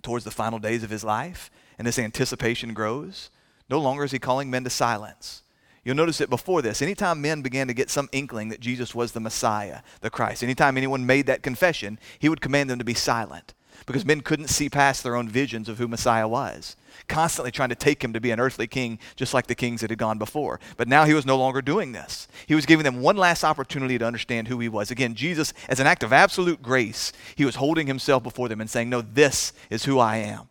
towards 0.03 0.23
the 0.23 0.29
final 0.29 0.59
days 0.59 0.83
of 0.83 0.91
his 0.91 1.03
life, 1.03 1.49
and 1.79 1.87
this 1.87 1.97
anticipation 1.97 2.75
grows, 2.75 3.31
no 3.71 3.79
longer 3.79 4.03
is 4.03 4.11
he 4.11 4.19
calling 4.19 4.51
men 4.51 4.65
to 4.65 4.69
silence. 4.69 5.41
You'll 5.83 5.95
notice 5.95 6.19
that 6.19 6.29
before 6.29 6.61
this, 6.61 6.83
anytime 6.83 7.23
men 7.23 7.41
began 7.41 7.65
to 7.67 7.73
get 7.73 7.89
some 7.89 8.07
inkling 8.11 8.49
that 8.49 8.59
Jesus 8.59 8.93
was 8.93 9.13
the 9.13 9.19
Messiah, 9.19 9.79
the 10.01 10.11
Christ, 10.11 10.43
anytime 10.43 10.77
anyone 10.77 11.07
made 11.07 11.25
that 11.25 11.41
confession, 11.41 11.97
he 12.19 12.29
would 12.29 12.39
command 12.39 12.69
them 12.69 12.77
to 12.77 12.85
be 12.85 12.93
silent 12.93 13.55
because 13.87 14.05
men 14.05 14.21
couldn't 14.21 14.49
see 14.49 14.69
past 14.69 15.01
their 15.01 15.15
own 15.15 15.27
visions 15.27 15.67
of 15.67 15.79
who 15.79 15.87
Messiah 15.87 16.27
was. 16.27 16.75
Constantly 17.07 17.51
trying 17.51 17.69
to 17.69 17.75
take 17.75 18.03
him 18.03 18.13
to 18.13 18.21
be 18.21 18.29
an 18.29 18.39
earthly 18.39 18.67
king, 18.67 18.99
just 19.15 19.33
like 19.33 19.47
the 19.47 19.55
kings 19.55 19.81
that 19.81 19.89
had 19.89 19.97
gone 19.97 20.19
before. 20.19 20.59
But 20.75 20.87
now 20.87 21.05
he 21.05 21.15
was 21.15 21.25
no 21.25 21.37
longer 21.37 21.61
doing 21.63 21.93
this. 21.93 22.27
He 22.45 22.53
was 22.53 22.67
giving 22.67 22.83
them 22.83 23.01
one 23.01 23.17
last 23.17 23.43
opportunity 23.43 23.97
to 23.97 24.05
understand 24.05 24.47
who 24.47 24.59
he 24.59 24.69
was. 24.69 24.91
Again, 24.91 25.15
Jesus, 25.15 25.53
as 25.67 25.79
an 25.79 25.87
act 25.87 26.03
of 26.03 26.13
absolute 26.13 26.61
grace, 26.61 27.11
he 27.35 27.45
was 27.45 27.55
holding 27.55 27.87
himself 27.87 28.21
before 28.21 28.47
them 28.47 28.61
and 28.61 28.69
saying, 28.69 28.89
No, 28.89 29.01
this 29.01 29.53
is 29.71 29.85
who 29.85 29.97
I 29.97 30.17
am. 30.17 30.49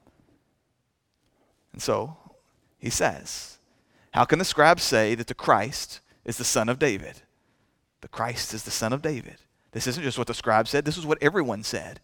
And 1.73 1.83
so 1.83 2.17
he 2.79 2.91
says, 2.91 3.57
how 4.17 4.25
can 4.25 4.39
the 4.39 4.47
scribes 4.47 4.83
say 4.83 5.15
that 5.15 5.27
the 5.27 5.35
Christ 5.35 6.01
is 6.25 6.39
the 6.39 6.45
son 6.45 6.71
of 6.71 6.79
David? 6.79 7.21
The 8.01 8.09
Christ 8.09 8.55
is 8.55 8.63
the 8.63 8.71
son 8.71 8.95
of 8.95 9.03
David. 9.03 9.37
This 9.73 9.87
isn't 9.87 10.03
just 10.03 10.17
what 10.17 10.27
the 10.27 10.33
scribes 10.33 10.71
said, 10.71 10.87
this 10.87 10.97
is 10.97 11.05
what 11.05 11.19
everyone 11.21 11.63
said. 11.63 12.01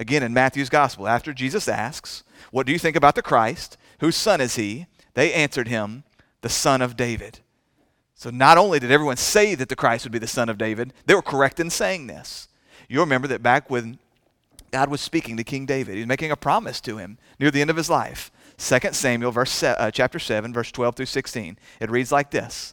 Again, 0.00 0.22
in 0.22 0.32
Matthew's 0.32 0.70
gospel, 0.70 1.06
after 1.06 1.34
Jesus 1.34 1.68
asks, 1.68 2.24
What 2.50 2.64
do 2.64 2.72
you 2.72 2.78
think 2.78 2.96
about 2.96 3.16
the 3.16 3.22
Christ? 3.22 3.76
Whose 3.98 4.16
son 4.16 4.40
is 4.40 4.56
he? 4.56 4.86
They 5.12 5.30
answered 5.34 5.68
him, 5.68 6.04
The 6.40 6.48
son 6.48 6.80
of 6.80 6.96
David. 6.96 7.40
So 8.14 8.30
not 8.30 8.56
only 8.56 8.78
did 8.78 8.90
everyone 8.90 9.18
say 9.18 9.54
that 9.54 9.68
the 9.68 9.76
Christ 9.76 10.06
would 10.06 10.12
be 10.12 10.18
the 10.18 10.26
son 10.26 10.48
of 10.48 10.56
David, 10.56 10.94
they 11.04 11.14
were 11.14 11.20
correct 11.20 11.60
in 11.60 11.68
saying 11.68 12.06
this. 12.06 12.48
You 12.88 13.00
remember 13.00 13.28
that 13.28 13.42
back 13.42 13.68
when 13.68 13.98
God 14.70 14.88
was 14.88 15.02
speaking 15.02 15.36
to 15.36 15.44
King 15.44 15.66
David, 15.66 15.96
he 15.96 16.00
was 16.00 16.08
making 16.08 16.30
a 16.30 16.36
promise 16.36 16.80
to 16.80 16.96
him 16.96 17.18
near 17.38 17.50
the 17.50 17.60
end 17.60 17.68
of 17.68 17.76
his 17.76 17.90
life. 17.90 18.30
2 18.56 18.78
Samuel 18.92 19.32
verse 19.32 19.62
uh, 19.62 19.90
chapter 19.92 20.18
7 20.18 20.50
verse 20.54 20.72
12 20.72 20.96
through 20.96 21.06
16. 21.06 21.58
It 21.78 21.90
reads 21.90 22.10
like 22.10 22.30
this. 22.30 22.72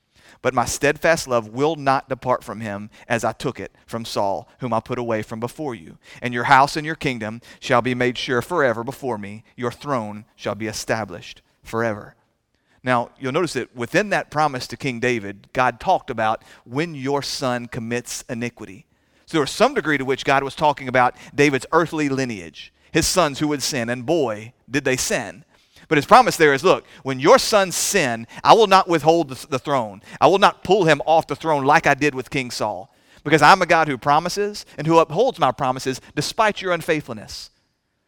But 0.41 0.53
my 0.53 0.65
steadfast 0.65 1.27
love 1.27 1.49
will 1.49 1.75
not 1.75 2.09
depart 2.09 2.43
from 2.43 2.61
him 2.61 2.89
as 3.07 3.23
I 3.23 3.31
took 3.31 3.59
it 3.59 3.71
from 3.85 4.05
Saul, 4.05 4.49
whom 4.59 4.73
I 4.73 4.79
put 4.79 4.97
away 4.97 5.21
from 5.21 5.39
before 5.39 5.75
you. 5.75 5.97
And 6.21 6.33
your 6.33 6.45
house 6.45 6.75
and 6.75 6.85
your 6.85 6.95
kingdom 6.95 7.41
shall 7.59 7.81
be 7.81 7.93
made 7.93 8.17
sure 8.17 8.41
forever 8.41 8.83
before 8.83 9.17
me. 9.17 9.43
Your 9.55 9.71
throne 9.71 10.25
shall 10.35 10.55
be 10.55 10.67
established 10.67 11.41
forever. 11.63 12.15
Now, 12.83 13.11
you'll 13.19 13.31
notice 13.31 13.53
that 13.53 13.75
within 13.75 14.09
that 14.09 14.31
promise 14.31 14.65
to 14.67 14.77
King 14.77 14.99
David, 14.99 15.47
God 15.53 15.79
talked 15.79 16.09
about 16.09 16.43
when 16.65 16.95
your 16.95 17.21
son 17.21 17.67
commits 17.67 18.23
iniquity. 18.27 18.87
So 19.27 19.33
there 19.37 19.41
was 19.41 19.51
some 19.51 19.75
degree 19.75 19.99
to 19.99 20.05
which 20.05 20.25
God 20.25 20.43
was 20.43 20.55
talking 20.55 20.87
about 20.87 21.15
David's 21.33 21.67
earthly 21.71 22.09
lineage, 22.09 22.73
his 22.91 23.07
sons 23.07 23.37
who 23.37 23.47
would 23.49 23.61
sin, 23.61 23.89
and 23.89 24.05
boy, 24.05 24.53
did 24.69 24.83
they 24.83 24.97
sin. 24.97 25.45
But 25.91 25.97
his 25.97 26.05
promise 26.05 26.37
there 26.37 26.53
is 26.53 26.63
look, 26.63 26.85
when 27.03 27.19
your 27.19 27.37
sons 27.37 27.75
sin, 27.75 28.25
I 28.45 28.53
will 28.53 28.67
not 28.67 28.87
withhold 28.87 29.27
the, 29.27 29.47
the 29.47 29.59
throne. 29.59 30.01
I 30.21 30.27
will 30.27 30.39
not 30.39 30.63
pull 30.63 30.85
him 30.85 31.01
off 31.05 31.27
the 31.27 31.35
throne 31.35 31.65
like 31.65 31.85
I 31.85 31.95
did 31.95 32.15
with 32.15 32.29
King 32.29 32.49
Saul. 32.49 32.95
Because 33.25 33.41
I'm 33.41 33.61
a 33.61 33.65
God 33.65 33.89
who 33.89 33.97
promises 33.97 34.65
and 34.77 34.87
who 34.87 34.99
upholds 34.99 35.37
my 35.37 35.51
promises 35.51 35.99
despite 36.15 36.61
your 36.61 36.71
unfaithfulness. 36.71 37.49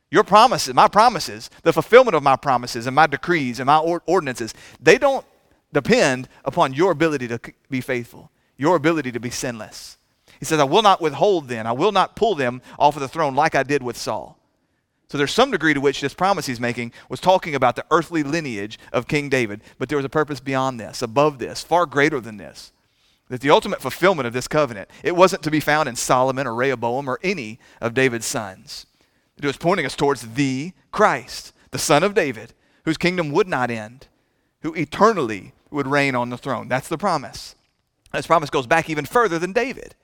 Your 0.10 0.24
promises, 0.24 0.74
my 0.74 0.88
promises, 0.88 1.50
the 1.64 1.74
fulfillment 1.74 2.16
of 2.16 2.24
my 2.24 2.38
promises 2.38 2.88
and 2.88 2.96
my 2.96 3.06
decrees 3.06 3.60
and 3.60 3.68
my 3.68 3.80
ordinances, 3.80 4.54
they 4.80 4.98
don't 4.98 5.26
depend 5.74 6.30
upon 6.46 6.72
your 6.72 6.92
ability 6.94 7.28
to 7.28 7.40
be 7.70 7.82
faithful, 7.82 8.32
your 8.56 8.78
ability 8.78 9.12
to 9.12 9.20
be 9.20 9.30
sinless. 9.30 9.98
He 10.40 10.46
says, 10.46 10.62
I 10.62 10.64
will 10.64 10.84
not 10.84 11.02
withhold 11.02 11.50
them. 11.50 11.68
I 11.68 11.74
will 11.74 11.92
not 11.92 12.16
pull 12.16 12.36
them 12.36 12.62
off 12.80 12.96
of 12.96 13.02
the 13.02 13.10
throne 13.10 13.36
like 13.36 13.56
I 13.56 13.64
did 13.64 13.84
with 13.84 13.98
Saul. 13.98 14.40
So 15.10 15.18
there's 15.18 15.32
some 15.32 15.52
degree 15.52 15.74
to 15.74 15.82
which 15.82 16.02
this 16.02 16.14
promise 16.14 16.48
he's 16.48 16.60
making 16.60 16.92
was 17.08 17.20
talking 17.20 17.54
about 17.54 17.76
the 17.76 17.86
earthly 17.92 18.24
lineage 18.24 18.80
of 18.92 19.08
King 19.08 19.30
David, 19.30 19.62
but 19.78 19.90
there 19.90 19.98
was 19.98 20.06
a 20.06 20.10
purpose 20.10 20.40
beyond 20.40 20.80
this, 20.80 21.02
above 21.02 21.38
this, 21.38 21.64
far 21.64 21.86
greater 21.86 22.20
than 22.20 22.38
this. 22.38 22.72
That 23.30 23.42
the 23.42 23.52
ultimate 23.52 23.82
fulfillment 23.82 24.28
of 24.28 24.34
this 24.34 24.48
covenant, 24.48 24.90
it 25.04 25.16
wasn't 25.16 25.44
to 25.44 25.52
be 25.52 25.60
found 25.60 25.88
in 25.88 25.96
Solomon 25.96 26.48
or 26.48 26.56
Rehoboam 26.56 27.08
or 27.08 27.20
any 27.24 27.60
of 27.80 27.94
David's 27.94 28.26
sons. 28.26 28.86
It 29.38 29.46
was 29.46 29.58
pointing 29.58 29.86
us 29.86 29.96
towards 29.96 30.34
the 30.34 30.74
Christ, 30.92 31.54
the 31.72 31.80
son 31.80 32.04
of 32.04 32.14
David, 32.14 32.54
whose 32.86 32.98
kingdom 32.98 33.32
would 33.32 33.48
not 33.48 33.72
end, 33.72 34.08
who 34.62 34.74
eternally 34.74 35.54
would 35.72 35.88
reign 35.88 36.16
on 36.16 36.30
the 36.30 36.38
throne. 36.38 36.68
That's 36.68 36.88
the 36.88 36.98
promise. 36.98 37.56
This 38.12 38.28
promise 38.28 38.50
goes 38.50 38.68
back 38.68 38.90
even 38.90 39.06
further 39.06 39.40
than 39.40 39.54
David. 39.54 39.96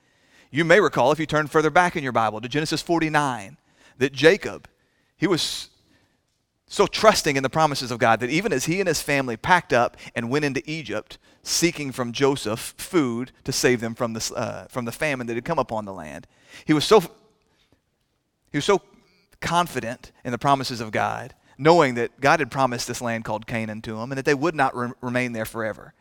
You 0.50 0.64
may 0.64 0.80
recall, 0.80 1.12
if 1.12 1.20
you 1.20 1.26
turn 1.26 1.46
further 1.46 1.70
back 1.70 1.94
in 1.94 2.02
your 2.02 2.12
Bible 2.12 2.40
to 2.40 2.48
Genesis 2.48 2.82
49, 2.82 3.56
that 3.98 4.12
Jacob, 4.12 4.68
he 5.20 5.26
was 5.26 5.68
so 6.66 6.86
trusting 6.86 7.36
in 7.36 7.42
the 7.42 7.50
promises 7.50 7.90
of 7.90 7.98
God 7.98 8.20
that 8.20 8.30
even 8.30 8.52
as 8.52 8.64
he 8.64 8.80
and 8.80 8.88
his 8.88 9.02
family 9.02 9.36
packed 9.36 9.72
up 9.72 9.98
and 10.14 10.30
went 10.30 10.46
into 10.46 10.62
Egypt, 10.64 11.18
seeking 11.42 11.92
from 11.92 12.12
Joseph 12.12 12.74
food 12.78 13.30
to 13.44 13.52
save 13.52 13.80
them 13.80 13.94
from 13.94 14.14
the, 14.14 14.32
uh, 14.34 14.66
from 14.68 14.86
the 14.86 14.92
famine 14.92 15.26
that 15.26 15.34
had 15.34 15.44
come 15.44 15.58
upon 15.58 15.84
the 15.84 15.92
land, 15.92 16.26
he 16.64 16.72
was 16.72 16.84
so 16.84 17.00
he 17.00 18.58
was 18.58 18.64
so 18.64 18.80
confident 19.40 20.10
in 20.24 20.32
the 20.32 20.38
promises 20.38 20.80
of 20.80 20.90
God, 20.90 21.34
knowing 21.56 21.94
that 21.94 22.20
God 22.20 22.40
had 22.40 22.50
promised 22.50 22.88
this 22.88 23.00
land 23.00 23.24
called 23.24 23.46
Canaan 23.46 23.82
to 23.82 24.00
him 24.00 24.10
and 24.10 24.18
that 24.18 24.24
they 24.24 24.34
would 24.34 24.56
not 24.56 24.74
re- 24.74 24.90
remain 25.00 25.32
there 25.32 25.44
forever. 25.44 25.94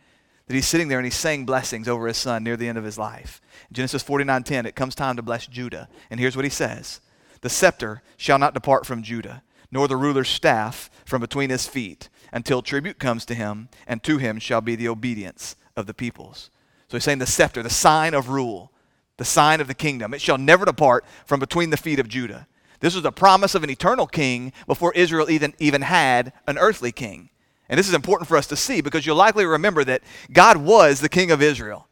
That 0.47 0.55
he's 0.55 0.67
sitting 0.67 0.87
there 0.87 0.97
and 0.97 1.05
he's 1.05 1.13
saying 1.13 1.45
blessings 1.45 1.87
over 1.87 2.07
his 2.07 2.17
son 2.17 2.43
near 2.43 2.57
the 2.57 2.67
end 2.67 2.79
of 2.79 2.83
his 2.83 2.97
life. 2.97 3.39
Genesis 3.71 4.03
49:10, 4.03 4.65
it 4.65 4.75
comes 4.75 4.95
time 4.95 5.17
to 5.17 5.21
bless 5.21 5.45
Judah, 5.45 5.89
and 6.09 6.19
here's 6.19 6.35
what 6.35 6.45
he 6.45 6.49
says: 6.49 7.01
"The 7.41 7.49
scepter 7.49 8.01
shall 8.17 8.39
not 8.39 8.53
depart 8.53 8.85
from 8.85 9.03
Judah, 9.03 9.43
nor 9.71 9.87
the 9.87 9.97
ruler's 9.97 10.29
staff 10.29 10.89
from 11.05 11.21
between 11.21 11.49
his 11.49 11.67
feet, 11.67 12.09
until 12.31 12.61
tribute 12.61 12.99
comes 12.99 13.25
to 13.25 13.35
him, 13.35 13.69
and 13.87 14.03
to 14.03 14.17
him 14.17 14.39
shall 14.39 14.61
be 14.61 14.75
the 14.75 14.87
obedience 14.87 15.55
of 15.75 15.85
the 15.85 15.93
peoples." 15.93 16.49
So 16.87 16.97
he's 16.97 17.03
saying 17.03 17.19
the 17.19 17.25
scepter, 17.25 17.61
the 17.61 17.69
sign 17.69 18.13
of 18.13 18.29
rule, 18.29 18.71
the 19.17 19.25
sign 19.25 19.61
of 19.61 19.67
the 19.67 19.73
kingdom. 19.73 20.13
It 20.13 20.21
shall 20.21 20.37
never 20.37 20.65
depart 20.65 21.05
from 21.25 21.39
between 21.39 21.69
the 21.69 21.77
feet 21.77 21.99
of 21.99 22.07
Judah. 22.07 22.47
This 22.79 22.93
was 22.93 23.03
the 23.03 23.11
promise 23.11 23.53
of 23.55 23.63
an 23.63 23.69
eternal 23.69 24.07
king 24.07 24.53
before 24.65 24.93
Israel 24.93 25.29
even, 25.29 25.53
even 25.59 25.81
had 25.81 26.33
an 26.47 26.57
earthly 26.57 26.91
king. 26.91 27.29
And 27.67 27.77
this 27.77 27.87
is 27.87 27.93
important 27.93 28.27
for 28.27 28.37
us 28.37 28.47
to 28.47 28.55
see 28.55 28.81
because 28.81 29.05
you'll 29.05 29.17
likely 29.17 29.45
remember 29.45 29.83
that 29.83 30.01
God 30.31 30.57
was 30.57 31.01
the 31.01 31.09
king 31.09 31.29
of 31.29 31.41
Israel, 31.41 31.87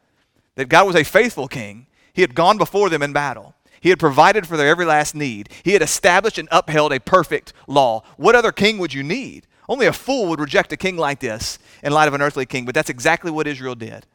that 0.55 0.69
God 0.69 0.87
was 0.87 0.95
a 0.95 1.03
faithful 1.03 1.47
king. 1.47 1.87
He 2.13 2.21
had 2.21 2.33
gone 2.33 2.57
before 2.57 2.89
them 2.89 3.03
in 3.03 3.13
battle. 3.13 3.53
He 3.81 3.89
had 3.89 3.99
provided 3.99 4.47
for 4.47 4.57
their 4.57 4.67
every 4.67 4.85
last 4.85 5.15
need. 5.15 5.49
He 5.63 5.73
had 5.73 5.81
established 5.81 6.37
and 6.37 6.49
upheld 6.51 6.93
a 6.93 6.99
perfect 6.99 7.53
law. 7.67 8.03
What 8.17 8.35
other 8.35 8.51
king 8.51 8.77
would 8.77 8.93
you 8.93 9.03
need? 9.03 9.47
Only 9.69 9.85
a 9.85 9.93
fool 9.93 10.27
would 10.27 10.39
reject 10.39 10.71
a 10.71 10.77
king 10.77 10.97
like 10.97 11.19
this 11.19 11.59
in 11.83 11.91
light 11.91 12.07
of 12.07 12.13
an 12.13 12.21
earthly 12.21 12.45
king, 12.45 12.65
but 12.65 12.73
that's 12.73 12.89
exactly 12.89 13.31
what 13.31 13.47
Israel 13.47 13.75
did. 13.75 14.05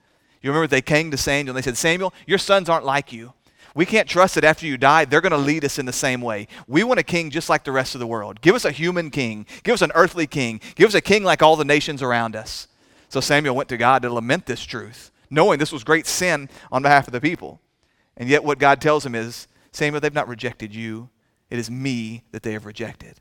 You 0.41 0.51
remember 0.51 0.67
they 0.67 0.83
came 0.83 1.11
to 1.11 1.17
Samuel 1.17 1.55
and 1.55 1.63
they 1.63 1.69
said, 1.69 1.77
Samuel, 1.77 2.13
your 2.27 2.39
sons 2.39 2.69
aren't 2.69 2.85
like 2.85 3.13
you. 3.13 3.33
We 3.75 3.87
can't 3.87 4.09
trust 4.09 4.35
that 4.35 4.45
after 4.45 4.67
you 4.67 4.77
die, 4.77 5.05
they're 5.05 5.21
going 5.21 5.33
to 5.33 5.39
lead 5.39 5.65
us 5.65 5.79
in 5.79 5.87
the 5.87 5.93
same 5.93 6.21
way. 6.21 6.49
We 6.67 6.85
want 6.85 7.01
a 7.01 7.05
king 7.05 7.31
just 7.31 7.49
like 7.49 7.65
the 7.65 7.73
rest 7.73 7.95
of 7.95 8.01
the 8.01 8.07
world. 8.07 8.41
Give 8.41 8.55
us 8.55 8.65
a 8.65 8.73
human 8.73 9.11
king. 9.11 9.47
Give 9.63 9.73
us 9.73 9.83
an 9.83 9.93
earthly 9.95 10.27
king. 10.27 10.61
Give 10.75 10.89
us 10.89 10.95
a 10.95 11.01
king 11.01 11.25
like 11.25 11.43
all 11.43 11.57
the 11.57 11.65
nations 11.65 12.03
around 12.03 12.37
us. 12.37 12.69
So 13.09 13.21
Samuel 13.21 13.57
went 13.57 13.69
to 13.71 13.77
God 13.77 14.03
to 14.03 14.13
lament 14.13 14.47
this 14.47 14.63
truth, 14.63 15.11
knowing 15.31 15.59
this 15.59 15.73
was 15.73 15.85
great 15.85 16.07
sin 16.07 16.51
on 16.71 16.83
behalf 16.83 17.07
of 17.07 17.13
the 17.13 17.21
people. 17.21 17.61
And 18.17 18.29
yet, 18.29 18.45
what 18.45 18.59
God 18.59 18.81
tells 18.81 19.07
him 19.07 19.15
is 19.15 19.49
Samuel, 19.73 20.01
they've 20.01 20.13
not 20.13 20.29
rejected 20.29 20.75
you, 20.75 21.09
it 21.51 21.59
is 21.59 21.71
me 21.71 22.23
that 22.33 22.43
they 22.43 22.53
have 22.53 22.67
rejected. 22.67 23.21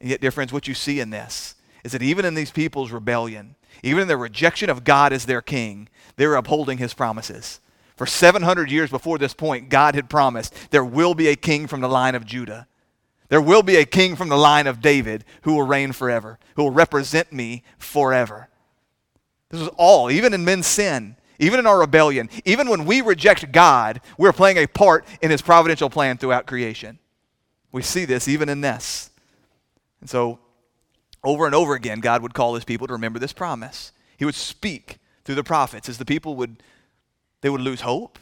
And 0.00 0.10
yet, 0.10 0.20
dear 0.20 0.30
friends, 0.30 0.52
what 0.52 0.68
you 0.68 0.74
see 0.74 1.00
in 1.00 1.10
this 1.10 1.54
is 1.84 1.92
that 1.92 2.02
even 2.02 2.24
in 2.24 2.34
these 2.34 2.50
people's 2.50 2.90
rebellion, 2.90 3.54
even 3.82 4.02
in 4.02 4.08
their 4.08 4.18
rejection 4.18 4.70
of 4.70 4.84
God 4.84 5.12
as 5.12 5.26
their 5.26 5.42
king, 5.42 5.88
they're 6.16 6.34
upholding 6.34 6.78
his 6.78 6.94
promises. 6.94 7.60
For 7.96 8.06
700 8.06 8.70
years 8.70 8.90
before 8.90 9.18
this 9.18 9.34
point, 9.34 9.68
God 9.68 9.94
had 9.94 10.10
promised 10.10 10.54
there 10.70 10.84
will 10.84 11.14
be 11.14 11.28
a 11.28 11.36
king 11.36 11.66
from 11.66 11.80
the 11.80 11.88
line 11.88 12.14
of 12.14 12.24
Judah. 12.24 12.66
There 13.28 13.40
will 13.40 13.62
be 13.62 13.76
a 13.76 13.84
king 13.84 14.16
from 14.16 14.28
the 14.28 14.36
line 14.36 14.66
of 14.66 14.80
David 14.80 15.24
who 15.42 15.54
will 15.54 15.66
reign 15.66 15.92
forever, 15.92 16.38
who 16.54 16.64
will 16.64 16.70
represent 16.70 17.32
me 17.32 17.62
forever. 17.76 18.48
This 19.50 19.60
is 19.60 19.68
all, 19.76 20.10
even 20.10 20.32
in 20.32 20.44
men's 20.44 20.66
sin, 20.66 21.16
even 21.38 21.60
in 21.60 21.66
our 21.66 21.78
rebellion, 21.78 22.28
even 22.44 22.68
when 22.68 22.84
we 22.84 23.00
reject 23.00 23.52
God, 23.52 24.00
we're 24.16 24.32
playing 24.32 24.56
a 24.56 24.66
part 24.66 25.06
in 25.22 25.30
his 25.30 25.42
providential 25.42 25.88
plan 25.90 26.18
throughout 26.18 26.46
creation. 26.46 26.98
We 27.70 27.82
see 27.82 28.04
this 28.04 28.28
even 28.28 28.48
in 28.48 28.60
this. 28.60 29.10
And 30.00 30.08
so 30.08 30.40
over 31.22 31.46
and 31.46 31.54
over 31.54 31.74
again, 31.74 32.00
God 32.00 32.22
would 32.22 32.34
call 32.34 32.54
his 32.54 32.64
people 32.64 32.86
to 32.86 32.92
remember 32.92 33.18
this 33.18 33.32
promise. 33.32 33.92
He 34.16 34.24
would 34.24 34.34
speak 34.34 34.98
through 35.24 35.36
the 35.36 35.44
prophets 35.44 35.88
as 35.88 35.98
the 35.98 36.04
people 36.04 36.34
would 36.36 36.62
they 37.40 37.50
would 37.50 37.60
lose 37.60 37.82
hope. 37.82 38.18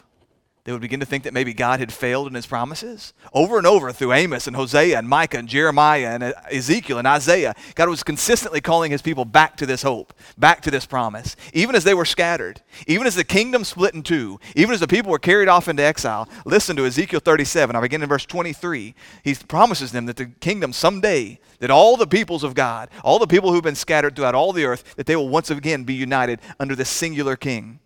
They 0.66 0.72
would 0.72 0.80
begin 0.80 0.98
to 0.98 1.06
think 1.06 1.22
that 1.22 1.32
maybe 1.32 1.54
God 1.54 1.78
had 1.78 1.92
failed 1.92 2.26
in 2.26 2.34
his 2.34 2.44
promises. 2.44 3.14
Over 3.32 3.56
and 3.56 3.68
over 3.68 3.92
through 3.92 4.12
Amos 4.12 4.48
and 4.48 4.56
Hosea 4.56 4.98
and 4.98 5.08
Micah 5.08 5.38
and 5.38 5.48
Jeremiah 5.48 6.08
and 6.08 6.34
Ezekiel 6.50 6.98
and 6.98 7.06
Isaiah, 7.06 7.54
God 7.76 7.88
was 7.88 8.02
consistently 8.02 8.60
calling 8.60 8.90
his 8.90 9.00
people 9.00 9.24
back 9.24 9.56
to 9.58 9.66
this 9.66 9.82
hope, 9.82 10.12
back 10.36 10.62
to 10.62 10.72
this 10.72 10.84
promise. 10.84 11.36
Even 11.52 11.76
as 11.76 11.84
they 11.84 11.94
were 11.94 12.04
scattered, 12.04 12.62
even 12.88 13.06
as 13.06 13.14
the 13.14 13.22
kingdom 13.22 13.62
split 13.62 13.94
in 13.94 14.02
two, 14.02 14.40
even 14.56 14.74
as 14.74 14.80
the 14.80 14.88
people 14.88 15.12
were 15.12 15.20
carried 15.20 15.46
off 15.46 15.68
into 15.68 15.84
exile. 15.84 16.28
Listen 16.44 16.74
to 16.74 16.84
Ezekiel 16.84 17.20
37. 17.20 17.76
I 17.76 17.80
begin 17.80 18.02
in 18.02 18.08
verse 18.08 18.26
23. 18.26 18.96
He 19.22 19.34
promises 19.46 19.92
them 19.92 20.06
that 20.06 20.16
the 20.16 20.26
kingdom 20.26 20.72
someday, 20.72 21.38
that 21.60 21.70
all 21.70 21.96
the 21.96 22.08
peoples 22.08 22.42
of 22.42 22.54
God, 22.54 22.88
all 23.04 23.20
the 23.20 23.28
people 23.28 23.52
who've 23.52 23.62
been 23.62 23.76
scattered 23.76 24.16
throughout 24.16 24.34
all 24.34 24.52
the 24.52 24.64
earth, 24.64 24.96
that 24.96 25.06
they 25.06 25.14
will 25.14 25.28
once 25.28 25.48
again 25.48 25.84
be 25.84 25.94
united 25.94 26.40
under 26.58 26.74
this 26.74 26.88
singular 26.88 27.36
king. 27.36 27.78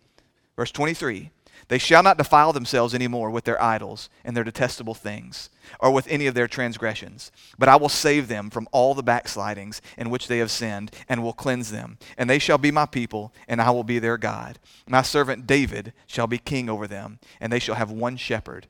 Verse 0.55 0.71
23 0.71 1.29
they 1.71 1.77
shall 1.77 2.03
not 2.03 2.17
defile 2.17 2.51
themselves 2.51 2.93
any 2.93 3.07
more 3.07 3.29
with 3.29 3.45
their 3.45 3.61
idols 3.63 4.09
and 4.25 4.35
their 4.35 4.43
detestable 4.43 4.93
things, 4.93 5.49
or 5.79 5.89
with 5.89 6.05
any 6.09 6.27
of 6.27 6.33
their 6.33 6.49
transgressions. 6.49 7.31
But 7.57 7.69
I 7.69 7.77
will 7.77 7.87
save 7.87 8.27
them 8.27 8.49
from 8.49 8.67
all 8.73 8.93
the 8.93 9.01
backslidings 9.01 9.81
in 9.97 10.09
which 10.09 10.27
they 10.27 10.39
have 10.39 10.51
sinned, 10.51 10.91
and 11.07 11.23
will 11.23 11.31
cleanse 11.31 11.71
them. 11.71 11.97
And 12.17 12.29
they 12.29 12.39
shall 12.39 12.57
be 12.57 12.71
my 12.71 12.85
people, 12.85 13.33
and 13.47 13.61
I 13.61 13.71
will 13.71 13.85
be 13.85 13.99
their 13.99 14.17
God. 14.17 14.59
My 14.85 15.01
servant 15.01 15.47
David 15.47 15.93
shall 16.07 16.27
be 16.27 16.39
king 16.39 16.69
over 16.69 16.87
them, 16.87 17.19
and 17.39 17.53
they 17.53 17.59
shall 17.59 17.75
have 17.75 17.89
one 17.89 18.17
shepherd. 18.17 18.67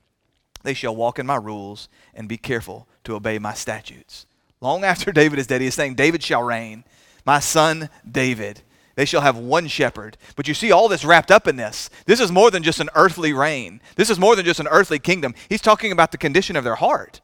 They 0.61 0.75
shall 0.75 0.95
walk 0.95 1.17
in 1.17 1.25
my 1.25 1.37
rules, 1.37 1.89
and 2.13 2.29
be 2.29 2.37
careful 2.37 2.87
to 3.05 3.15
obey 3.15 3.39
my 3.39 3.55
statutes. 3.55 4.27
Long 4.59 4.83
after 4.83 5.11
David 5.11 5.39
is 5.39 5.47
dead, 5.47 5.61
he 5.61 5.65
is 5.65 5.73
saying, 5.73 5.95
David 5.95 6.21
shall 6.21 6.43
reign. 6.43 6.83
My 7.25 7.39
son 7.39 7.89
David 8.07 8.61
they 9.01 9.05
shall 9.05 9.21
have 9.21 9.35
one 9.35 9.67
shepherd. 9.67 10.15
But 10.35 10.47
you 10.47 10.53
see 10.53 10.71
all 10.71 10.87
this 10.87 11.03
wrapped 11.03 11.31
up 11.31 11.47
in 11.47 11.55
this. 11.55 11.89
This 12.05 12.19
is 12.19 12.31
more 12.31 12.51
than 12.51 12.61
just 12.61 12.79
an 12.79 12.91
earthly 12.93 13.33
reign. 13.33 13.81
This 13.95 14.11
is 14.11 14.19
more 14.19 14.35
than 14.35 14.45
just 14.45 14.59
an 14.59 14.67
earthly 14.67 14.99
kingdom. 14.99 15.33
He's 15.49 15.59
talking 15.59 15.91
about 15.91 16.11
the 16.11 16.19
condition 16.19 16.55
of 16.55 16.63
their 16.63 16.75
heart. 16.75 17.19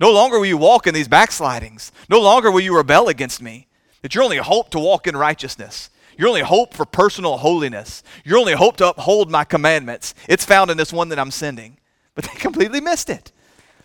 No 0.00 0.10
longer 0.10 0.36
will 0.36 0.46
you 0.46 0.56
walk 0.56 0.88
in 0.88 0.94
these 0.94 1.06
backslidings. 1.06 1.92
No 2.08 2.20
longer 2.20 2.50
will 2.50 2.58
you 2.58 2.76
rebel 2.76 3.06
against 3.06 3.40
me. 3.40 3.68
That 4.00 4.16
your 4.16 4.24
only 4.24 4.38
hope 4.38 4.70
to 4.70 4.80
walk 4.80 5.06
in 5.06 5.16
righteousness. 5.16 5.90
Your 6.18 6.26
only 6.26 6.40
hope 6.40 6.74
for 6.74 6.84
personal 6.84 7.36
holiness. 7.36 8.02
Your 8.24 8.38
only 8.38 8.54
hope 8.54 8.76
to 8.78 8.88
uphold 8.88 9.30
my 9.30 9.44
commandments. 9.44 10.16
It's 10.28 10.44
found 10.44 10.72
in 10.72 10.76
this 10.76 10.92
one 10.92 11.08
that 11.10 11.20
I'm 11.20 11.30
sending. 11.30 11.78
But 12.16 12.24
they 12.24 12.34
completely 12.40 12.80
missed 12.80 13.08
it 13.08 13.30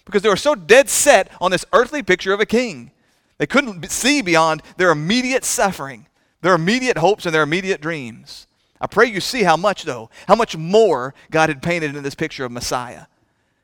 because 0.05 0.23
they 0.23 0.29
were 0.29 0.37
so 0.37 0.55
dead 0.55 0.89
set 0.89 1.29
on 1.39 1.51
this 1.51 1.65
earthly 1.71 2.01
picture 2.01 2.33
of 2.33 2.39
a 2.39 2.47
king. 2.47 2.89
They 3.37 3.45
couldn't 3.45 3.91
see 3.91 4.23
beyond 4.23 4.63
their 4.77 4.89
immediate 4.89 5.45
suffering 5.45 6.07
their 6.47 6.55
immediate 6.55 6.97
hopes 6.97 7.25
and 7.25 7.35
their 7.35 7.43
immediate 7.43 7.81
dreams. 7.81 8.47
I 8.79 8.87
pray 8.87 9.07
you 9.07 9.19
see 9.19 9.43
how 9.43 9.57
much, 9.57 9.83
though, 9.83 10.09
how 10.29 10.35
much 10.35 10.55
more 10.55 11.13
God 11.29 11.49
had 11.49 11.61
painted 11.61 11.93
in 11.93 12.03
this 12.03 12.15
picture 12.15 12.45
of 12.45 12.53
Messiah. 12.53 13.07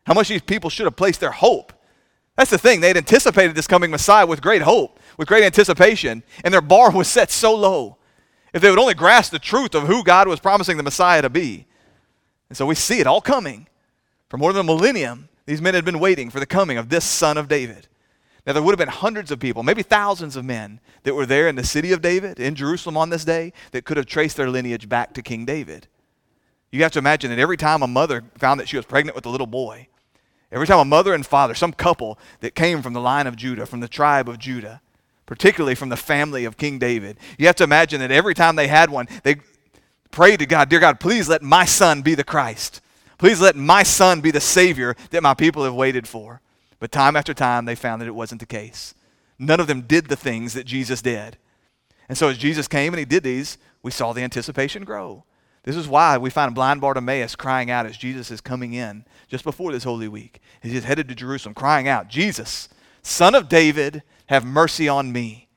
How 0.06 0.13
much 0.13 0.28
these 0.28 0.41
people 0.41 0.69
should 0.69 0.86
have 0.86 0.98
placed 0.98 1.22
their 1.22 1.32
hope. 1.32 1.72
That's 2.36 2.52
the 2.52 2.58
thing. 2.58 2.82
They 2.82 2.89
had 2.89 2.98
anticipated 2.98 3.56
this 3.56 3.67
coming 3.67 3.89
Messiah 3.89 4.28
with 4.28 4.41
great 4.41 4.63
hope, 4.63 5.00
with 5.15 5.30
great 5.30 5.46
anticipation, 5.46 6.24
and 6.43 6.54
their 6.54 6.60
bar 6.60 6.91
was 6.91 7.08
set 7.08 7.32
so 7.32 7.56
low. 7.56 7.96
If 8.54 8.62
they 8.62 8.69
would 8.69 8.80
only 8.80 8.96
grasp 8.96 9.32
the 9.32 9.39
truth 9.39 9.76
of 9.76 9.84
who 9.84 10.04
God 10.04 10.28
was 10.28 10.41
promising 10.41 10.76
the 10.76 10.84
Messiah 10.84 11.22
to 11.22 11.30
be. 11.30 11.65
And 12.50 12.58
so 12.58 12.65
we 12.65 12.76
see 12.76 13.00
it 13.00 13.08
all 13.08 13.22
coming. 13.22 13.67
For 14.28 14.36
more 14.36 14.52
than 14.52 14.60
a 14.60 14.65
millennium, 14.65 15.30
these 15.46 15.62
men 15.62 15.74
had 15.74 15.86
been 15.86 16.00
waiting 16.00 16.30
for 16.30 16.41
the 16.41 16.46
coming 16.46 16.78
of 16.78 16.89
this 16.89 17.06
son 17.06 17.38
of 17.38 17.48
David. 17.48 17.88
Now, 18.45 18.53
there 18.53 18.62
would 18.62 18.73
have 18.73 18.79
been 18.79 18.89
hundreds 18.89 19.32
of 19.32 19.39
people, 19.39 19.63
maybe 19.63 19.84
thousands 19.84 20.36
of 20.36 20.43
men 20.43 20.82
that 21.03 21.15
were 21.15 21.25
there 21.25 21.47
in 21.47 21.56
the 21.56 21.63
city 21.63 21.93
of 21.93 22.01
David, 22.01 22.39
in 22.39 22.56
Jerusalem 22.56 22.97
on 22.97 23.10
this 23.10 23.23
day, 23.23 23.53
that 23.71 23.86
could 23.86 23.95
have 23.95 24.06
traced 24.06 24.36
their 24.36 24.49
lineage 24.49 24.89
back 24.89 25.13
to 25.13 25.21
King 25.21 25.45
David. 25.45 25.88
You 26.71 26.84
have 26.84 26.91
to 26.93 26.99
imagine 26.99 27.29
that 27.29 27.39
every 27.39 27.56
time 27.56 27.82
a 27.82 27.88
mother 27.88 28.23
found 28.38 28.60
that 28.60 28.67
she 28.67 28.75
was 28.75 28.86
pregnant 28.86 29.15
with 29.15 29.25
a 29.25 29.29
little 29.29 29.47
boy, 29.47 29.88
every 30.51 30.67
time 30.67 30.79
a 30.79 30.86
mother 30.86 31.13
and 31.13 31.25
father, 31.25 31.53
some 31.53 31.71
couple 31.71 32.19
that 32.41 32.53
came 32.56 32.82
from 32.82 32.93
the 32.93 32.99
line 32.99 33.27
of 33.27 33.38
Judah, 33.38 33.65
from 33.65 33.79
the 33.79 33.88
tribe 33.88 34.27
of 34.27 34.39
Judah, 34.39 34.82
particularly 35.25 35.75
from 35.75 35.89
the 35.89 35.95
family 35.95 36.43
of 36.43 36.58
King 36.58 36.79
David, 36.79 37.17
you 37.38 37.45
have 37.47 37.56
to 37.58 37.63
imagine 37.63 38.01
that 38.01 38.12
every 38.12 38.34
time 38.34 38.58
they 38.58 38.67
had 38.67 38.89
one, 38.89 39.08
they 39.23 39.38
prayed 40.12 40.39
to 40.39 40.45
God, 40.45 40.67
Dear 40.67 40.79
God, 40.79 40.99
please 40.99 41.29
let 41.29 41.41
my 41.41 41.63
son 41.63 42.01
be 42.01 42.13
the 42.13 42.23
Christ. 42.25 42.82
Please 43.17 43.39
let 43.39 43.56
my 43.56 43.84
son 43.84 44.19
be 44.19 44.32
the 44.32 44.41
Savior 44.41 44.95
that 45.12 45.23
my 45.23 45.34
people 45.34 45.63
have 45.63 45.75
waited 45.75 46.08
for. 46.08 46.41
But 46.84 46.91
time 46.91 47.15
after 47.15 47.34
time, 47.34 47.63
they 47.63 47.76
found 47.76 48.02
that 48.02 48.10
it 48.10 48.13
wasn't 48.13 48.41
the 48.41 48.46
case. 48.46 48.93
None 49.39 49.62
of 49.62 49.67
them 49.67 49.84
did 49.84 50.10
the 50.10 50.17
things 50.17 50.54
that 50.54 50.65
Jesus 50.65 51.02
did. 51.02 51.38
And 52.10 52.17
so 52.17 52.28
as 52.28 52.38
Jesus 52.38 52.67
came 52.67 52.91
and 52.91 53.00
he 53.00 53.06
did 53.06 53.24
these, 53.24 53.58
we 53.82 53.89
saw 53.89 54.12
the 54.12 54.22
anticipation 54.22 54.84
grow. 54.84 55.24
This 55.63 55.78
is 55.78 55.88
why 55.88 56.17
we 56.17 56.30
find 56.30 56.54
blind 56.54 56.82
Bartimaeus 56.82 57.38
crying 57.38 57.72
out 57.72 57.86
as 57.86 57.96
Jesus 57.96 58.30
is 58.32 58.41
coming 58.41 58.74
in 58.74 59.06
just 59.30 59.46
before 59.46 59.72
this 59.72 59.86
Holy 59.86 60.10
Week. 60.10 60.41
He's 60.62 60.84
headed 60.84 61.08
to 61.08 61.15
Jerusalem, 61.15 61.56
crying 61.56 61.88
out, 61.88 62.10
Jesus, 62.10 62.67
Son 63.02 63.34
of 63.34 63.48
David, 63.48 64.04
have 64.26 64.43
mercy 64.43 64.89
on 64.89 65.13
me. 65.13 65.48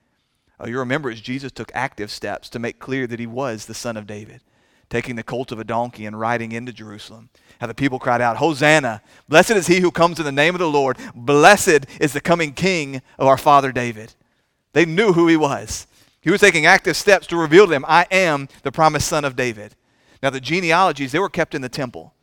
Uh, 0.61 0.69
you 0.69 0.79
remember 0.79 1.11
as 1.11 1.21
Jesus 1.21 1.51
took 1.51 1.73
active 1.75 2.12
steps 2.12 2.49
to 2.51 2.61
make 2.61 2.79
clear 2.79 3.09
that 3.09 3.19
he 3.19 3.27
was 3.27 3.67
the 3.67 3.75
son 3.75 3.97
of 3.97 4.07
David, 4.07 4.43
taking 4.88 5.16
the 5.16 5.22
colt 5.22 5.53
of 5.53 5.59
a 5.59 5.64
donkey 5.64 6.07
and 6.07 6.18
riding 6.18 6.53
into 6.53 6.72
Jerusalem. 6.72 7.29
How 7.61 7.66
the 7.66 7.75
people 7.75 7.99
cried 7.99 8.20
out, 8.20 8.37
Hosanna! 8.37 9.03
Blessed 9.29 9.53
is 9.53 9.66
he 9.66 9.81
who 9.81 9.90
comes 9.90 10.18
in 10.18 10.25
the 10.25 10.33
name 10.33 10.55
of 10.55 10.61
the 10.61 10.68
Lord. 10.68 10.99
Blessed 11.14 11.87
is 12.01 12.12
the 12.12 12.20
coming 12.20 12.53
king 12.53 13.03
of 13.18 13.27
our 13.27 13.38
father 13.38 13.72
David. 13.72 14.14
They 14.72 14.85
knew 14.85 15.12
who 15.12 15.27
he 15.27 15.37
was. 15.37 15.87
He 16.20 16.31
was 16.31 16.40
taking 16.40 16.66
active 16.66 16.96
steps 16.96 17.27
to 17.29 17.37
reveal 17.37 17.66
to 17.66 17.70
them, 17.70 17.85
I 17.87 18.07
am 18.11 18.49
the 18.62 18.72
promised 18.72 19.09
son 19.09 19.25
of 19.25 19.37
David. 19.37 19.75
Now, 20.22 20.31
the 20.31 20.40
genealogies, 20.40 21.12
they 21.12 21.18
were 21.18 21.29
kept 21.29 21.55
in 21.55 21.62
the 21.62 21.68
temple. 21.68 22.14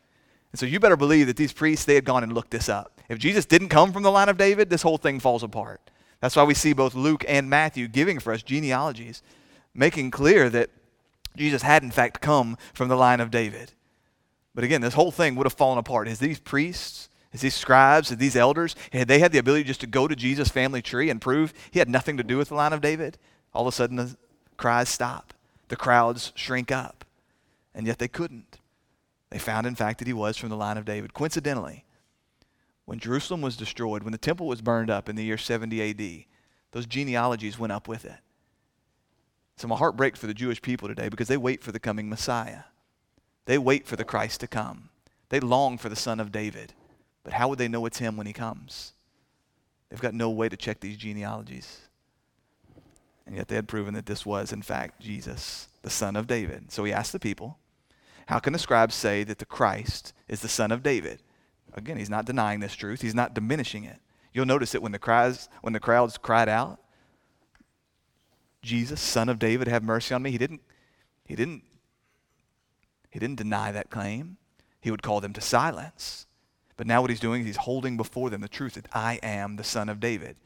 And 0.52 0.60
so 0.60 0.65
you 0.65 0.80
better 0.80 0.97
believe 0.97 1.28
that 1.28 1.38
these 1.38 1.54
priests, 1.54 1.86
they 1.86 1.95
had 1.95 2.06
gone 2.06 2.23
and 2.23 2.34
looked 2.34 2.52
this 2.52 2.69
up. 2.69 3.02
If 3.10 3.17
Jesus 3.17 3.45
didn't 3.45 3.69
come 3.69 3.91
from 3.91 4.04
the 4.04 4.12
line 4.12 4.30
of 4.30 4.38
David, 4.38 4.69
this 4.69 4.82
whole 4.82 4.97
thing 4.97 5.19
falls 5.19 5.41
apart. 5.41 5.82
That's 6.19 6.36
why 6.36 6.43
we 6.43 6.54
see 6.54 6.73
both 6.73 6.95
Luke 6.95 7.26
and 7.28 7.49
Matthew 7.49 7.88
giving 7.88 8.19
for 8.19 8.34
us 8.34 8.43
genealogies, 8.43 9.23
making 9.73 10.12
clear 10.12 10.49
that 10.49 10.69
Jesus 11.36 11.62
had, 11.62 11.84
in 11.84 11.91
fact, 11.91 12.22
come 12.22 12.58
from 12.74 12.89
the 12.89 12.96
line 12.96 13.19
of 13.19 13.32
David. 13.32 13.74
But 14.56 14.63
again, 14.63 14.82
this 14.82 14.93
whole 14.93 15.12
thing 15.12 15.36
would 15.36 15.46
have 15.46 15.54
fallen 15.54 15.78
apart. 15.78 16.08
As 16.08 16.19
these 16.19 16.39
priests, 16.39 17.10
as 17.34 17.41
these 17.41 17.56
scribes, 17.56 18.12
as 18.12 18.17
these 18.17 18.36
elders, 18.36 18.76
had 18.91 19.08
they 19.08 19.19
had 19.19 19.32
the 19.32 19.39
ability 19.39 19.63
just 19.63 19.82
to 19.82 19.88
go 19.88 20.08
to 20.08 20.15
Jesus' 20.15 20.50
family 20.50 20.82
tree 20.82 21.10
and 21.10 21.19
prove 21.19 21.54
he 21.72 21.80
had 21.80 21.89
nothing 21.89 22.17
to 22.17 22.24
do 22.24 22.38
with 22.38 22.50
the 22.50 22.56
line 22.56 22.74
of 22.74 22.82
David, 22.82 23.17
all 23.54 23.67
of 23.67 23.74
a 23.74 23.76
sudden 23.76 23.96
the 23.96 24.15
cries 24.58 24.89
stop. 24.89 25.34
The 25.69 25.76
crowds 25.76 26.32
shrink 26.36 26.72
up. 26.72 27.04
And 27.74 27.88
yet 27.88 27.98
they 27.98 28.08
couldn't. 28.08 28.60
They 29.32 29.39
found, 29.39 29.65
in 29.65 29.74
fact, 29.74 29.98
that 29.98 30.08
he 30.08 30.13
was 30.13 30.38
from 30.38 30.50
the 30.50 30.56
line 30.56 30.78
of 30.78 30.86
David. 30.86 31.15
Coincidentally, 31.15 31.86
when 32.86 33.00
Jerusalem 33.00 33.41
was 33.41 33.58
destroyed, 33.58 34.04
when 34.04 34.12
the 34.12 34.19
temple 34.19 34.46
was 34.46 34.62
burned 34.62 34.91
up 34.91 35.10
in 35.10 35.15
the 35.15 35.24
year 35.24 35.39
70 35.39 35.89
AD, 35.89 36.26
those 36.72 36.86
genealogies 36.86 37.58
went 37.58 37.74
up 37.74 37.88
with 37.88 38.06
it. 38.06 38.19
So 39.58 39.68
my 39.68 39.76
heart 39.76 39.96
breaks 39.96 40.20
for 40.20 40.28
the 40.28 40.34
Jewish 40.34 40.62
people 40.62 40.88
today 40.88 41.10
because 41.10 41.28
they 41.28 41.38
wait 41.38 41.62
for 41.63 41.72
the 41.72 41.80
coming 41.80 42.10
Messiah. 42.10 42.63
They 43.46 43.58
wait 43.58 43.86
for 43.86 43.96
the 43.96 44.04
Christ 44.04 44.39
to 44.42 44.48
come. 44.48 44.89
They 45.30 45.39
long 45.39 45.78
for 45.78 45.89
the 45.89 45.96
Son 45.96 46.20
of 46.20 46.32
David. 46.32 46.74
But 47.24 47.34
how 47.34 47.48
would 47.48 47.60
they 47.60 47.68
know 47.68 47.86
it's 47.86 48.00
him 48.00 48.18
when 48.18 48.28
he 48.28 48.34
comes? 48.34 48.94
They've 49.89 50.02
got 50.02 50.13
no 50.13 50.30
way 50.30 50.50
to 50.50 50.58
check 50.58 50.80
these 50.80 50.98
genealogies. 50.98 51.82
And 53.26 53.36
yet 53.36 53.48
they 53.48 53.56
had 53.56 53.68
proven 53.68 53.94
that 53.94 54.06
this 54.06 54.26
was, 54.26 54.52
in 54.52 54.62
fact, 54.62 55.00
Jesus, 55.00 55.70
the 55.82 55.89
Son 55.89 56.16
of 56.16 56.28
David. 56.28 56.72
So 56.72 56.84
he 56.84 56.92
asked 56.92 57.13
the 57.13 57.20
people, 57.20 57.58
How 58.26 58.39
can 58.39 58.54
the 58.54 58.60
scribes 58.60 58.96
say 58.96 59.24
that 59.24 59.38
the 59.38 59.46
Christ 59.46 60.13
is 60.28 60.42
the 60.42 60.50
Son 60.50 60.72
of 60.72 60.84
David? 60.84 61.22
Again, 61.74 61.98
he's 61.98 62.10
not 62.10 62.26
denying 62.26 62.60
this 62.60 62.76
truth, 62.76 63.02
he's 63.02 63.16
not 63.16 63.34
diminishing 63.34 63.84
it. 63.86 64.00
You'll 64.34 64.46
notice 64.46 64.72
that 64.72 64.82
when 64.82 64.92
the, 64.92 65.00
cries, 65.00 65.48
when 65.62 65.74
the 65.74 65.80
crowds 65.80 66.18
cried 66.18 66.50
out, 66.50 66.80
Jesus, 68.63 68.99
son 69.02 69.30
of 69.30 69.38
David, 69.38 69.67
have 69.67 69.84
mercy 69.84 70.15
on 70.15 70.23
me, 70.23 70.32
he 70.32 70.38
didn't, 70.38 70.62
he 71.26 71.36
didn't, 71.36 71.63
he 73.12 73.19
didn't 73.19 73.38
deny 73.38 73.71
that 73.71 73.91
claim. 73.91 74.38
He 74.82 74.89
would 74.89 75.04
call 75.04 75.21
them 75.21 75.34
to 75.34 75.41
silence. 75.41 76.26
But 76.76 76.88
now 76.88 77.02
what 77.02 77.10
he's 77.10 77.19
doing 77.19 77.41
is 77.41 77.47
he's 77.47 77.58
holding 77.58 77.95
before 77.95 78.30
them 78.30 78.41
the 78.41 78.47
truth 78.47 78.73
that 78.73 78.88
I 78.91 79.19
am 79.21 79.56
the 79.56 79.63
son 79.63 79.88
of 79.88 79.99
David. 79.99 80.38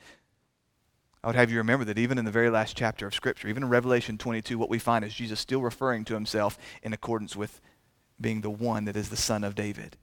I 1.24 1.28
would 1.28 1.36
have 1.36 1.50
you 1.50 1.58
remember 1.58 1.86
that 1.86 1.98
even 1.98 2.18
in 2.18 2.26
the 2.26 2.32
very 2.32 2.50
last 2.50 2.76
chapter 2.76 3.08
of 3.08 3.16
Scripture, 3.16 3.48
even 3.48 3.64
in 3.64 3.70
Revelation 3.70 4.18
22, 4.18 4.58
what 4.58 4.70
we 4.70 4.80
find 4.80 5.06
is 5.06 5.14
Jesus 5.14 5.40
still 5.40 5.62
referring 5.62 6.06
to 6.06 6.14
himself 6.14 6.58
in 6.84 6.94
accordance 6.94 7.36
with 7.36 7.62
being 8.20 8.42
the 8.42 8.50
one 8.50 8.86
that 8.86 8.96
is 8.96 9.10
the 9.10 9.16
son 9.16 9.44
of 9.44 9.56
David 9.56 9.98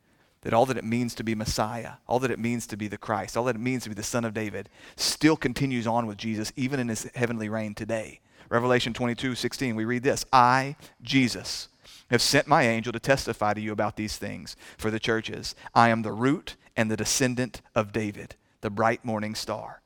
that 0.45 0.53
all 0.53 0.67
that 0.67 0.77
it 0.77 0.85
means 0.85 1.15
to 1.15 1.25
be 1.25 1.35
Messiah, 1.35 1.95
all 2.07 2.21
that 2.21 2.31
it 2.31 2.39
means 2.39 2.67
to 2.69 2.77
be 2.77 2.87
the 2.87 2.99
Christ, 2.99 3.37
all 3.37 3.45
that 3.45 3.57
it 3.57 3.61
means 3.61 3.83
to 3.83 3.89
be 3.89 3.95
the 3.95 4.03
Son 4.03 4.25
of 4.25 4.35
David, 4.35 4.69
still 4.95 5.37
continues 5.37 5.87
on 5.87 6.07
with 6.07 6.19
Jesus 6.19 6.53
even 6.55 6.79
in 6.79 6.89
his 6.89 7.11
heavenly 7.15 7.49
reign 7.49 7.75
today. 7.75 8.21
Revelation 8.51 8.93
22 8.93 9.35
16, 9.35 9.75
we 9.75 9.85
read 9.85 10.03
this 10.03 10.25
I, 10.33 10.77
Jesus, 11.03 11.69
have 12.11 12.23
sent 12.23 12.47
my 12.47 12.63
angel 12.63 12.93
to 12.93 13.01
testify 13.01 13.55
to 13.55 13.61
you 13.61 13.73
about 13.73 13.97
these 13.97 14.19
things 14.19 14.55
for 14.77 14.91
the 14.91 15.01
churches. 15.01 15.55
I 15.75 15.89
am 15.89 16.03
the 16.03 16.13
root 16.13 16.57
and 16.77 16.91
the 16.91 16.97
descendant 16.97 17.63
of 17.75 17.93
David, 17.93 18.37
the 18.61 18.71
bright 18.71 19.05
morning 19.05 19.35
star. 19.35 19.81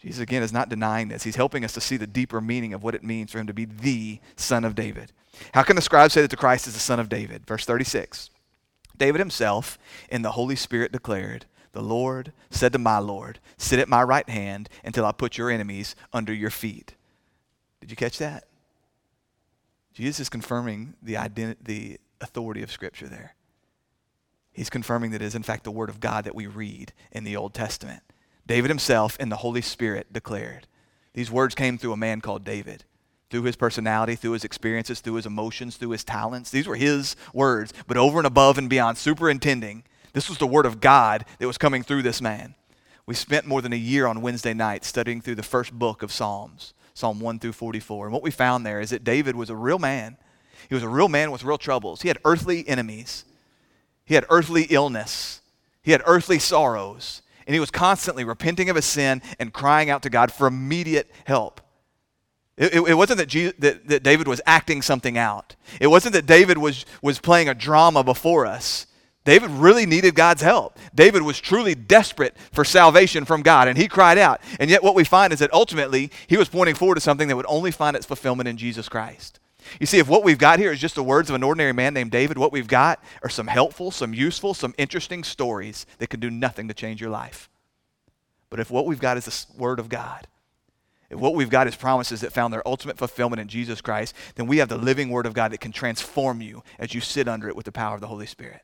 Jesus, 0.00 0.20
again, 0.20 0.42
is 0.42 0.52
not 0.52 0.68
denying 0.68 1.08
this. 1.08 1.22
He's 1.22 1.36
helping 1.36 1.64
us 1.64 1.72
to 1.74 1.80
see 1.80 1.96
the 1.96 2.06
deeper 2.06 2.40
meaning 2.40 2.74
of 2.74 2.82
what 2.82 2.94
it 2.94 3.04
means 3.04 3.30
for 3.30 3.38
him 3.38 3.46
to 3.46 3.54
be 3.54 3.64
the 3.64 4.18
Son 4.36 4.64
of 4.64 4.74
David. 4.74 5.12
How 5.54 5.62
can 5.62 5.76
the 5.76 5.82
scribes 5.82 6.12
say 6.12 6.20
that 6.22 6.30
the 6.30 6.36
Christ 6.36 6.66
is 6.66 6.74
the 6.74 6.80
Son 6.80 7.00
of 7.00 7.08
David? 7.08 7.46
Verse 7.46 7.64
36. 7.64 8.30
David 8.96 9.18
himself 9.18 9.78
in 10.08 10.22
the 10.22 10.32
Holy 10.32 10.56
Spirit 10.56 10.92
declared, 10.92 11.46
The 11.72 11.82
Lord 11.82 12.32
said 12.50 12.72
to 12.72 12.78
my 12.78 12.98
Lord, 12.98 13.40
Sit 13.56 13.78
at 13.78 13.88
my 13.88 14.02
right 14.02 14.28
hand 14.28 14.68
until 14.84 15.04
I 15.04 15.12
put 15.12 15.38
your 15.38 15.50
enemies 15.50 15.96
under 16.12 16.32
your 16.32 16.50
feet. 16.50 16.94
Did 17.80 17.90
you 17.90 17.96
catch 17.96 18.18
that? 18.18 18.44
Jesus 19.92 20.20
is 20.20 20.28
confirming 20.28 20.94
the, 21.02 21.14
identi- 21.14 21.56
the 21.62 22.00
authority 22.20 22.62
of 22.62 22.72
Scripture 22.72 23.08
there. 23.08 23.34
He's 24.52 24.70
confirming 24.70 25.10
that 25.10 25.22
it 25.22 25.26
is, 25.26 25.34
in 25.34 25.42
fact, 25.42 25.64
the 25.64 25.70
Word 25.70 25.88
of 25.88 26.00
God 26.00 26.24
that 26.24 26.34
we 26.34 26.46
read 26.46 26.92
in 27.10 27.24
the 27.24 27.36
Old 27.36 27.54
Testament. 27.54 28.02
David 28.46 28.70
himself 28.70 29.18
in 29.18 29.28
the 29.28 29.36
Holy 29.36 29.62
Spirit 29.62 30.12
declared. 30.12 30.66
These 31.12 31.30
words 31.30 31.54
came 31.54 31.78
through 31.78 31.92
a 31.92 31.96
man 31.96 32.20
called 32.20 32.44
David 32.44 32.84
through 33.34 33.42
his 33.42 33.56
personality, 33.56 34.14
through 34.14 34.30
his 34.30 34.44
experiences, 34.44 35.00
through 35.00 35.14
his 35.14 35.26
emotions, 35.26 35.76
through 35.76 35.90
his 35.90 36.04
talents. 36.04 36.52
These 36.52 36.68
were 36.68 36.76
his 36.76 37.16
words, 37.32 37.72
but 37.88 37.96
over 37.96 38.18
and 38.18 38.28
above 38.28 38.58
and 38.58 38.70
beyond, 38.70 38.96
superintending, 38.96 39.82
this 40.12 40.28
was 40.28 40.38
the 40.38 40.46
word 40.46 40.66
of 40.66 40.80
God 40.80 41.24
that 41.40 41.48
was 41.48 41.58
coming 41.58 41.82
through 41.82 42.02
this 42.02 42.22
man. 42.22 42.54
We 43.06 43.16
spent 43.16 43.44
more 43.44 43.60
than 43.60 43.72
a 43.72 43.76
year 43.76 44.06
on 44.06 44.22
Wednesday 44.22 44.54
night 44.54 44.84
studying 44.84 45.20
through 45.20 45.34
the 45.34 45.42
first 45.42 45.72
book 45.72 46.04
of 46.04 46.12
Psalms, 46.12 46.74
Psalm 46.94 47.18
1 47.18 47.40
through 47.40 47.54
44. 47.54 48.06
And 48.06 48.12
what 48.12 48.22
we 48.22 48.30
found 48.30 48.64
there 48.64 48.80
is 48.80 48.90
that 48.90 49.02
David 49.02 49.34
was 49.34 49.50
a 49.50 49.56
real 49.56 49.80
man. 49.80 50.16
He 50.68 50.76
was 50.76 50.84
a 50.84 50.88
real 50.88 51.08
man 51.08 51.32
with 51.32 51.42
real 51.42 51.58
troubles. 51.58 52.02
He 52.02 52.08
had 52.08 52.18
earthly 52.24 52.68
enemies, 52.68 53.24
he 54.04 54.14
had 54.14 54.26
earthly 54.30 54.68
illness, 54.70 55.40
he 55.82 55.90
had 55.90 56.02
earthly 56.06 56.38
sorrows. 56.38 57.20
And 57.48 57.52
he 57.52 57.60
was 57.60 57.72
constantly 57.72 58.22
repenting 58.22 58.70
of 58.70 58.76
his 58.76 58.84
sin 58.84 59.22
and 59.40 59.52
crying 59.52 59.90
out 59.90 60.04
to 60.04 60.08
God 60.08 60.30
for 60.30 60.46
immediate 60.46 61.10
help. 61.24 61.60
It, 62.56 62.74
it, 62.74 62.94
wasn't 62.94 63.18
that, 63.18 63.26
Jesus, 63.26 63.54
that, 63.58 63.88
that 63.88 64.02
David 64.04 64.28
was 64.28 64.40
acting 64.46 64.80
something 64.80 65.18
out. 65.18 65.56
It 65.80 65.88
wasn't 65.88 66.14
that 66.14 66.26
David 66.26 66.58
was, 66.58 66.86
was 67.02 67.18
playing 67.18 67.48
a 67.48 67.54
drama 67.54 68.04
before 68.04 68.46
us. 68.46 68.86
David 69.24 69.50
really 69.50 69.86
needed 69.86 70.14
God's 70.14 70.42
help. 70.42 70.78
David 70.94 71.22
was 71.22 71.40
truly 71.40 71.74
desperate 71.74 72.36
for 72.52 72.64
salvation 72.64 73.24
from 73.24 73.42
God, 73.42 73.68
and 73.68 73.76
he 73.76 73.88
cried 73.88 74.18
out. 74.18 74.40
And 74.60 74.70
yet, 74.70 74.84
what 74.84 74.94
we 74.94 75.02
find 75.02 75.32
is 75.32 75.38
that 75.38 75.52
ultimately, 75.52 76.10
he 76.26 76.36
was 76.36 76.48
pointing 76.48 76.74
forward 76.74 76.96
to 76.96 77.00
something 77.00 77.26
that 77.28 77.36
would 77.36 77.46
only 77.48 77.70
find 77.70 77.96
its 77.96 78.06
fulfillment 78.06 78.48
in 78.48 78.56
Jesus 78.56 78.88
Christ. 78.88 79.40
You 79.80 79.86
see, 79.86 79.98
if 79.98 80.08
what 80.08 80.24
we've 80.24 80.38
got 80.38 80.58
here 80.58 80.70
is 80.70 80.78
just 80.78 80.94
the 80.94 81.02
words 81.02 81.30
of 81.30 81.36
an 81.36 81.42
ordinary 81.42 81.72
man 81.72 81.94
named 81.94 82.10
David, 82.10 82.36
what 82.36 82.52
we've 82.52 82.68
got 82.68 83.02
are 83.22 83.30
some 83.30 83.46
helpful, 83.46 83.90
some 83.90 84.12
useful, 84.12 84.52
some 84.52 84.74
interesting 84.76 85.24
stories 85.24 85.86
that 85.98 86.10
can 86.10 86.20
do 86.20 86.30
nothing 86.30 86.68
to 86.68 86.74
change 86.74 87.00
your 87.00 87.10
life. 87.10 87.48
But 88.50 88.60
if 88.60 88.70
what 88.70 88.84
we've 88.84 89.00
got 89.00 89.16
is 89.16 89.24
the 89.24 89.58
Word 89.58 89.80
of 89.80 89.88
God, 89.88 90.28
if 91.14 91.20
what 91.20 91.34
we've 91.34 91.48
got 91.48 91.68
is 91.68 91.76
promises 91.76 92.20
that 92.22 92.32
found 92.32 92.52
their 92.52 92.66
ultimate 92.66 92.98
fulfillment 92.98 93.40
in 93.40 93.48
Jesus 93.48 93.80
Christ, 93.80 94.14
then 94.34 94.48
we 94.48 94.58
have 94.58 94.68
the 94.68 94.76
living 94.76 95.10
Word 95.10 95.26
of 95.26 95.32
God 95.32 95.52
that 95.52 95.60
can 95.60 95.72
transform 95.72 96.42
you 96.42 96.62
as 96.78 96.92
you 96.92 97.00
sit 97.00 97.28
under 97.28 97.48
it 97.48 97.56
with 97.56 97.66
the 97.66 97.72
power 97.72 97.94
of 97.94 98.00
the 98.00 98.08
Holy 98.08 98.26
Spirit. 98.26 98.62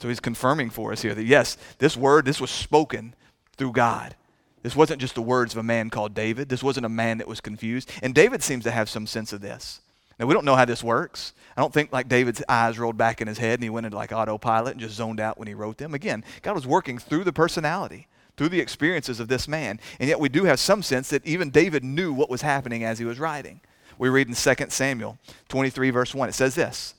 So 0.00 0.08
he's 0.08 0.20
confirming 0.20 0.70
for 0.70 0.92
us 0.92 1.02
here 1.02 1.14
that 1.14 1.24
yes, 1.24 1.56
this 1.78 1.96
word, 1.96 2.24
this 2.24 2.40
was 2.40 2.50
spoken 2.50 3.14
through 3.56 3.72
God. 3.72 4.14
This 4.62 4.76
wasn't 4.76 5.00
just 5.00 5.16
the 5.16 5.22
words 5.22 5.52
of 5.52 5.58
a 5.58 5.64
man 5.64 5.90
called 5.90 6.14
David. 6.14 6.48
This 6.48 6.62
wasn't 6.62 6.86
a 6.86 6.88
man 6.88 7.18
that 7.18 7.26
was 7.26 7.40
confused. 7.40 7.90
And 8.02 8.14
David 8.14 8.42
seems 8.42 8.62
to 8.64 8.70
have 8.70 8.88
some 8.88 9.08
sense 9.08 9.32
of 9.32 9.40
this. 9.40 9.80
Now, 10.20 10.26
we 10.26 10.34
don't 10.34 10.44
know 10.44 10.54
how 10.54 10.64
this 10.64 10.84
works. 10.84 11.32
I 11.56 11.60
don't 11.60 11.74
think 11.74 11.92
like 11.92 12.06
David's 12.06 12.42
eyes 12.48 12.78
rolled 12.78 12.96
back 12.96 13.20
in 13.20 13.26
his 13.26 13.38
head 13.38 13.54
and 13.54 13.64
he 13.64 13.70
went 13.70 13.86
into 13.86 13.96
like 13.96 14.12
autopilot 14.12 14.72
and 14.72 14.80
just 14.80 14.94
zoned 14.94 15.18
out 15.18 15.38
when 15.38 15.48
he 15.48 15.54
wrote 15.54 15.78
them. 15.78 15.94
Again, 15.94 16.22
God 16.42 16.54
was 16.54 16.66
working 16.66 16.98
through 16.98 17.24
the 17.24 17.32
personality 17.32 18.06
through 18.36 18.48
the 18.48 18.60
experiences 18.60 19.20
of 19.20 19.28
this 19.28 19.46
man. 19.46 19.80
And 19.98 20.08
yet 20.08 20.20
we 20.20 20.28
do 20.28 20.44
have 20.44 20.60
some 20.60 20.82
sense 20.82 21.10
that 21.10 21.26
even 21.26 21.50
David 21.50 21.84
knew 21.84 22.12
what 22.12 22.30
was 22.30 22.42
happening 22.42 22.84
as 22.84 22.98
he 22.98 23.04
was 23.04 23.20
writing. 23.20 23.60
We 23.98 24.08
read 24.08 24.28
in 24.28 24.34
2 24.34 24.54
Samuel 24.68 25.18
23, 25.48 25.90
verse 25.90 26.14
1. 26.14 26.28
It 26.28 26.34
says 26.34 26.54
this 26.54 26.94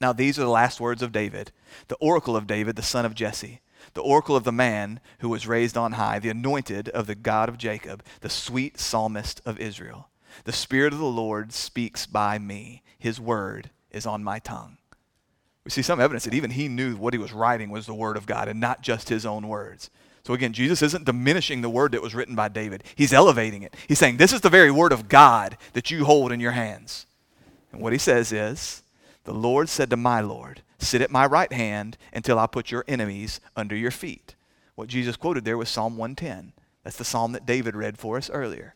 Now 0.00 0.12
these 0.12 0.38
are 0.38 0.42
the 0.42 0.48
last 0.48 0.80
words 0.80 1.02
of 1.02 1.12
David, 1.12 1.52
the 1.88 1.96
oracle 1.96 2.36
of 2.36 2.46
David, 2.46 2.76
the 2.76 2.82
son 2.82 3.04
of 3.04 3.14
Jesse, 3.14 3.60
the 3.94 4.02
oracle 4.02 4.36
of 4.36 4.44
the 4.44 4.52
man 4.52 5.00
who 5.20 5.28
was 5.28 5.46
raised 5.46 5.76
on 5.76 5.92
high, 5.92 6.18
the 6.18 6.30
anointed 6.30 6.88
of 6.90 7.06
the 7.06 7.14
God 7.14 7.48
of 7.48 7.58
Jacob, 7.58 8.04
the 8.20 8.30
sweet 8.30 8.78
psalmist 8.78 9.40
of 9.44 9.58
Israel. 9.58 10.08
The 10.44 10.52
Spirit 10.52 10.92
of 10.92 10.98
the 10.98 11.06
Lord 11.06 11.52
speaks 11.52 12.06
by 12.06 12.38
me, 12.38 12.82
his 12.98 13.20
word 13.20 13.70
is 13.90 14.06
on 14.06 14.22
my 14.22 14.38
tongue. 14.38 14.78
We 15.64 15.70
see 15.70 15.82
some 15.82 16.00
evidence 16.00 16.24
that 16.24 16.34
even 16.34 16.50
he 16.50 16.68
knew 16.68 16.96
what 16.96 17.12
he 17.12 17.18
was 17.18 17.32
writing 17.32 17.70
was 17.70 17.86
the 17.86 17.94
word 17.94 18.16
of 18.16 18.26
God 18.26 18.48
and 18.48 18.60
not 18.60 18.80
just 18.80 19.08
his 19.08 19.26
own 19.26 19.48
words. 19.48 19.90
So 20.28 20.34
again, 20.34 20.52
Jesus 20.52 20.82
isn't 20.82 21.06
diminishing 21.06 21.62
the 21.62 21.70
word 21.70 21.92
that 21.92 22.02
was 22.02 22.14
written 22.14 22.34
by 22.34 22.48
David. 22.48 22.84
He's 22.94 23.14
elevating 23.14 23.62
it. 23.62 23.74
He's 23.88 23.98
saying, 23.98 24.18
This 24.18 24.34
is 24.34 24.42
the 24.42 24.50
very 24.50 24.70
word 24.70 24.92
of 24.92 25.08
God 25.08 25.56
that 25.72 25.90
you 25.90 26.04
hold 26.04 26.32
in 26.32 26.38
your 26.38 26.52
hands. 26.52 27.06
And 27.72 27.80
what 27.80 27.94
he 27.94 27.98
says 27.98 28.30
is, 28.30 28.82
The 29.24 29.32
Lord 29.32 29.70
said 29.70 29.88
to 29.88 29.96
my 29.96 30.20
Lord, 30.20 30.60
Sit 30.78 31.00
at 31.00 31.10
my 31.10 31.24
right 31.24 31.50
hand 31.50 31.96
until 32.12 32.38
I 32.38 32.46
put 32.46 32.70
your 32.70 32.84
enemies 32.86 33.40
under 33.56 33.74
your 33.74 33.90
feet. 33.90 34.34
What 34.74 34.90
Jesus 34.90 35.16
quoted 35.16 35.46
there 35.46 35.56
was 35.56 35.70
Psalm 35.70 35.96
110. 35.96 36.52
That's 36.84 36.98
the 36.98 37.04
psalm 37.06 37.32
that 37.32 37.46
David 37.46 37.74
read 37.74 37.96
for 37.96 38.18
us 38.18 38.28
earlier. 38.28 38.74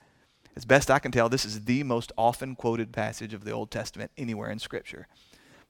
As 0.56 0.64
best 0.64 0.90
I 0.90 1.00
can 1.00 1.12
tell, 1.12 1.28
this 1.28 1.44
is 1.44 1.66
the 1.66 1.82
most 1.82 2.12
often 2.16 2.56
quoted 2.56 2.92
passage 2.92 3.34
of 3.34 3.44
the 3.44 3.50
Old 3.50 3.70
Testament 3.70 4.10
anywhere 4.16 4.50
in 4.50 4.58
Scripture. 4.58 5.06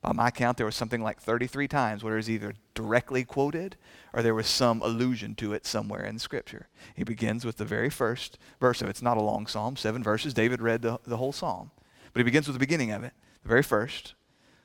By 0.03 0.13
my 0.13 0.33
count, 0.33 0.57
there 0.57 0.67
was 0.67 0.75
something 0.75 1.01
like 1.01 1.21
33 1.21 1.69
times 1.69 2.03
where 2.03 2.15
it 2.15 2.17
was 2.17 2.31
either 2.31 2.55
directly 2.75 3.23
quoted 3.23 3.77
or 4.13 4.21
there 4.21 4.35
was 4.35 4.49
some 4.49 4.83
allusion 4.83 5.37
to 5.37 5.53
it 5.53 5.65
somewhere 5.65 6.05
in 6.05 6.19
Scripture. 6.19 6.67
He 6.97 7.05
begins 7.05 7.45
with 7.45 7.57
the 7.57 7.65
very 7.65 7.89
first 7.89 8.37
verse 8.61 8.83
of 8.83 8.89
it. 8.89 8.91
It's 8.91 9.03
not 9.03 9.17
a 9.17 9.23
long 9.23 9.47
psalm, 9.47 9.77
seven 9.77 10.03
verses. 10.03 10.35
David 10.35 10.61
read 10.61 10.83
the, 10.83 10.99
the 11.07 11.19
whole 11.19 11.33
psalm. 11.33 11.71
But 12.13 12.21
he 12.21 12.25
begins 12.25 12.49
with 12.49 12.57
the 12.57 12.61
beginning 12.61 12.91
of 12.91 13.05
it, 13.05 13.13
the 13.45 13.49
very 13.49 13.63
first. 13.63 14.15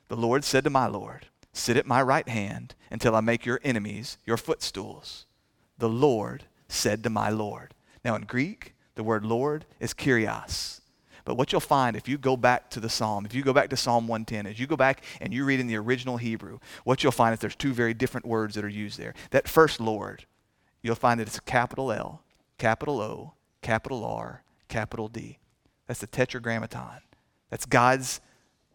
The 0.08 0.16
Lord 0.16 0.42
said 0.42 0.64
to 0.64 0.70
my 0.70 0.88
Lord, 0.88 1.26
Sit 1.52 1.76
at 1.76 1.86
my 1.86 2.02
right 2.02 2.28
hand 2.28 2.74
until 2.90 3.14
I 3.14 3.20
make 3.20 3.46
your 3.46 3.60
enemies 3.62 4.18
your 4.26 4.36
footstools. 4.36 5.26
The 5.78 5.88
Lord 5.88 6.44
said 6.68 7.04
to 7.04 7.10
my 7.10 7.30
Lord. 7.30 7.74
Now, 8.04 8.16
in 8.16 8.22
Greek, 8.22 8.74
the 8.96 9.04
word 9.04 9.24
Lord 9.24 9.64
is 9.78 9.94
Kyrios. 9.94 10.80
But 11.28 11.36
what 11.36 11.52
you'll 11.52 11.60
find 11.60 11.94
if 11.94 12.08
you 12.08 12.16
go 12.16 12.38
back 12.38 12.70
to 12.70 12.80
the 12.80 12.88
psalm, 12.88 13.26
if 13.26 13.34
you 13.34 13.42
go 13.42 13.52
back 13.52 13.68
to 13.68 13.76
Psalm 13.76 14.08
110, 14.08 14.46
as 14.46 14.58
you 14.58 14.66
go 14.66 14.78
back 14.78 15.04
and 15.20 15.30
you 15.30 15.44
read 15.44 15.60
in 15.60 15.66
the 15.66 15.76
original 15.76 16.16
Hebrew, 16.16 16.58
what 16.84 17.02
you'll 17.02 17.12
find 17.12 17.34
is 17.34 17.40
there's 17.40 17.54
two 17.54 17.74
very 17.74 17.92
different 17.92 18.24
words 18.24 18.54
that 18.54 18.64
are 18.64 18.68
used 18.68 18.98
there. 18.98 19.12
That 19.28 19.46
first 19.46 19.78
Lord, 19.78 20.24
you'll 20.80 20.94
find 20.94 21.20
that 21.20 21.26
it's 21.26 21.36
a 21.36 21.42
capital 21.42 21.92
L, 21.92 22.22
capital 22.56 23.02
O, 23.02 23.34
capital 23.60 24.06
R, 24.06 24.42
capital 24.68 25.06
D. 25.08 25.36
That's 25.86 26.00
the 26.00 26.06
tetragrammaton. 26.06 27.02
That's 27.50 27.66
God's 27.66 28.22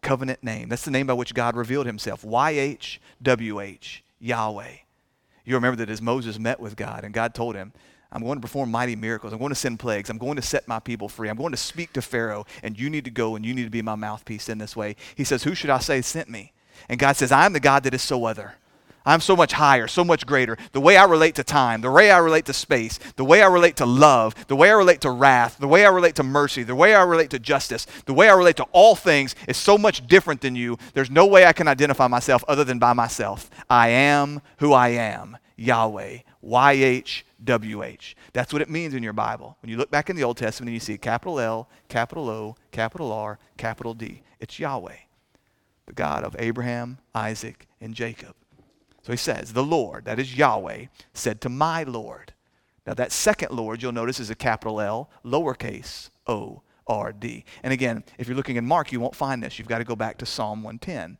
covenant 0.00 0.44
name. 0.44 0.68
That's 0.68 0.84
the 0.84 0.92
name 0.92 1.08
by 1.08 1.14
which 1.14 1.34
God 1.34 1.56
revealed 1.56 1.86
himself. 1.86 2.22
YHWH, 2.22 4.00
Yahweh. 4.20 4.76
You 5.44 5.54
remember 5.56 5.78
that 5.78 5.90
as 5.90 6.00
Moses 6.00 6.38
met 6.38 6.60
with 6.60 6.76
God 6.76 7.02
and 7.02 7.12
God 7.12 7.34
told 7.34 7.56
him, 7.56 7.72
I'm 8.14 8.22
going 8.22 8.36
to 8.36 8.40
perform 8.40 8.70
mighty 8.70 8.94
miracles. 8.94 9.32
I'm 9.32 9.40
going 9.40 9.50
to 9.50 9.56
send 9.56 9.80
plagues. 9.80 10.08
I'm 10.08 10.18
going 10.18 10.36
to 10.36 10.42
set 10.42 10.68
my 10.68 10.78
people 10.78 11.08
free. 11.08 11.28
I'm 11.28 11.36
going 11.36 11.50
to 11.50 11.58
speak 11.58 11.92
to 11.94 12.02
Pharaoh, 12.02 12.46
and 12.62 12.78
you 12.78 12.88
need 12.88 13.04
to 13.04 13.10
go 13.10 13.34
and 13.34 13.44
you 13.44 13.52
need 13.52 13.64
to 13.64 13.70
be 13.70 13.82
my 13.82 13.96
mouthpiece 13.96 14.48
in 14.48 14.58
this 14.58 14.76
way. 14.76 14.96
He 15.16 15.24
says, 15.24 15.42
Who 15.42 15.54
should 15.54 15.70
I 15.70 15.78
say 15.78 16.00
sent 16.00 16.30
me? 16.30 16.52
And 16.88 16.98
God 16.98 17.16
says, 17.16 17.32
I 17.32 17.44
am 17.44 17.52
the 17.52 17.60
God 17.60 17.82
that 17.82 17.94
is 17.94 18.02
so 18.02 18.24
other. 18.24 18.54
I'm 19.06 19.20
so 19.20 19.36
much 19.36 19.52
higher, 19.52 19.86
so 19.86 20.02
much 20.02 20.24
greater. 20.24 20.56
The 20.72 20.80
way 20.80 20.96
I 20.96 21.04
relate 21.04 21.34
to 21.34 21.44
time, 21.44 21.82
the 21.82 21.90
way 21.90 22.10
I 22.10 22.18
relate 22.18 22.46
to 22.46 22.54
space, 22.54 22.98
the 23.16 23.24
way 23.24 23.42
I 23.42 23.48
relate 23.48 23.76
to 23.76 23.86
love, 23.86 24.34
the 24.46 24.56
way 24.56 24.70
I 24.70 24.74
relate 24.74 25.02
to 25.02 25.10
wrath, 25.10 25.58
the 25.58 25.68
way 25.68 25.84
I 25.84 25.90
relate 25.90 26.14
to 26.16 26.22
mercy, 26.22 26.62
the 26.62 26.74
way 26.74 26.94
I 26.94 27.02
relate 27.02 27.30
to 27.30 27.38
justice, 27.38 27.86
the 28.06 28.14
way 28.14 28.30
I 28.30 28.34
relate 28.34 28.56
to 28.56 28.66
all 28.72 28.96
things 28.96 29.34
is 29.46 29.58
so 29.58 29.76
much 29.76 30.06
different 30.06 30.40
than 30.40 30.56
you. 30.56 30.78
There's 30.94 31.10
no 31.10 31.26
way 31.26 31.44
I 31.44 31.52
can 31.52 31.68
identify 31.68 32.06
myself 32.06 32.44
other 32.48 32.64
than 32.64 32.78
by 32.78 32.94
myself. 32.94 33.50
I 33.68 33.88
am 33.88 34.40
who 34.58 34.72
I 34.72 34.88
am, 34.88 35.36
Yahweh, 35.56 36.18
YHWH. 37.44 38.14
That's 38.32 38.52
what 38.52 38.62
it 38.62 38.70
means 38.70 38.94
in 38.94 39.02
your 39.02 39.12
Bible. 39.12 39.56
When 39.60 39.70
you 39.70 39.76
look 39.76 39.90
back 39.90 40.10
in 40.10 40.16
the 40.16 40.24
Old 40.24 40.36
Testament 40.36 40.68
and 40.68 40.74
you 40.74 40.80
see 40.80 40.98
capital 40.98 41.38
L, 41.38 41.68
capital 41.88 42.28
O, 42.28 42.56
capital 42.70 43.12
R, 43.12 43.38
capital 43.56 43.94
D, 43.94 44.22
it's 44.40 44.58
Yahweh, 44.58 44.96
the 45.86 45.92
God 45.92 46.24
of 46.24 46.36
Abraham, 46.38 46.98
Isaac, 47.14 47.66
and 47.80 47.94
Jacob. 47.94 48.34
So 49.02 49.12
he 49.12 49.18
says, 49.18 49.52
The 49.52 49.62
Lord, 49.62 50.06
that 50.06 50.18
is 50.18 50.36
Yahweh, 50.36 50.86
said 51.12 51.40
to 51.42 51.48
my 51.48 51.82
Lord. 51.82 52.32
Now 52.86 52.94
that 52.94 53.12
second 53.12 53.52
Lord, 53.52 53.82
you'll 53.82 53.92
notice, 53.92 54.20
is 54.20 54.30
a 54.30 54.34
capital 54.34 54.80
L, 54.80 55.10
lowercase 55.24 56.10
o, 56.26 56.62
R, 56.86 57.12
D. 57.12 57.44
And 57.62 57.72
again, 57.72 58.04
if 58.18 58.28
you're 58.28 58.36
looking 58.36 58.56
in 58.56 58.66
Mark, 58.66 58.92
you 58.92 59.00
won't 59.00 59.14
find 59.14 59.42
this. 59.42 59.58
You've 59.58 59.68
got 59.68 59.78
to 59.78 59.84
go 59.84 59.96
back 59.96 60.18
to 60.18 60.26
Psalm 60.26 60.62
110, 60.62 61.18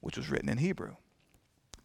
which 0.00 0.16
was 0.16 0.30
written 0.30 0.48
in 0.48 0.58
Hebrew. 0.58 0.96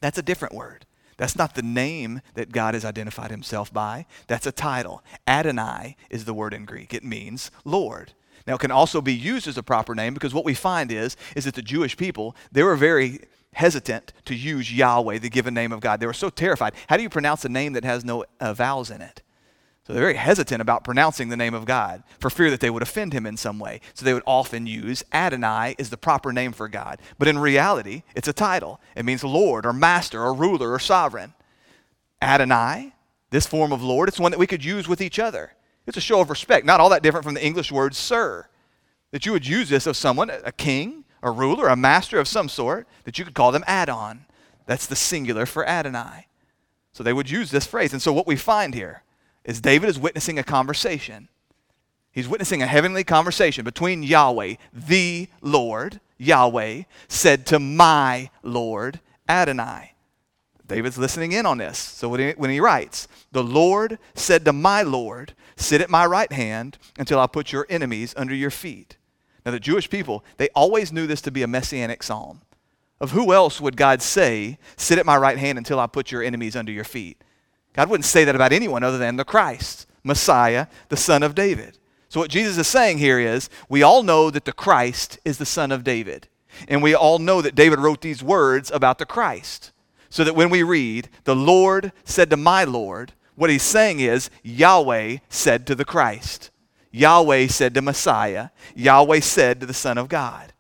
That's 0.01 0.17
a 0.17 0.23
different 0.23 0.53
word. 0.53 0.85
That's 1.21 1.35
not 1.35 1.53
the 1.53 1.61
name 1.61 2.21
that 2.33 2.51
God 2.51 2.73
has 2.73 2.83
identified 2.83 3.29
himself 3.29 3.71
by. 3.71 4.07
That's 4.25 4.47
a 4.47 4.51
title. 4.51 5.03
Adonai 5.27 5.95
is 6.09 6.25
the 6.25 6.33
word 6.33 6.51
in 6.51 6.65
Greek. 6.65 6.95
It 6.95 7.03
means 7.03 7.51
Lord. 7.63 8.13
Now, 8.47 8.55
it 8.55 8.59
can 8.59 8.71
also 8.71 9.01
be 9.01 9.13
used 9.13 9.47
as 9.47 9.55
a 9.55 9.61
proper 9.61 9.93
name 9.93 10.15
because 10.15 10.33
what 10.33 10.45
we 10.45 10.55
find 10.55 10.91
is, 10.91 11.15
is 11.35 11.45
that 11.45 11.53
the 11.53 11.61
Jewish 11.61 11.95
people, 11.95 12.35
they 12.51 12.63
were 12.63 12.75
very 12.75 13.19
hesitant 13.53 14.13
to 14.25 14.33
use 14.33 14.75
Yahweh, 14.75 15.19
the 15.19 15.29
given 15.29 15.53
name 15.53 15.71
of 15.71 15.79
God. 15.79 15.99
They 15.99 16.07
were 16.07 16.13
so 16.13 16.31
terrified. 16.31 16.73
How 16.87 16.97
do 16.97 17.03
you 17.03 17.09
pronounce 17.09 17.45
a 17.45 17.49
name 17.49 17.73
that 17.73 17.85
has 17.85 18.03
no 18.03 18.25
uh, 18.39 18.55
vowels 18.55 18.89
in 18.89 19.03
it? 19.03 19.21
So 19.85 19.93
they're 19.93 20.03
very 20.03 20.15
hesitant 20.15 20.61
about 20.61 20.83
pronouncing 20.83 21.29
the 21.29 21.37
name 21.37 21.55
of 21.55 21.65
God 21.65 22.03
for 22.19 22.29
fear 22.29 22.51
that 22.51 22.59
they 22.59 22.69
would 22.69 22.83
offend 22.83 23.13
him 23.13 23.25
in 23.25 23.35
some 23.35 23.57
way. 23.57 23.81
So 23.93 24.05
they 24.05 24.13
would 24.13 24.23
often 24.27 24.67
use 24.67 25.03
Adonai 25.11 25.75
is 25.79 25.89
the 25.89 25.97
proper 25.97 26.31
name 26.31 26.51
for 26.51 26.67
God. 26.67 26.99
But 27.17 27.27
in 27.27 27.39
reality, 27.39 28.03
it's 28.15 28.27
a 28.27 28.33
title. 28.33 28.79
It 28.95 29.05
means 29.05 29.23
Lord 29.23 29.65
or 29.65 29.73
Master 29.73 30.21
or 30.21 30.33
ruler 30.33 30.71
or 30.71 30.79
sovereign. 30.79 31.33
Adonai, 32.21 32.93
this 33.31 33.47
form 33.47 33.71
of 33.71 33.81
Lord, 33.81 34.07
it's 34.07 34.19
one 34.19 34.31
that 34.31 34.37
we 34.39 34.47
could 34.47 34.63
use 34.63 34.87
with 34.87 35.01
each 35.01 35.17
other. 35.17 35.53
It's 35.87 35.97
a 35.97 36.01
show 36.01 36.21
of 36.21 36.29
respect, 36.29 36.65
not 36.65 36.79
all 36.79 36.89
that 36.89 37.01
different 37.01 37.25
from 37.25 37.33
the 37.33 37.45
English 37.45 37.71
word 37.71 37.95
sir. 37.95 38.47
That 39.09 39.25
you 39.25 39.31
would 39.31 39.47
use 39.47 39.67
this 39.69 39.87
of 39.87 39.97
someone, 39.97 40.29
a 40.29 40.51
king, 40.51 41.05
a 41.23 41.31
ruler, 41.31 41.67
a 41.67 41.75
master 41.75 42.19
of 42.19 42.27
some 42.27 42.49
sort, 42.49 42.87
that 43.03 43.17
you 43.17 43.25
could 43.25 43.33
call 43.33 43.51
them 43.51 43.63
Adon. 43.67 44.25
That's 44.67 44.85
the 44.85 44.95
singular 44.95 45.47
for 45.47 45.67
Adonai. 45.67 46.27
So 46.93 47.03
they 47.03 47.13
would 47.13 47.31
use 47.31 47.49
this 47.49 47.65
phrase. 47.65 47.93
And 47.93 48.01
so 48.01 48.13
what 48.13 48.27
we 48.27 48.35
find 48.35 48.75
here 48.75 49.03
is 49.43 49.61
David 49.61 49.89
is 49.89 49.99
witnessing 49.99 50.37
a 50.39 50.43
conversation. 50.43 51.29
He's 52.11 52.27
witnessing 52.27 52.61
a 52.61 52.67
heavenly 52.67 53.03
conversation 53.03 53.63
between 53.63 54.03
Yahweh, 54.03 54.55
the 54.73 55.29
Lord, 55.41 56.01
Yahweh, 56.17 56.83
said 57.07 57.45
to 57.47 57.59
my 57.59 58.29
Lord, 58.43 58.99
Adonai. 59.29 59.93
David's 60.67 60.97
listening 60.97 61.31
in 61.31 61.45
on 61.45 61.57
this. 61.57 61.77
So 61.77 62.09
when 62.09 62.19
he, 62.19 62.31
when 62.31 62.49
he 62.49 62.59
writes, 62.59 63.07
The 63.31 63.43
Lord 63.43 63.97
said 64.13 64.45
to 64.45 64.53
my 64.53 64.83
Lord, 64.83 65.33
Sit 65.55 65.81
at 65.81 65.89
my 65.89 66.05
right 66.05 66.31
hand 66.31 66.77
until 66.97 67.19
I 67.19 67.27
put 67.27 67.51
your 67.51 67.65
enemies 67.69 68.13
under 68.17 68.33
your 68.33 68.51
feet. 68.51 68.97
Now, 69.45 69.51
the 69.51 69.59
Jewish 69.59 69.89
people, 69.89 70.23
they 70.37 70.49
always 70.49 70.93
knew 70.93 71.07
this 71.07 71.21
to 71.21 71.31
be 71.31 71.43
a 71.43 71.47
messianic 71.47 72.03
psalm. 72.03 72.41
Of 72.99 73.11
who 73.11 73.33
else 73.33 73.59
would 73.59 73.75
God 73.75 74.01
say, 74.01 74.59
Sit 74.77 74.99
at 74.99 75.05
my 75.05 75.17
right 75.17 75.37
hand 75.37 75.57
until 75.57 75.79
I 75.79 75.87
put 75.87 76.11
your 76.11 76.23
enemies 76.23 76.55
under 76.55 76.71
your 76.71 76.83
feet? 76.83 77.21
God 77.73 77.89
wouldn't 77.89 78.05
say 78.05 78.25
that 78.25 78.35
about 78.35 78.51
anyone 78.51 78.83
other 78.83 78.97
than 78.97 79.15
the 79.15 79.25
Christ, 79.25 79.87
Messiah, 80.03 80.67
the 80.89 80.97
Son 80.97 81.23
of 81.23 81.35
David. 81.35 81.77
So, 82.09 82.19
what 82.19 82.29
Jesus 82.29 82.57
is 82.57 82.67
saying 82.67 82.97
here 82.97 83.19
is 83.19 83.49
we 83.69 83.83
all 83.83 84.03
know 84.03 84.29
that 84.29 84.43
the 84.43 84.51
Christ 84.51 85.19
is 85.23 85.37
the 85.37 85.45
Son 85.45 85.71
of 85.71 85.83
David. 85.83 86.27
And 86.67 86.83
we 86.83 86.93
all 86.93 87.19
know 87.19 87.41
that 87.41 87.55
David 87.55 87.79
wrote 87.79 88.01
these 88.01 88.21
words 88.21 88.71
about 88.71 88.97
the 88.97 89.05
Christ. 89.05 89.71
So 90.09 90.25
that 90.25 90.35
when 90.35 90.49
we 90.49 90.63
read, 90.63 91.09
the 91.23 91.35
Lord 91.35 91.93
said 92.03 92.29
to 92.29 92.37
my 92.37 92.65
Lord, 92.65 93.13
what 93.35 93.49
he's 93.49 93.63
saying 93.63 94.01
is 94.01 94.29
Yahweh 94.43 95.17
said 95.29 95.65
to 95.67 95.75
the 95.75 95.85
Christ. 95.85 96.51
Yahweh 96.91 97.47
said 97.47 97.73
to 97.75 97.81
Messiah. 97.81 98.49
Yahweh 98.75 99.21
said 99.21 99.61
to 99.61 99.65
the 99.65 99.73
Son 99.73 99.97
of 99.97 100.09
God. 100.09 100.51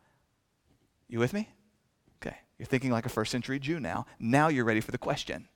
You 1.09 1.19
with 1.19 1.33
me? 1.33 1.49
Okay. 2.21 2.37
You're 2.57 2.65
thinking 2.65 2.91
like 2.91 3.05
a 3.05 3.09
first 3.09 3.31
century 3.31 3.59
Jew 3.59 3.81
now. 3.81 4.05
Now 4.17 4.47
you're 4.47 4.63
ready 4.63 4.79
for 4.79 4.91
the 4.91 4.97
question. 4.97 5.49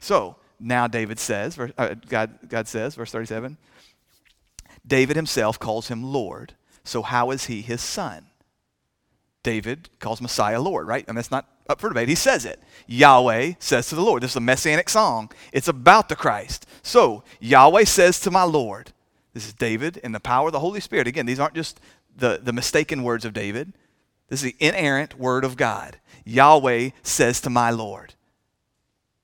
So, 0.00 0.36
now 0.62 0.86
David 0.86 1.18
says, 1.18 1.58
uh, 1.58 1.94
God, 2.08 2.38
God 2.48 2.68
says, 2.68 2.94
verse 2.94 3.10
37, 3.10 3.56
David 4.86 5.16
himself 5.16 5.58
calls 5.58 5.88
him 5.88 6.02
Lord. 6.02 6.54
So 6.84 7.02
how 7.02 7.30
is 7.30 7.46
he 7.46 7.62
his 7.62 7.80
son? 7.80 8.26
David 9.42 9.88
calls 9.98 10.20
Messiah 10.20 10.60
Lord, 10.60 10.86
right? 10.86 11.04
And 11.08 11.16
that's 11.16 11.30
not 11.30 11.48
up 11.68 11.80
for 11.80 11.88
debate. 11.88 12.08
He 12.08 12.14
says 12.14 12.44
it. 12.44 12.60
Yahweh 12.86 13.54
says 13.58 13.88
to 13.88 13.94
the 13.94 14.02
Lord. 14.02 14.22
This 14.22 14.32
is 14.32 14.36
a 14.36 14.40
messianic 14.40 14.88
song. 14.88 15.30
It's 15.52 15.68
about 15.68 16.08
the 16.08 16.16
Christ. 16.16 16.66
So 16.82 17.24
Yahweh 17.40 17.84
says 17.84 18.20
to 18.20 18.30
my 18.30 18.44
Lord. 18.44 18.92
This 19.34 19.46
is 19.46 19.54
David 19.54 19.96
in 19.98 20.12
the 20.12 20.20
power 20.20 20.48
of 20.48 20.52
the 20.52 20.60
Holy 20.60 20.80
Spirit. 20.80 21.06
Again, 21.06 21.26
these 21.26 21.40
aren't 21.40 21.54
just 21.54 21.80
the, 22.14 22.40
the 22.42 22.52
mistaken 22.52 23.02
words 23.02 23.24
of 23.24 23.32
David. 23.32 23.72
This 24.28 24.42
is 24.42 24.52
the 24.52 24.66
inerrant 24.66 25.18
word 25.18 25.44
of 25.44 25.56
God. 25.56 25.98
Yahweh 26.24 26.90
says 27.02 27.40
to 27.40 27.50
my 27.50 27.70
Lord 27.70 28.14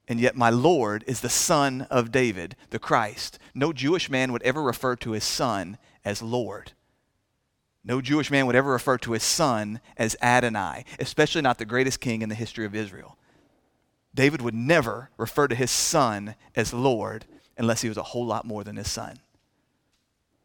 and 0.08 0.18
yet 0.18 0.34
my 0.34 0.50
Lord 0.50 1.04
is 1.06 1.20
the 1.20 1.28
son 1.28 1.82
of 1.90 2.10
David, 2.10 2.56
the 2.70 2.78
Christ. 2.78 3.38
No 3.54 3.72
Jewish 3.72 4.08
man 4.08 4.32
would 4.32 4.42
ever 4.42 4.62
refer 4.62 4.96
to 4.96 5.12
his 5.12 5.24
son 5.24 5.76
as 6.04 6.22
Lord. 6.22 6.72
No 7.84 8.00
Jewish 8.00 8.30
man 8.30 8.46
would 8.46 8.56
ever 8.56 8.72
refer 8.72 8.98
to 8.98 9.12
his 9.12 9.22
son 9.22 9.80
as 9.96 10.16
Adonai, 10.20 10.84
especially 10.98 11.42
not 11.42 11.58
the 11.58 11.64
greatest 11.64 12.00
king 12.00 12.22
in 12.22 12.28
the 12.28 12.34
history 12.34 12.64
of 12.64 12.74
Israel. 12.74 13.16
David 14.14 14.40
would 14.42 14.54
never 14.54 15.10
refer 15.16 15.46
to 15.46 15.54
his 15.54 15.70
son 15.70 16.34
as 16.56 16.72
Lord 16.72 17.26
unless 17.56 17.82
he 17.82 17.88
was 17.88 17.98
a 17.98 18.02
whole 18.02 18.26
lot 18.26 18.44
more 18.44 18.64
than 18.64 18.76
his 18.76 18.90
son. 18.90 19.18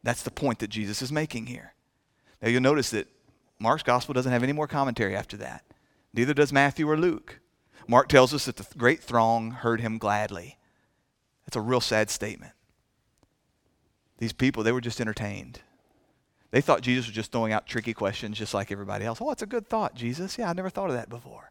That's 0.02 0.22
the 0.22 0.30
point 0.30 0.58
that 0.58 0.68
Jesus 0.68 1.00
is 1.00 1.10
making 1.10 1.46
here. 1.46 1.74
Now 2.42 2.48
you'll 2.48 2.60
notice 2.60 2.90
that 2.90 3.08
Mark's 3.58 3.82
gospel 3.82 4.12
doesn't 4.12 4.32
have 4.32 4.42
any 4.42 4.52
more 4.52 4.68
commentary 4.68 5.16
after 5.16 5.38
that. 5.38 5.64
Neither 6.12 6.34
does 6.34 6.52
Matthew 6.52 6.88
or 6.88 6.98
Luke. 6.98 7.40
Mark 7.86 8.08
tells 8.08 8.32
us 8.32 8.46
that 8.46 8.56
the 8.56 8.66
great 8.76 9.02
throng 9.02 9.50
heard 9.50 9.80
him 9.80 9.98
gladly. 9.98 10.58
That's 11.46 11.56
a 11.56 11.60
real 11.60 11.80
sad 11.80 12.10
statement. 12.10 12.52
These 14.18 14.32
people, 14.32 14.62
they 14.62 14.72
were 14.72 14.80
just 14.80 15.00
entertained. 15.00 15.60
They 16.50 16.60
thought 16.60 16.82
Jesus 16.82 17.06
was 17.06 17.14
just 17.14 17.32
throwing 17.32 17.52
out 17.52 17.66
tricky 17.66 17.92
questions 17.92 18.38
just 18.38 18.54
like 18.54 18.70
everybody 18.70 19.04
else. 19.04 19.18
Oh, 19.20 19.30
it's 19.30 19.42
a 19.42 19.46
good 19.46 19.66
thought, 19.66 19.94
Jesus. 19.94 20.38
Yeah, 20.38 20.48
I 20.48 20.52
never 20.52 20.70
thought 20.70 20.88
of 20.88 20.96
that 20.96 21.08
before. 21.08 21.50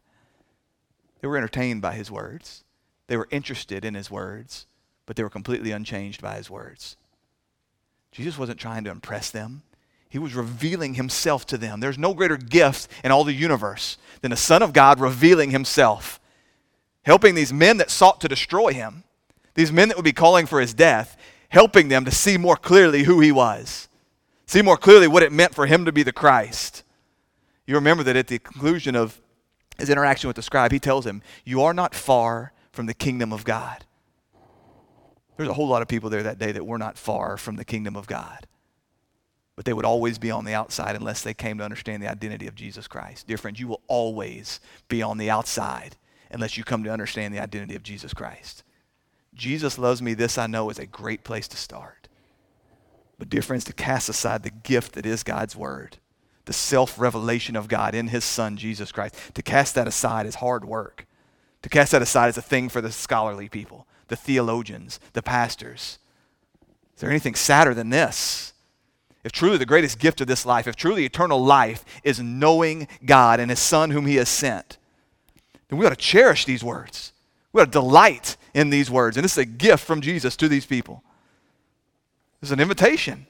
They 1.20 1.28
were 1.28 1.36
entertained 1.36 1.82
by 1.82 1.92
his 1.92 2.10
words. 2.10 2.64
They 3.06 3.16
were 3.16 3.28
interested 3.30 3.84
in 3.84 3.94
his 3.94 4.10
words, 4.10 4.66
but 5.06 5.16
they 5.16 5.22
were 5.22 5.30
completely 5.30 5.72
unchanged 5.72 6.22
by 6.22 6.36
his 6.36 6.50
words. 6.50 6.96
Jesus 8.12 8.38
wasn't 8.38 8.60
trying 8.60 8.84
to 8.84 8.90
impress 8.90 9.30
them. 9.30 9.62
He 10.08 10.18
was 10.18 10.34
revealing 10.34 10.94
himself 10.94 11.44
to 11.46 11.58
them. 11.58 11.80
There's 11.80 11.98
no 11.98 12.14
greater 12.14 12.36
gift 12.36 12.88
in 13.02 13.10
all 13.10 13.24
the 13.24 13.32
universe 13.32 13.98
than 14.22 14.30
the 14.30 14.36
Son 14.36 14.62
of 14.62 14.72
God 14.72 15.00
revealing 15.00 15.50
himself, 15.50 16.20
helping 17.04 17.34
these 17.34 17.52
men 17.52 17.76
that 17.78 17.90
sought 17.90 18.20
to 18.20 18.28
destroy 18.28 18.72
him, 18.72 19.04
these 19.54 19.72
men 19.72 19.88
that 19.88 19.96
would 19.96 20.04
be 20.04 20.12
calling 20.12 20.46
for 20.46 20.60
his 20.60 20.74
death, 20.74 21.16
helping 21.48 21.88
them 21.88 22.04
to 22.04 22.10
see 22.10 22.36
more 22.36 22.56
clearly 22.56 23.04
who 23.04 23.20
he 23.20 23.30
was, 23.30 23.88
see 24.46 24.62
more 24.62 24.76
clearly 24.76 25.06
what 25.06 25.22
it 25.22 25.32
meant 25.32 25.54
for 25.54 25.66
him 25.66 25.84
to 25.84 25.92
be 25.92 26.02
the 26.02 26.12
Christ. 26.12 26.82
You 27.66 27.74
remember 27.76 28.02
that 28.02 28.16
at 28.16 28.26
the 28.26 28.38
conclusion 28.38 28.96
of 28.96 29.20
his 29.78 29.90
interaction 29.90 30.28
with 30.28 30.36
the 30.36 30.42
scribe, 30.42 30.72
he 30.72 30.78
tells 30.78 31.06
him, 31.06 31.22
You 31.44 31.62
are 31.62 31.74
not 31.74 31.94
far 31.94 32.52
from 32.72 32.86
the 32.86 32.94
kingdom 32.94 33.32
of 33.32 33.44
God. 33.44 33.84
There's 35.36 35.48
a 35.48 35.54
whole 35.54 35.68
lot 35.68 35.82
of 35.82 35.88
people 35.88 36.10
there 36.10 36.22
that 36.22 36.38
day 36.38 36.52
that 36.52 36.66
were 36.66 36.78
not 36.78 36.98
far 36.98 37.36
from 37.36 37.56
the 37.56 37.64
kingdom 37.64 37.96
of 37.96 38.06
God 38.06 38.46
but 39.56 39.64
they 39.64 39.72
would 39.72 39.84
always 39.84 40.18
be 40.18 40.30
on 40.30 40.44
the 40.44 40.54
outside 40.54 40.96
unless 40.96 41.22
they 41.22 41.34
came 41.34 41.58
to 41.58 41.64
understand 41.64 42.02
the 42.02 42.10
identity 42.10 42.46
of 42.46 42.54
Jesus 42.54 42.88
Christ. 42.88 43.26
Dear 43.26 43.36
friends, 43.36 43.60
you 43.60 43.68
will 43.68 43.82
always 43.86 44.60
be 44.88 45.00
on 45.02 45.18
the 45.18 45.30
outside 45.30 45.96
unless 46.34 46.58
you 46.58 46.64
come 46.64 46.84
to 46.84 46.90
understand 46.90 47.32
the 47.32 47.40
identity 47.40 47.74
of 47.74 47.82
Jesus 47.82 48.12
Christ. 48.12 48.62
Jesus 49.32 49.78
loves 49.78 50.02
me, 50.02 50.14
this 50.14 50.36
I 50.36 50.46
know 50.46 50.68
is 50.70 50.78
a 50.78 50.86
great 50.86 51.24
place 51.24 51.48
to 51.48 51.56
start. 51.56 52.08
But, 53.18 53.30
dear 53.30 53.42
friends, 53.42 53.64
to 53.64 53.72
cast 53.72 54.08
aside 54.08 54.42
the 54.42 54.50
gift 54.50 54.92
that 54.92 55.06
is 55.06 55.22
God's 55.22 55.56
Word, 55.56 55.98
the 56.44 56.52
self 56.52 56.98
revelation 56.98 57.56
of 57.56 57.68
God 57.68 57.94
in 57.94 58.08
His 58.08 58.24
Son, 58.24 58.56
Jesus 58.56 58.92
Christ, 58.92 59.16
to 59.34 59.42
cast 59.42 59.74
that 59.76 59.88
aside 59.88 60.26
is 60.26 60.36
hard 60.36 60.64
work. 60.64 61.06
To 61.62 61.68
cast 61.68 61.92
that 61.92 62.02
aside 62.02 62.28
is 62.28 62.36
a 62.36 62.42
thing 62.42 62.68
for 62.68 62.80
the 62.80 62.92
scholarly 62.92 63.48
people, 63.48 63.86
the 64.08 64.16
theologians, 64.16 65.00
the 65.14 65.22
pastors. 65.22 65.98
Is 66.94 67.00
there 67.00 67.10
anything 67.10 67.34
sadder 67.34 67.72
than 67.72 67.90
this? 67.90 68.54
if 69.24 69.32
truly 69.32 69.56
the 69.56 69.66
greatest 69.66 69.98
gift 69.98 70.20
of 70.20 70.26
this 70.26 70.44
life, 70.44 70.68
if 70.68 70.76
truly 70.76 71.06
eternal 71.06 71.42
life 71.42 71.84
is 72.04 72.20
knowing 72.20 72.86
God 73.04 73.40
and 73.40 73.50
His 73.50 73.58
Son 73.58 73.90
whom 73.90 74.06
He 74.06 74.16
has 74.16 74.28
sent, 74.28 74.76
then 75.74 75.80
we 75.80 75.86
ought 75.86 75.90
to 75.90 75.96
cherish 75.96 76.44
these 76.44 76.62
words. 76.62 77.12
We 77.52 77.60
ought 77.60 77.64
to 77.64 77.70
delight 77.72 78.36
in 78.54 78.70
these 78.70 78.92
words. 78.92 79.16
And 79.16 79.24
this 79.24 79.32
is 79.32 79.38
a 79.38 79.44
gift 79.44 79.84
from 79.84 80.00
Jesus 80.00 80.36
to 80.36 80.46
these 80.46 80.64
people. 80.64 81.02
This 82.40 82.48
is 82.48 82.52
an 82.52 82.60
invitation. 82.60 83.26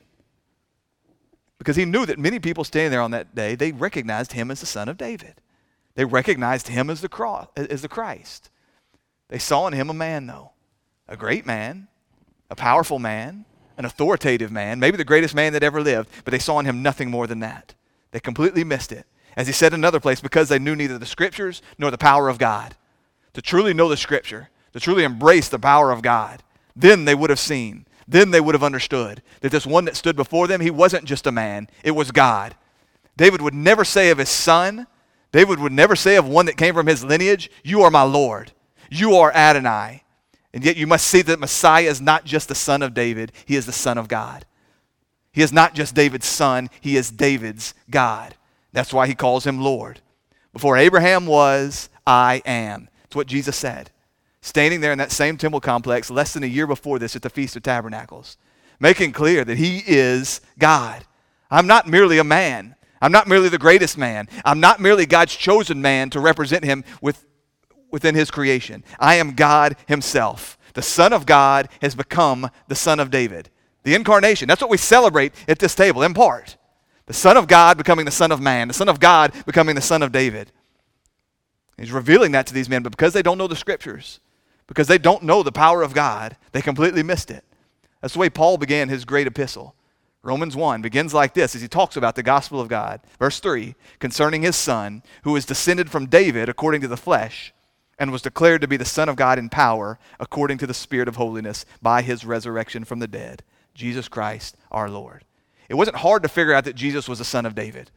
Because 1.56 1.76
he 1.76 1.86
knew 1.86 2.04
that 2.04 2.18
many 2.18 2.38
people 2.38 2.62
standing 2.62 2.90
there 2.90 3.00
on 3.00 3.12
that 3.12 3.34
day, 3.34 3.54
they 3.54 3.72
recognized 3.72 4.32
him 4.32 4.50
as 4.50 4.60
the 4.60 4.66
son 4.66 4.90
of 4.90 4.98
David. 4.98 5.40
They 5.94 6.04
recognized 6.04 6.68
him 6.68 6.90
as 6.90 7.00
the, 7.00 7.08
cross, 7.08 7.46
as 7.56 7.80
the 7.80 7.88
Christ. 7.88 8.50
They 9.28 9.38
saw 9.38 9.66
in 9.66 9.72
him 9.72 9.88
a 9.88 9.94
man, 9.94 10.26
though, 10.26 10.50
a 11.08 11.16
great 11.16 11.46
man, 11.46 11.88
a 12.50 12.56
powerful 12.56 12.98
man, 12.98 13.46
an 13.78 13.86
authoritative 13.86 14.52
man, 14.52 14.78
maybe 14.78 14.98
the 14.98 15.04
greatest 15.04 15.34
man 15.34 15.54
that 15.54 15.62
ever 15.62 15.80
lived, 15.80 16.10
but 16.24 16.32
they 16.32 16.38
saw 16.38 16.58
in 16.58 16.66
him 16.66 16.82
nothing 16.82 17.10
more 17.10 17.26
than 17.26 17.40
that. 17.40 17.72
They 18.10 18.20
completely 18.20 18.64
missed 18.64 18.92
it. 18.92 19.06
As 19.36 19.46
he 19.46 19.52
said 19.52 19.72
in 19.72 19.80
another 19.80 20.00
place, 20.00 20.20
because 20.20 20.48
they 20.48 20.58
knew 20.58 20.76
neither 20.76 20.98
the 20.98 21.06
scriptures 21.06 21.62
nor 21.78 21.90
the 21.90 21.98
power 21.98 22.28
of 22.28 22.38
God. 22.38 22.76
To 23.34 23.42
truly 23.42 23.74
know 23.74 23.88
the 23.88 23.96
scripture, 23.96 24.50
to 24.72 24.80
truly 24.80 25.04
embrace 25.04 25.48
the 25.48 25.58
power 25.58 25.90
of 25.90 26.02
God, 26.02 26.42
then 26.76 27.04
they 27.04 27.14
would 27.14 27.30
have 27.30 27.38
seen, 27.40 27.86
then 28.06 28.30
they 28.30 28.40
would 28.40 28.54
have 28.54 28.62
understood 28.62 29.22
that 29.40 29.50
this 29.50 29.66
one 29.66 29.84
that 29.86 29.96
stood 29.96 30.16
before 30.16 30.46
them, 30.46 30.60
he 30.60 30.70
wasn't 30.70 31.04
just 31.04 31.26
a 31.26 31.32
man, 31.32 31.68
it 31.82 31.92
was 31.92 32.10
God. 32.10 32.54
David 33.16 33.42
would 33.42 33.54
never 33.54 33.84
say 33.84 34.10
of 34.10 34.18
his 34.18 34.28
son, 34.28 34.86
David 35.32 35.58
would 35.58 35.72
never 35.72 35.96
say 35.96 36.16
of 36.16 36.28
one 36.28 36.46
that 36.46 36.56
came 36.56 36.74
from 36.74 36.86
his 36.86 37.04
lineage, 37.04 37.50
You 37.64 37.82
are 37.82 37.90
my 37.90 38.02
Lord. 38.02 38.52
You 38.90 39.16
are 39.16 39.32
Adonai. 39.34 40.04
And 40.52 40.64
yet 40.64 40.76
you 40.76 40.86
must 40.86 41.08
see 41.08 41.22
that 41.22 41.40
Messiah 41.40 41.88
is 41.88 42.00
not 42.00 42.24
just 42.24 42.48
the 42.48 42.54
son 42.54 42.82
of 42.82 42.94
David, 42.94 43.32
he 43.44 43.56
is 43.56 43.66
the 43.66 43.72
son 43.72 43.98
of 43.98 44.06
God. 44.06 44.46
He 45.32 45.42
is 45.42 45.52
not 45.52 45.74
just 45.74 45.96
David's 45.96 46.26
son, 46.26 46.70
he 46.80 46.96
is 46.96 47.10
David's 47.10 47.74
God. 47.90 48.36
That's 48.74 48.92
why 48.92 49.06
he 49.06 49.14
calls 49.14 49.46
him 49.46 49.60
Lord. 49.60 50.00
Before 50.52 50.76
Abraham 50.76 51.26
was, 51.26 51.88
I 52.06 52.42
am. 52.44 52.88
It's 53.04 53.16
what 53.16 53.28
Jesus 53.28 53.56
said. 53.56 53.90
Standing 54.42 54.80
there 54.80 54.92
in 54.92 54.98
that 54.98 55.12
same 55.12 55.38
temple 55.38 55.60
complex 55.60 56.10
less 56.10 56.34
than 56.34 56.42
a 56.42 56.46
year 56.46 56.66
before 56.66 56.98
this 56.98 57.16
at 57.16 57.22
the 57.22 57.30
Feast 57.30 57.56
of 57.56 57.62
Tabernacles, 57.62 58.36
making 58.78 59.12
clear 59.12 59.44
that 59.44 59.56
he 59.56 59.82
is 59.86 60.40
God. 60.58 61.04
I'm 61.50 61.66
not 61.66 61.88
merely 61.88 62.18
a 62.18 62.24
man. 62.24 62.74
I'm 63.00 63.12
not 63.12 63.28
merely 63.28 63.48
the 63.48 63.58
greatest 63.58 63.96
man. 63.96 64.28
I'm 64.44 64.60
not 64.60 64.80
merely 64.80 65.06
God's 65.06 65.34
chosen 65.34 65.80
man 65.80 66.10
to 66.10 66.20
represent 66.20 66.64
him 66.64 66.84
with 67.00 67.24
within 67.90 68.16
his 68.16 68.28
creation. 68.28 68.82
I 68.98 69.14
am 69.14 69.36
God 69.36 69.76
himself. 69.86 70.58
The 70.74 70.82
Son 70.82 71.12
of 71.12 71.26
God 71.26 71.68
has 71.80 71.94
become 71.94 72.50
the 72.66 72.74
Son 72.74 72.98
of 72.98 73.08
David. 73.08 73.50
The 73.84 73.94
incarnation, 73.94 74.48
that's 74.48 74.60
what 74.60 74.70
we 74.70 74.78
celebrate 74.78 75.32
at 75.46 75.60
this 75.60 75.76
table 75.76 76.02
in 76.02 76.12
part. 76.12 76.56
The 77.06 77.12
Son 77.12 77.36
of 77.36 77.46
God 77.46 77.76
becoming 77.76 78.04
the 78.04 78.10
Son 78.10 78.32
of 78.32 78.40
man, 78.40 78.68
the 78.68 78.74
Son 78.74 78.88
of 78.88 79.00
God 79.00 79.32
becoming 79.46 79.74
the 79.74 79.80
Son 79.80 80.02
of 80.02 80.12
David. 80.12 80.50
He's 81.76 81.92
revealing 81.92 82.32
that 82.32 82.46
to 82.46 82.54
these 82.54 82.68
men, 82.68 82.82
but 82.82 82.92
because 82.92 83.12
they 83.12 83.22
don't 83.22 83.38
know 83.38 83.46
the 83.46 83.56
scriptures, 83.56 84.20
because 84.66 84.86
they 84.86 84.98
don't 84.98 85.24
know 85.24 85.42
the 85.42 85.52
power 85.52 85.82
of 85.82 85.92
God, 85.92 86.36
they 86.52 86.62
completely 86.62 87.02
missed 87.02 87.30
it. 87.30 87.44
That's 88.00 88.14
the 88.14 88.20
way 88.20 88.30
Paul 88.30 88.58
began 88.58 88.88
his 88.88 89.04
great 89.04 89.26
epistle. 89.26 89.74
Romans 90.22 90.56
1 90.56 90.80
begins 90.80 91.12
like 91.12 91.34
this 91.34 91.54
as 91.54 91.60
he 91.60 91.68
talks 91.68 91.96
about 91.96 92.16
the 92.16 92.22
gospel 92.22 92.60
of 92.60 92.68
God. 92.68 93.00
Verse 93.18 93.40
3 93.40 93.74
concerning 93.98 94.42
his 94.42 94.56
son, 94.56 95.02
who 95.22 95.36
is 95.36 95.44
descended 95.44 95.90
from 95.90 96.06
David 96.06 96.48
according 96.48 96.80
to 96.80 96.88
the 96.88 96.96
flesh 96.96 97.52
and 97.98 98.10
was 98.10 98.22
declared 98.22 98.60
to 98.60 98.68
be 98.68 98.76
the 98.76 98.84
Son 98.84 99.08
of 99.08 99.16
God 99.16 99.38
in 99.38 99.48
power 99.48 99.98
according 100.18 100.58
to 100.58 100.66
the 100.66 100.74
Spirit 100.74 101.08
of 101.08 101.16
holiness 101.16 101.64
by 101.82 102.02
his 102.02 102.24
resurrection 102.24 102.84
from 102.84 102.98
the 102.98 103.06
dead, 103.06 103.42
Jesus 103.74 104.08
Christ 104.08 104.56
our 104.70 104.88
Lord. 104.88 105.24
It 105.68 105.74
wasn't 105.74 105.98
hard 105.98 106.22
to 106.22 106.28
figure 106.28 106.52
out 106.52 106.64
that 106.64 106.76
Jesus 106.76 107.08
was 107.08 107.18
the 107.18 107.24
Son 107.24 107.46
of 107.46 107.54
David. 107.54 107.90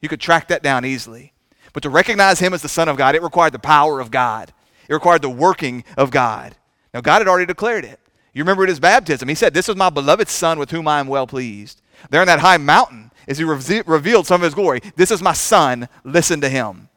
You 0.00 0.08
could 0.08 0.20
track 0.20 0.48
that 0.48 0.62
down 0.62 0.84
easily. 0.84 1.32
But 1.72 1.82
to 1.82 1.90
recognize 1.90 2.40
him 2.40 2.54
as 2.54 2.62
the 2.62 2.68
Son 2.68 2.88
of 2.88 2.96
God, 2.96 3.14
it 3.14 3.22
required 3.22 3.52
the 3.52 3.58
power 3.58 4.00
of 4.00 4.10
God, 4.10 4.52
it 4.88 4.94
required 4.94 5.22
the 5.22 5.30
working 5.30 5.84
of 5.96 6.10
God. 6.10 6.56
Now, 6.94 7.02
God 7.02 7.18
had 7.18 7.28
already 7.28 7.46
declared 7.46 7.84
it. 7.84 8.00
You 8.32 8.42
remember 8.42 8.62
at 8.62 8.70
his 8.70 8.80
baptism, 8.80 9.28
he 9.28 9.34
said, 9.34 9.52
This 9.52 9.68
is 9.68 9.76
my 9.76 9.90
beloved 9.90 10.28
Son 10.28 10.58
with 10.58 10.70
whom 10.70 10.88
I 10.88 11.00
am 11.00 11.08
well 11.08 11.26
pleased. 11.26 11.82
There 12.10 12.22
in 12.22 12.26
that 12.28 12.40
high 12.40 12.56
mountain, 12.56 13.10
as 13.26 13.38
he 13.38 13.44
re- 13.44 13.82
revealed 13.86 14.26
some 14.26 14.40
of 14.40 14.44
his 14.44 14.54
glory, 14.54 14.80
this 14.96 15.10
is 15.10 15.20
my 15.20 15.34
Son, 15.34 15.88
listen 16.04 16.40
to 16.40 16.48
him 16.48 16.88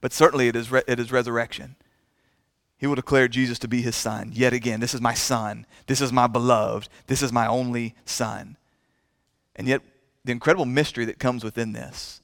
but 0.00 0.12
certainly 0.12 0.48
it 0.48 0.56
is, 0.56 0.70
re- 0.70 0.82
it 0.86 0.98
is 0.98 1.12
resurrection. 1.12 1.76
He 2.78 2.86
will 2.86 2.94
declare 2.94 3.28
Jesus 3.28 3.58
to 3.60 3.68
be 3.68 3.82
his 3.82 3.96
son. 3.96 4.30
Yet 4.32 4.52
again, 4.52 4.80
this 4.80 4.94
is 4.94 5.00
my 5.00 5.12
son. 5.12 5.66
This 5.86 6.00
is 6.00 6.12
my 6.12 6.26
beloved. 6.26 6.88
This 7.06 7.22
is 7.22 7.32
my 7.32 7.46
only 7.46 7.94
son. 8.06 8.56
And 9.60 9.68
yet, 9.68 9.82
the 10.24 10.32
incredible 10.32 10.64
mystery 10.64 11.04
that 11.04 11.18
comes 11.18 11.44
within 11.44 11.74
this 11.74 12.22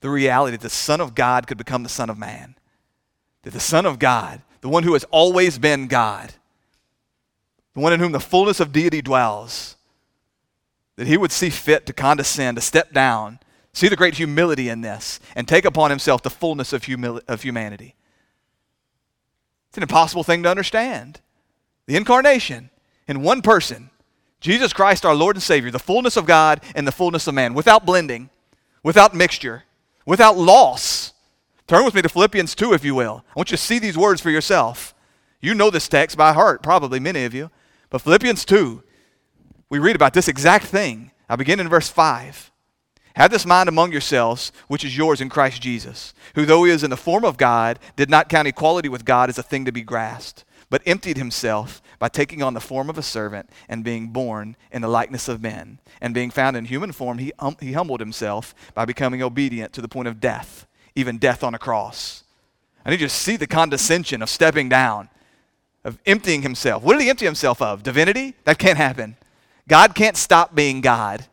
the 0.00 0.08
reality 0.08 0.56
that 0.56 0.62
the 0.62 0.70
Son 0.70 1.00
of 1.00 1.16
God 1.16 1.48
could 1.48 1.58
become 1.58 1.82
the 1.82 1.88
Son 1.88 2.08
of 2.08 2.16
Man. 2.16 2.54
That 3.42 3.52
the 3.52 3.58
Son 3.58 3.84
of 3.84 3.98
God, 3.98 4.42
the 4.60 4.68
one 4.68 4.84
who 4.84 4.92
has 4.92 5.02
always 5.10 5.58
been 5.58 5.88
God, 5.88 6.34
the 7.74 7.80
one 7.80 7.92
in 7.92 7.98
whom 7.98 8.12
the 8.12 8.20
fullness 8.20 8.60
of 8.60 8.70
deity 8.70 9.02
dwells, 9.02 9.74
that 10.94 11.08
he 11.08 11.16
would 11.16 11.32
see 11.32 11.50
fit 11.50 11.84
to 11.86 11.92
condescend, 11.92 12.56
to 12.58 12.60
step 12.60 12.92
down, 12.92 13.40
See 13.72 13.88
the 13.88 13.96
great 13.96 14.14
humility 14.14 14.70
in 14.70 14.82
this 14.82 15.20
and 15.34 15.46
take 15.46 15.64
upon 15.64 15.90
himself 15.90 16.22
the 16.22 16.30
fullness 16.30 16.72
of, 16.72 16.88
of 17.28 17.42
humanity. 17.42 17.96
It's 19.68 19.76
an 19.76 19.82
impossible 19.82 20.22
thing 20.22 20.44
to 20.44 20.48
understand. 20.48 21.20
The 21.86 21.96
incarnation 21.96 22.70
in 23.06 23.20
one 23.22 23.42
person, 23.42 23.90
Jesus 24.46 24.72
Christ, 24.72 25.04
our 25.04 25.14
Lord 25.16 25.34
and 25.34 25.42
Savior, 25.42 25.72
the 25.72 25.80
fullness 25.80 26.16
of 26.16 26.24
God 26.24 26.60
and 26.76 26.86
the 26.86 26.92
fullness 26.92 27.26
of 27.26 27.34
man, 27.34 27.52
without 27.52 27.84
blending, 27.84 28.30
without 28.84 29.12
mixture, 29.12 29.64
without 30.06 30.38
loss. 30.38 31.12
Turn 31.66 31.84
with 31.84 31.94
me 31.94 32.02
to 32.02 32.08
Philippians 32.08 32.54
2, 32.54 32.72
if 32.72 32.84
you 32.84 32.94
will. 32.94 33.24
I 33.28 33.32
want 33.34 33.50
you 33.50 33.56
to 33.56 33.62
see 33.62 33.80
these 33.80 33.98
words 33.98 34.20
for 34.20 34.30
yourself. 34.30 34.94
You 35.40 35.52
know 35.52 35.68
this 35.68 35.88
text 35.88 36.16
by 36.16 36.32
heart, 36.32 36.62
probably 36.62 37.00
many 37.00 37.24
of 37.24 37.34
you. 37.34 37.50
But 37.90 38.02
Philippians 38.02 38.44
2, 38.44 38.84
we 39.68 39.80
read 39.80 39.96
about 39.96 40.12
this 40.12 40.28
exact 40.28 40.66
thing. 40.66 41.10
I 41.28 41.34
begin 41.34 41.58
in 41.58 41.68
verse 41.68 41.88
5. 41.88 42.52
Have 43.16 43.32
this 43.32 43.46
mind 43.46 43.68
among 43.68 43.90
yourselves, 43.90 44.52
which 44.68 44.84
is 44.84 44.96
yours 44.96 45.20
in 45.20 45.28
Christ 45.28 45.60
Jesus, 45.60 46.14
who, 46.36 46.46
though 46.46 46.62
he 46.62 46.70
is 46.70 46.84
in 46.84 46.90
the 46.90 46.96
form 46.96 47.24
of 47.24 47.36
God, 47.36 47.80
did 47.96 48.08
not 48.08 48.28
count 48.28 48.46
equality 48.46 48.88
with 48.88 49.04
God 49.04 49.28
as 49.28 49.38
a 49.38 49.42
thing 49.42 49.64
to 49.64 49.72
be 49.72 49.82
grasped, 49.82 50.44
but 50.70 50.82
emptied 50.86 51.16
himself 51.16 51.82
by 51.98 52.08
taking 52.08 52.42
on 52.42 52.54
the 52.54 52.60
form 52.60 52.90
of 52.90 52.98
a 52.98 53.02
servant 53.02 53.50
and 53.68 53.84
being 53.84 54.08
born 54.08 54.56
in 54.70 54.82
the 54.82 54.88
likeness 54.88 55.28
of 55.28 55.42
men. 55.42 55.78
And 56.00 56.14
being 56.14 56.30
found 56.30 56.56
in 56.56 56.66
human 56.66 56.92
form, 56.92 57.18
he, 57.18 57.32
he 57.60 57.72
humbled 57.72 58.00
himself 58.00 58.54
by 58.74 58.84
becoming 58.84 59.22
obedient 59.22 59.72
to 59.74 59.82
the 59.82 59.88
point 59.88 60.08
of 60.08 60.20
death, 60.20 60.66
even 60.94 61.18
death 61.18 61.42
on 61.42 61.54
a 61.54 61.58
cross. 61.58 62.24
I 62.84 62.90
need 62.90 63.00
you 63.00 63.08
to 63.08 63.14
see 63.14 63.36
the 63.36 63.46
condescension 63.46 64.22
of 64.22 64.30
stepping 64.30 64.68
down, 64.68 65.08
of 65.84 65.98
emptying 66.06 66.42
himself. 66.42 66.82
What 66.82 66.94
did 66.94 67.02
he 67.02 67.10
empty 67.10 67.24
himself 67.24 67.60
of? 67.60 67.82
Divinity? 67.82 68.34
That 68.44 68.58
can't 68.58 68.78
happen. 68.78 69.16
God 69.68 69.94
can't 69.94 70.16
stop 70.16 70.54
being 70.54 70.80
God. 70.80 71.26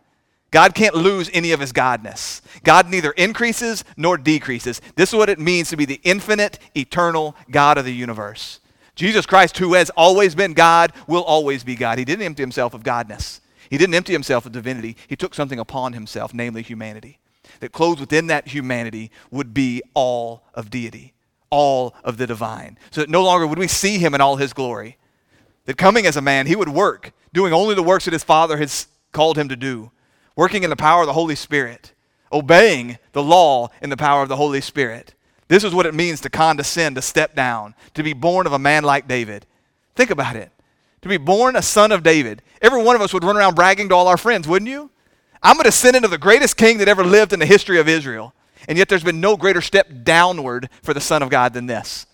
God 0.54 0.76
can't 0.76 0.94
lose 0.94 1.32
any 1.34 1.52
of 1.52 1.60
his 1.60 1.74
godness. 1.74 2.42
God 2.64 2.88
neither 2.88 3.12
increases 3.12 3.84
nor 3.98 4.20
decreases. 4.20 4.82
This 4.96 5.10
is 5.10 5.16
what 5.16 5.30
it 5.30 5.40
means 5.40 5.70
to 5.70 5.78
be 5.78 5.86
the 5.86 6.00
infinite, 6.04 6.60
eternal 6.76 7.36
God 7.50 7.80
of 7.80 7.86
the 7.86 7.94
universe. 7.94 8.60
Jesus 8.96 9.26
Christ, 9.26 9.58
who 9.58 9.74
has 9.74 9.90
always 9.92 10.36
been 10.36 10.54
God, 10.54 10.94
will 11.08 11.24
always 11.24 11.64
be 11.64 11.76
God. 11.76 11.98
He 11.98 12.06
didn't 12.06 12.26
empty 12.26 12.44
himself 12.44 12.74
of 12.74 12.84
godness. 12.84 13.40
He 13.70 13.78
didn't 13.78 13.96
empty 13.96 14.14
himself 14.14 14.46
of 14.46 14.52
divinity, 14.52 14.96
he 15.08 15.16
took 15.16 15.34
something 15.34 15.58
upon 15.58 15.94
himself, 15.94 16.34
namely 16.34 16.62
humanity. 16.62 17.20
That 17.60 17.72
clothed 17.72 18.00
within 18.00 18.28
that 18.28 18.50
humanity 18.50 19.10
would 19.32 19.54
be 19.54 19.82
all 19.94 20.44
of 20.54 20.70
deity, 20.70 21.14
all 21.50 21.96
of 22.04 22.18
the 22.18 22.28
divine. 22.28 22.78
So 22.92 23.02
that 23.02 23.10
no 23.10 23.24
longer 23.24 23.48
would 23.48 23.58
we 23.58 23.68
see 23.68 23.98
him 23.98 24.14
in 24.14 24.22
all 24.22 24.36
his 24.36 24.54
glory. 24.54 24.98
That 25.66 25.78
coming 25.78 26.06
as 26.06 26.18
a 26.18 26.22
man, 26.22 26.46
he 26.46 26.56
would 26.56 26.70
work, 26.70 27.14
doing 27.34 27.54
only 27.54 27.74
the 27.74 27.82
works 27.82 28.06
that 28.06 28.14
his 28.14 28.24
Father 28.24 28.58
has 28.58 28.88
called 29.12 29.38
him 29.38 29.50
to 29.50 29.56
do, 29.56 29.92
working 30.36 30.64
in 30.64 30.70
the 30.70 30.76
power 30.76 31.02
of 31.02 31.08
the 31.08 31.14
Holy 31.14 31.36
Spirit, 31.36 31.94
obeying 32.32 32.98
the 33.14 33.24
law 33.24 33.70
in 33.82 33.90
the 33.90 33.98
power 33.98 34.22
of 34.22 34.30
the 34.30 34.36
Holy 34.36 34.62
Spirit. 34.62 35.16
This 35.48 35.64
is 35.64 35.74
what 35.74 35.86
it 35.86 35.94
means 35.94 36.22
to 36.22 36.30
condescend, 36.30 36.96
to 36.96 37.02
step 37.02 37.36
down, 37.36 37.76
to 37.94 38.04
be 38.04 38.14
born 38.14 38.48
of 38.48 38.54
a 38.54 38.60
man 38.60 38.84
like 38.84 39.08
David. 39.08 39.46
Think 39.96 40.10
about 40.10 40.36
it. 40.36 40.52
To 41.02 41.10
be 41.10 41.18
born 41.18 41.56
a 41.56 41.62
son 41.62 41.92
of 41.92 42.04
David. 42.04 42.42
Every 42.62 42.82
one 42.82 42.96
of 42.96 43.02
us 43.02 43.14
would 43.14 43.24
run 43.24 43.38
around 43.38 43.56
bragging 43.56 43.90
to 43.90 43.96
all 43.96 44.08
our 44.08 44.18
friends, 44.18 44.48
wouldn't 44.48 44.72
you? 44.72 44.90
I'm 45.42 45.60
a 45.60 45.64
descendant 45.64 46.06
of 46.06 46.12
the 46.12 46.18
greatest 46.18 46.56
king 46.56 46.78
that 46.78 46.88
ever 46.88 47.04
lived 47.04 47.34
in 47.34 47.40
the 47.40 47.46
history 47.46 47.78
of 47.78 47.90
Israel. 47.90 48.34
And 48.68 48.78
yet 48.78 48.88
there's 48.88 49.04
been 49.04 49.20
no 49.20 49.36
greater 49.36 49.62
step 49.62 49.90
downward 50.04 50.70
for 50.82 50.94
the 50.94 51.02
Son 51.02 51.22
of 51.22 51.30
God 51.30 51.54
than 51.54 51.66
this. 51.66 52.06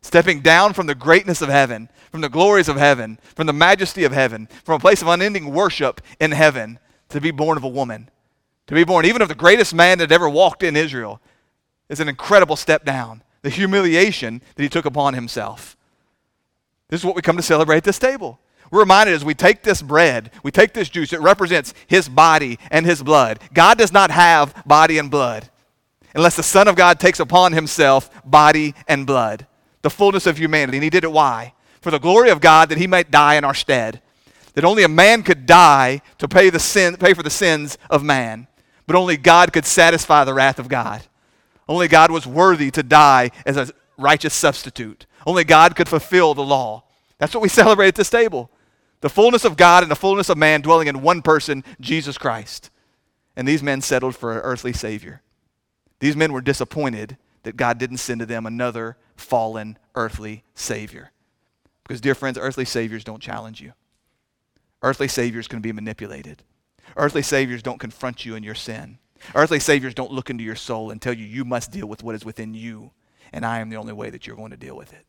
Stepping 0.00 0.40
down 0.40 0.72
from 0.72 0.86
the 0.86 0.94
greatness 0.94 1.42
of 1.42 1.48
heaven, 1.48 1.88
from 2.12 2.20
the 2.20 2.28
glories 2.28 2.68
of 2.68 2.76
heaven, 2.76 3.18
from 3.34 3.48
the 3.48 3.52
majesty 3.52 4.04
of 4.04 4.12
heaven, 4.12 4.48
from 4.62 4.76
a 4.76 4.78
place 4.78 5.02
of 5.02 5.08
unending 5.08 5.52
worship 5.52 6.00
in 6.20 6.30
heaven, 6.30 6.78
to 7.08 7.20
be 7.20 7.32
born 7.32 7.56
of 7.56 7.64
a 7.64 7.68
woman. 7.68 8.08
To 8.68 8.74
be 8.74 8.84
born 8.84 9.06
even 9.06 9.22
of 9.22 9.28
the 9.28 9.34
greatest 9.34 9.74
man 9.74 9.98
that 9.98 10.12
ever 10.12 10.28
walked 10.28 10.62
in 10.62 10.76
Israel 10.76 11.20
is 11.88 12.00
an 12.00 12.08
incredible 12.08 12.56
step 12.56 12.84
down. 12.84 13.22
The 13.42 13.50
humiliation 13.50 14.42
that 14.54 14.62
he 14.62 14.68
took 14.68 14.84
upon 14.84 15.14
himself. 15.14 15.76
This 16.88 17.00
is 17.00 17.04
what 17.04 17.16
we 17.16 17.22
come 17.22 17.36
to 17.36 17.42
celebrate 17.42 17.78
at 17.78 17.84
this 17.84 17.98
table. 17.98 18.40
We're 18.70 18.80
reminded 18.80 19.14
as 19.14 19.24
we 19.24 19.34
take 19.34 19.62
this 19.62 19.80
bread, 19.80 20.30
we 20.42 20.50
take 20.50 20.74
this 20.74 20.88
juice, 20.88 21.12
it 21.12 21.20
represents 21.20 21.72
his 21.86 22.08
body 22.08 22.58
and 22.70 22.84
his 22.84 23.02
blood. 23.02 23.40
God 23.54 23.78
does 23.78 23.92
not 23.92 24.10
have 24.10 24.62
body 24.66 24.98
and 24.98 25.10
blood 25.10 25.48
unless 26.14 26.36
the 26.36 26.42
Son 26.42 26.68
of 26.68 26.76
God 26.76 26.98
takes 26.98 27.20
upon 27.20 27.52
himself 27.52 28.10
body 28.24 28.74
and 28.86 29.06
blood, 29.06 29.46
the 29.82 29.90
fullness 29.90 30.26
of 30.26 30.38
humanity. 30.38 30.78
And 30.78 30.84
he 30.84 30.90
did 30.90 31.04
it 31.04 31.12
why? 31.12 31.54
For 31.80 31.90
the 31.90 32.00
glory 32.00 32.30
of 32.30 32.40
God, 32.40 32.68
that 32.68 32.78
he 32.78 32.86
might 32.86 33.10
die 33.10 33.36
in 33.36 33.44
our 33.44 33.54
stead. 33.54 34.02
That 34.54 34.64
only 34.64 34.82
a 34.82 34.88
man 34.88 35.22
could 35.22 35.46
die 35.46 36.02
to 36.18 36.26
pay, 36.26 36.50
the 36.50 36.58
sin, 36.58 36.96
pay 36.96 37.14
for 37.14 37.22
the 37.22 37.30
sins 37.30 37.78
of 37.88 38.02
man, 38.02 38.48
but 38.86 38.96
only 38.96 39.16
God 39.16 39.52
could 39.52 39.64
satisfy 39.64 40.24
the 40.24 40.34
wrath 40.34 40.58
of 40.58 40.68
God. 40.68 41.02
Only 41.68 41.88
God 41.88 42.10
was 42.10 42.26
worthy 42.26 42.70
to 42.70 42.82
die 42.82 43.30
as 43.44 43.56
a 43.56 43.68
righteous 43.96 44.34
substitute. 44.34 45.06
Only 45.26 45.44
God 45.44 45.76
could 45.76 45.88
fulfill 45.88 46.34
the 46.34 46.44
law. 46.44 46.84
That's 47.18 47.34
what 47.34 47.42
we 47.42 47.48
celebrate 47.50 47.88
at 47.88 47.94
this 47.94 48.10
table. 48.10 48.50
The 49.00 49.10
fullness 49.10 49.44
of 49.44 49.56
God 49.56 49.82
and 49.82 49.90
the 49.90 49.96
fullness 49.96 50.28
of 50.28 50.38
man 50.38 50.60
dwelling 50.60 50.88
in 50.88 51.02
one 51.02 51.22
person, 51.22 51.62
Jesus 51.80 52.18
Christ. 52.18 52.70
And 53.36 53.46
these 53.46 53.62
men 53.62 53.80
settled 53.80 54.16
for 54.16 54.32
an 54.32 54.38
earthly 54.38 54.72
Savior. 54.72 55.22
These 56.00 56.16
men 56.16 56.32
were 56.32 56.40
disappointed 56.40 57.16
that 57.42 57.56
God 57.56 57.78
didn't 57.78 57.98
send 57.98 58.20
to 58.20 58.26
them 58.26 58.46
another 58.46 58.96
fallen 59.16 59.78
earthly 59.94 60.44
Savior. 60.54 61.12
Because, 61.82 62.00
dear 62.00 62.14
friends, 62.14 62.38
earthly 62.38 62.64
Saviors 62.64 63.04
don't 63.04 63.22
challenge 63.22 63.60
you, 63.60 63.72
earthly 64.82 65.08
Saviors 65.08 65.48
can 65.48 65.60
be 65.60 65.72
manipulated. 65.72 66.42
Earthly 66.96 67.22
Saviors 67.22 67.62
don't 67.62 67.78
confront 67.78 68.24
you 68.24 68.34
in 68.34 68.42
your 68.42 68.54
sin. 68.54 68.98
Earthly 69.34 69.60
Saviors 69.60 69.94
don't 69.94 70.12
look 70.12 70.30
into 70.30 70.44
your 70.44 70.56
soul 70.56 70.90
and 70.90 71.00
tell 71.00 71.12
you 71.12 71.24
you 71.24 71.44
must 71.44 71.72
deal 71.72 71.86
with 71.86 72.02
what 72.02 72.14
is 72.14 72.24
within 72.24 72.54
you, 72.54 72.92
and 73.32 73.44
I 73.44 73.60
am 73.60 73.70
the 73.70 73.76
only 73.76 73.92
way 73.92 74.10
that 74.10 74.26
you're 74.26 74.36
going 74.36 74.50
to 74.50 74.56
deal 74.56 74.76
with 74.76 74.92
it. 74.92 75.06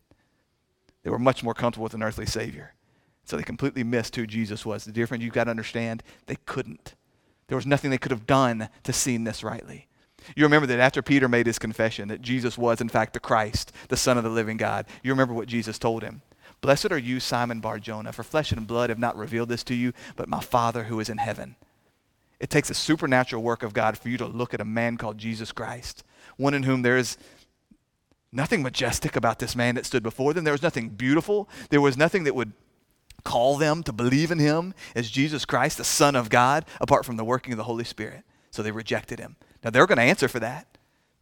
They 1.02 1.10
were 1.10 1.18
much 1.18 1.42
more 1.42 1.54
comfortable 1.54 1.84
with 1.84 1.94
an 1.94 2.02
earthly 2.02 2.26
Savior. 2.26 2.74
So 3.24 3.36
they 3.36 3.42
completely 3.42 3.84
missed 3.84 4.16
who 4.16 4.26
Jesus 4.26 4.66
was. 4.66 4.84
The 4.84 4.92
dear 4.92 5.06
friend, 5.06 5.22
you've 5.22 5.32
got 5.32 5.44
to 5.44 5.50
understand, 5.50 6.02
they 6.26 6.36
couldn't. 6.46 6.94
There 7.46 7.56
was 7.56 7.66
nothing 7.66 7.90
they 7.90 7.98
could 7.98 8.10
have 8.10 8.26
done 8.26 8.68
to 8.84 8.92
see 8.92 9.16
this 9.16 9.42
rightly. 9.42 9.88
You 10.36 10.44
remember 10.44 10.66
that 10.66 10.80
after 10.80 11.02
Peter 11.02 11.28
made 11.28 11.46
his 11.46 11.58
confession 11.58 12.08
that 12.08 12.22
Jesus 12.22 12.58
was, 12.58 12.80
in 12.80 12.88
fact, 12.88 13.12
the 13.14 13.20
Christ, 13.20 13.72
the 13.88 13.96
Son 13.96 14.18
of 14.18 14.24
the 14.24 14.30
living 14.30 14.56
God, 14.56 14.86
you 15.02 15.10
remember 15.10 15.34
what 15.34 15.48
Jesus 15.48 15.78
told 15.78 16.02
him. 16.02 16.22
Blessed 16.60 16.92
are 16.92 16.98
you, 16.98 17.20
Simon 17.20 17.60
Barjona, 17.60 18.12
for 18.12 18.22
flesh 18.22 18.52
and 18.52 18.66
blood 18.66 18.90
have 18.90 18.98
not 18.98 19.16
revealed 19.16 19.48
this 19.48 19.64
to 19.64 19.74
you, 19.74 19.92
but 20.16 20.28
my 20.28 20.40
Father 20.40 20.84
who 20.84 21.00
is 21.00 21.08
in 21.08 21.18
heaven. 21.18 21.56
It 22.40 22.50
takes 22.50 22.70
a 22.70 22.74
supernatural 22.74 23.42
work 23.42 23.62
of 23.62 23.74
God 23.74 23.98
for 23.98 24.08
you 24.08 24.16
to 24.16 24.26
look 24.26 24.54
at 24.54 24.60
a 24.60 24.64
man 24.64 24.96
called 24.96 25.18
Jesus 25.18 25.52
Christ, 25.52 26.02
one 26.36 26.54
in 26.54 26.62
whom 26.62 26.82
there 26.82 26.96
is 26.96 27.18
nothing 28.32 28.62
majestic 28.62 29.14
about 29.14 29.38
this 29.38 29.54
man 29.54 29.74
that 29.74 29.86
stood 29.86 30.02
before 30.02 30.32
them. 30.32 30.44
There 30.44 30.54
was 30.54 30.62
nothing 30.62 30.88
beautiful. 30.88 31.48
There 31.68 31.80
was 31.80 31.96
nothing 31.96 32.24
that 32.24 32.34
would 32.34 32.52
call 33.24 33.58
them 33.58 33.82
to 33.82 33.92
believe 33.92 34.30
in 34.30 34.38
him 34.38 34.72
as 34.94 35.10
Jesus 35.10 35.44
Christ, 35.44 35.76
the 35.76 35.84
Son 35.84 36.16
of 36.16 36.30
God, 36.30 36.64
apart 36.80 37.04
from 37.04 37.16
the 37.16 37.24
working 37.24 37.52
of 37.52 37.58
the 37.58 37.64
Holy 37.64 37.84
Spirit. 37.84 38.24
So 38.50 38.62
they 38.62 38.72
rejected 38.72 39.20
him. 39.20 39.36
Now 39.62 39.70
they're 39.70 39.86
going 39.86 39.98
to 39.98 40.02
answer 40.02 40.28
for 40.28 40.40
that. 40.40 40.66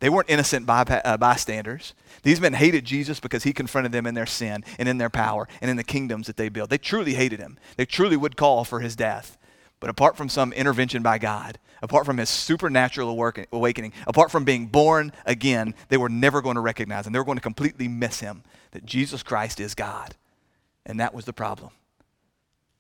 They 0.01 0.09
weren't 0.09 0.31
innocent 0.31 0.69
uh, 0.69 1.17
bystanders. 1.17 1.93
These 2.23 2.41
men 2.41 2.53
hated 2.53 2.85
Jesus 2.85 3.19
because 3.19 3.43
he 3.43 3.53
confronted 3.53 3.91
them 3.91 4.07
in 4.07 4.15
their 4.15 4.27
sin 4.27 4.65
and 4.79 4.89
in 4.89 4.99
their 4.99 5.11
power 5.11 5.49
and 5.61 5.69
in 5.69 5.77
the 5.77 5.83
kingdoms 5.83 6.29
that 6.29 6.37
they 6.37 6.49
built. 6.49 6.71
They 6.71 6.79
truly 6.79 7.15
hated 7.15 7.41
him. 7.41 7.59
They 7.77 7.85
truly 7.85 8.17
would 8.17 8.37
call 8.37 8.63
for 8.63 8.79
his 8.79 8.95
death. 8.95 9.37
But 9.81 9.91
apart 9.91 10.17
from 10.17 10.29
some 10.29 10.53
intervention 10.53 11.03
by 11.03 11.19
God, 11.19 11.59
apart 11.83 12.05
from 12.05 12.19
his 12.19 12.29
supernatural 12.29 13.11
awakening, 13.53 13.93
apart 14.07 14.31
from 14.31 14.45
being 14.45 14.67
born 14.67 15.13
again, 15.25 15.75
they 15.89 15.97
were 15.97 16.09
never 16.09 16.43
going 16.43 16.57
to 16.57 16.61
recognize 16.61 17.07
him. 17.07 17.13
They 17.13 17.19
were 17.19 17.25
going 17.25 17.39
to 17.39 17.43
completely 17.43 17.89
miss 17.89 18.21
him 18.21 18.43
that 18.73 18.85
Jesus 18.85 19.23
Christ 19.23 19.61
is 19.61 19.75
God. 19.75 20.17
And 20.85 20.99
that 21.01 21.15
was 21.15 21.25
the 21.25 21.33
problem. 21.33 21.71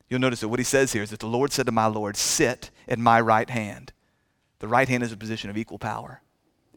You'll 0.09 0.21
notice 0.21 0.41
that 0.41 0.49
what 0.49 0.59
he 0.59 0.65
says 0.65 0.93
here 0.93 1.03
is 1.03 1.11
that 1.11 1.21
the 1.21 1.27
Lord 1.27 1.53
said 1.53 1.67
to 1.67 1.73
my 1.73 1.87
Lord, 1.87 2.17
Sit 2.17 2.71
at 2.89 2.99
my 2.99 3.21
right 3.21 3.49
hand. 3.49 3.93
The 4.59 4.69
right 4.69 4.89
hand 4.89 5.03
is 5.03 5.13
a 5.13 5.17
position 5.17 5.51
of 5.51 5.59
equal 5.59 5.79
power, 5.79 6.23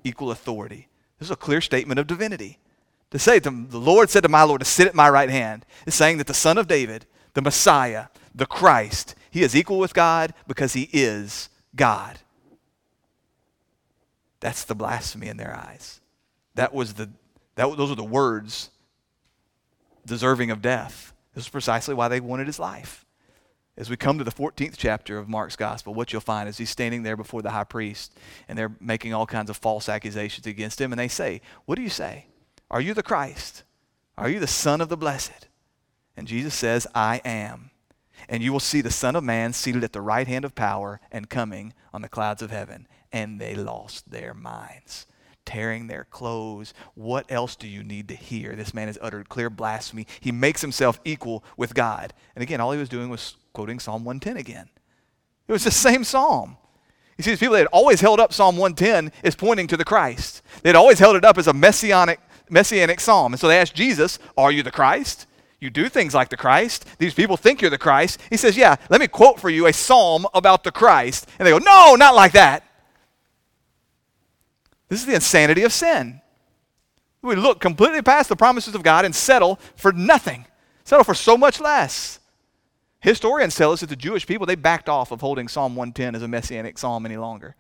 equal 0.03 0.31
authority. 0.31 0.87
This 1.17 1.27
is 1.27 1.31
a 1.31 1.37
clear 1.37 1.61
statement 1.61 1.99
of 1.99 2.07
divinity. 2.07 2.59
To 3.11 3.19
say 3.19 3.39
the 3.39 3.51
Lord 3.71 4.09
said 4.09 4.23
to 4.23 4.29
my 4.29 4.43
Lord 4.43 4.61
to 4.61 4.65
sit 4.65 4.87
at 4.87 4.95
my 4.95 5.09
right 5.09 5.29
hand 5.29 5.65
is 5.85 5.95
saying 5.95 6.17
that 6.17 6.27
the 6.27 6.33
Son 6.33 6.57
of 6.57 6.67
David, 6.67 7.05
the 7.33 7.41
Messiah, 7.41 8.07
the 8.33 8.45
Christ, 8.45 9.15
he 9.31 9.43
is 9.43 9.55
equal 9.55 9.79
with 9.79 9.93
God 9.93 10.33
because 10.47 10.73
he 10.73 10.89
is 10.91 11.49
God. 11.75 12.19
That's 14.41 14.65
the 14.65 14.75
blasphemy 14.75 15.27
in 15.27 15.37
their 15.37 15.55
eyes. 15.55 16.01
That 16.55 16.73
was 16.73 16.95
the, 16.95 17.09
that, 17.55 17.77
those 17.77 17.89
are 17.89 17.95
the 17.95 18.03
words 18.03 18.69
deserving 20.05 20.51
of 20.51 20.61
death. 20.61 21.13
This 21.33 21.45
is 21.45 21.49
precisely 21.49 21.95
why 21.95 22.09
they 22.09 22.19
wanted 22.19 22.47
his 22.47 22.59
life. 22.59 23.05
As 23.77 23.89
we 23.89 23.95
come 23.95 24.17
to 24.17 24.23
the 24.23 24.31
14th 24.31 24.75
chapter 24.77 25.17
of 25.17 25.29
Mark's 25.29 25.55
gospel, 25.55 25.93
what 25.93 26.11
you'll 26.11 26.21
find 26.21 26.49
is 26.49 26.57
he's 26.57 26.69
standing 26.69 27.03
there 27.03 27.15
before 27.15 27.41
the 27.41 27.51
high 27.51 27.63
priest, 27.63 28.17
and 28.49 28.57
they're 28.57 28.75
making 28.81 29.13
all 29.13 29.25
kinds 29.25 29.49
of 29.49 29.55
false 29.55 29.87
accusations 29.87 30.45
against 30.45 30.81
him. 30.81 30.91
And 30.91 30.99
they 30.99 31.07
say, 31.07 31.41
What 31.65 31.75
do 31.75 31.81
you 31.81 31.89
say? 31.89 32.25
Are 32.69 32.81
you 32.81 32.93
the 32.93 33.01
Christ? 33.01 33.63
Are 34.17 34.29
you 34.29 34.39
the 34.39 34.47
Son 34.47 34.81
of 34.81 34.89
the 34.89 34.97
Blessed? 34.97 35.47
And 36.17 36.27
Jesus 36.27 36.53
says, 36.53 36.85
I 36.93 37.21
am 37.23 37.70
and 38.31 38.41
you 38.41 38.53
will 38.53 38.61
see 38.61 38.79
the 38.79 38.89
Son 38.89 39.17
of 39.17 39.25
Man 39.25 39.51
seated 39.51 39.83
at 39.83 39.91
the 39.91 39.99
right 39.99 40.25
hand 40.25 40.45
of 40.45 40.55
power 40.55 41.01
and 41.11 41.29
coming 41.29 41.73
on 41.93 42.01
the 42.01 42.07
clouds 42.07 42.41
of 42.41 42.49
heaven. 42.49 42.87
And 43.11 43.41
they 43.41 43.55
lost 43.55 44.09
their 44.09 44.33
minds, 44.33 45.05
tearing 45.43 45.87
their 45.87 46.05
clothes. 46.05 46.73
What 46.93 47.29
else 47.29 47.57
do 47.57 47.67
you 47.67 47.83
need 47.83 48.07
to 48.07 48.15
hear? 48.15 48.55
This 48.55 48.73
man 48.73 48.87
has 48.87 48.97
uttered 49.01 49.27
clear 49.27 49.49
blasphemy. 49.49 50.07
He 50.21 50.31
makes 50.31 50.61
himself 50.61 50.97
equal 51.03 51.43
with 51.57 51.73
God. 51.73 52.13
And 52.33 52.41
again, 52.41 52.61
all 52.61 52.71
he 52.71 52.79
was 52.79 52.87
doing 52.87 53.09
was 53.09 53.35
quoting 53.51 53.79
Psalm 53.79 54.05
110 54.05 54.37
again. 54.37 54.69
It 55.49 55.51
was 55.51 55.65
the 55.65 55.71
same 55.71 56.05
psalm. 56.05 56.55
You 57.17 57.25
see, 57.25 57.31
these 57.31 57.39
people 57.39 57.55
that 57.55 57.63
had 57.63 57.67
always 57.67 57.99
held 57.99 58.21
up 58.21 58.31
Psalm 58.31 58.55
110 58.55 59.11
is 59.25 59.35
pointing 59.35 59.67
to 59.67 59.75
the 59.75 59.83
Christ. 59.83 60.41
They 60.63 60.69
had 60.69 60.77
always 60.77 60.99
held 60.99 61.17
it 61.17 61.25
up 61.25 61.37
as 61.37 61.47
a 61.47 61.53
messianic, 61.53 62.21
messianic 62.49 63.01
psalm. 63.01 63.33
And 63.33 63.39
so 63.41 63.49
they 63.49 63.59
asked 63.59 63.75
Jesus, 63.75 64.19
Are 64.37 64.53
you 64.53 64.63
the 64.63 64.71
Christ? 64.71 65.27
You 65.61 65.69
do 65.69 65.87
things 65.87 66.13
like 66.15 66.29
the 66.29 66.37
Christ. 66.37 66.85
These 66.97 67.13
people 67.13 67.37
think 67.37 67.61
you're 67.61 67.69
the 67.69 67.77
Christ. 67.77 68.19
He 68.29 68.35
says, 68.35 68.57
Yeah, 68.57 68.75
let 68.89 68.99
me 68.99 69.07
quote 69.07 69.39
for 69.39 69.49
you 69.49 69.67
a 69.67 69.73
psalm 69.73 70.25
about 70.33 70.63
the 70.63 70.71
Christ. 70.71 71.29
And 71.37 71.45
they 71.45 71.51
go, 71.51 71.59
No, 71.59 71.95
not 71.95 72.15
like 72.15 72.33
that. 72.33 72.63
This 74.89 74.99
is 74.99 75.05
the 75.05 75.15
insanity 75.15 75.61
of 75.61 75.71
sin. 75.71 76.19
We 77.21 77.35
look 77.35 77.61
completely 77.61 78.01
past 78.01 78.27
the 78.27 78.35
promises 78.35 78.73
of 78.73 78.81
God 78.81 79.05
and 79.05 79.15
settle 79.15 79.59
for 79.75 79.93
nothing, 79.93 80.47
settle 80.83 81.03
for 81.03 81.13
so 81.13 81.37
much 81.37 81.61
less. 81.61 82.19
Historians 82.99 83.55
tell 83.55 83.71
us 83.71 83.81
that 83.81 83.89
the 83.89 83.95
Jewish 83.95 84.25
people, 84.25 84.47
they 84.47 84.55
backed 84.55 84.89
off 84.89 85.11
of 85.11 85.21
holding 85.21 85.47
Psalm 85.47 85.75
110 85.75 86.15
as 86.15 86.23
a 86.23 86.27
messianic 86.27 86.77
psalm 86.77 87.05
any 87.05 87.17
longer. 87.17 87.55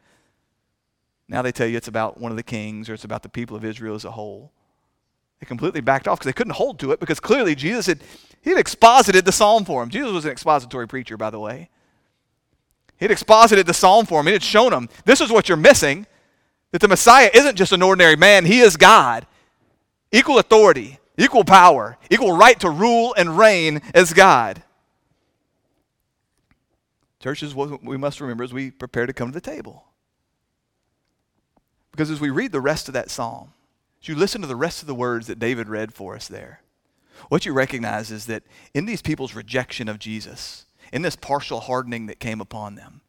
Now 1.27 1.41
they 1.41 1.51
tell 1.51 1.67
you 1.67 1.77
it's 1.77 1.87
about 1.87 2.19
one 2.19 2.31
of 2.31 2.37
the 2.37 2.43
kings 2.43 2.89
or 2.89 2.95
it's 2.95 3.03
about 3.03 3.23
the 3.23 3.29
people 3.29 3.55
of 3.55 3.63
Israel 3.63 3.95
as 3.95 4.05
a 4.05 4.11
whole. 4.11 4.51
They 5.41 5.47
completely 5.47 5.81
backed 5.81 6.07
off 6.07 6.19
because 6.19 6.27
they 6.27 6.37
couldn't 6.37 6.53
hold 6.53 6.79
to 6.79 6.91
it 6.91 6.99
because 6.99 7.19
clearly 7.19 7.55
Jesus 7.55 7.87
had, 7.87 7.99
he 8.41 8.51
had 8.51 8.59
exposited 8.59 9.25
the 9.25 9.31
psalm 9.31 9.65
for 9.65 9.81
them. 9.81 9.89
Jesus 9.89 10.11
was 10.11 10.23
an 10.23 10.31
expository 10.31 10.87
preacher, 10.87 11.17
by 11.17 11.31
the 11.31 11.39
way. 11.39 11.69
He 12.97 13.05
had 13.05 13.11
exposited 13.11 13.65
the 13.65 13.73
psalm 13.73 14.05
for 14.05 14.19
them. 14.19 14.27
He 14.27 14.33
had 14.33 14.43
shown 14.43 14.69
them 14.69 14.87
this 15.03 15.19
is 15.19 15.31
what 15.31 15.49
you're 15.49 15.57
missing 15.57 16.05
that 16.71 16.79
the 16.79 16.87
Messiah 16.87 17.31
isn't 17.33 17.55
just 17.55 17.71
an 17.71 17.81
ordinary 17.81 18.15
man, 18.15 18.45
he 18.45 18.59
is 18.59 18.77
God. 18.77 19.25
Equal 20.11 20.37
authority, 20.37 20.99
equal 21.17 21.43
power, 21.43 21.97
equal 22.11 22.37
right 22.37 22.59
to 22.59 22.69
rule 22.69 23.15
and 23.17 23.37
reign 23.37 23.81
as 23.95 24.13
God. 24.13 24.61
Church 27.19 27.41
is 27.41 27.55
what 27.55 27.83
we 27.83 27.97
must 27.97 28.21
remember 28.21 28.43
as 28.43 28.53
we 28.53 28.69
prepare 28.69 29.07
to 29.07 29.13
come 29.13 29.29
to 29.29 29.33
the 29.33 29.41
table. 29.41 29.85
Because 31.91 32.11
as 32.11 32.21
we 32.21 32.29
read 32.29 32.51
the 32.51 32.61
rest 32.61 32.87
of 32.87 32.93
that 32.93 33.09
psalm, 33.09 33.53
as 34.01 34.07
you 34.07 34.15
listen 34.15 34.41
to 34.41 34.47
the 34.47 34.55
rest 34.55 34.81
of 34.81 34.87
the 34.87 34.95
words 34.95 35.27
that 35.27 35.39
David 35.39 35.69
read 35.69 35.93
for 35.93 36.15
us 36.15 36.27
there, 36.27 36.61
what 37.29 37.45
you 37.45 37.53
recognize 37.53 38.11
is 38.11 38.25
that 38.25 38.43
in 38.73 38.85
these 38.85 39.01
people's 39.01 39.35
rejection 39.35 39.87
of 39.87 39.99
Jesus, 39.99 40.65
in 40.91 41.01
this 41.01 41.15
partial 41.15 41.61
hardening 41.61 42.07
that 42.07 42.19
came 42.19 42.41
upon 42.41 42.75
them, 42.75 43.01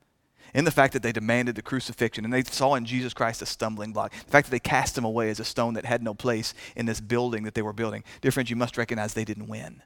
in 0.55 0.65
the 0.67 0.71
fact 0.71 0.93
that 0.93 1.03
they 1.03 1.13
demanded 1.13 1.55
the 1.55 1.63
crucifixion 1.63 2.25
and 2.25 2.33
they 2.33 2.43
saw 2.43 2.75
in 2.75 2.85
Jesus 2.85 3.15
Christ 3.15 3.41
a 3.41 3.47
stumbling 3.47 3.93
block, 3.93 4.13
the 4.13 4.31
fact 4.31 4.47
that 4.47 4.51
they 4.51 4.61
cast 4.61 4.99
him 4.99 5.05
away 5.05 5.31
as 5.31 5.41
a 5.41 5.45
stone 5.45 5.75
that 5.75 5.87
had 5.87 6.03
no 6.03 6.13
place 6.13 6.53
in 6.77 6.85
this 6.85 7.01
building 7.01 7.45
that 7.45 7.55
they 7.55 7.63
were 7.63 7.73
building, 7.73 8.05
dear 8.21 8.31
friends, 8.31 8.51
you 8.51 8.57
must 8.57 8.77
recognize 8.77 9.15
they 9.15 9.25
didn't 9.25 9.49
win. 9.49 9.83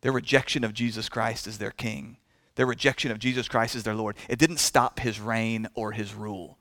Their 0.00 0.12
rejection 0.12 0.64
of 0.64 0.74
Jesus 0.74 1.08
Christ 1.08 1.46
as 1.46 1.58
their 1.58 1.70
king, 1.70 2.16
their 2.56 2.66
rejection 2.66 3.12
of 3.12 3.18
Jesus 3.20 3.48
Christ 3.48 3.76
as 3.76 3.84
their 3.84 3.94
Lord, 3.94 4.16
it 4.28 4.38
didn't 4.38 4.58
stop 4.58 4.98
his 4.98 5.20
reign 5.20 5.68
or 5.74 5.92
his 5.92 6.12
rule. 6.12 6.58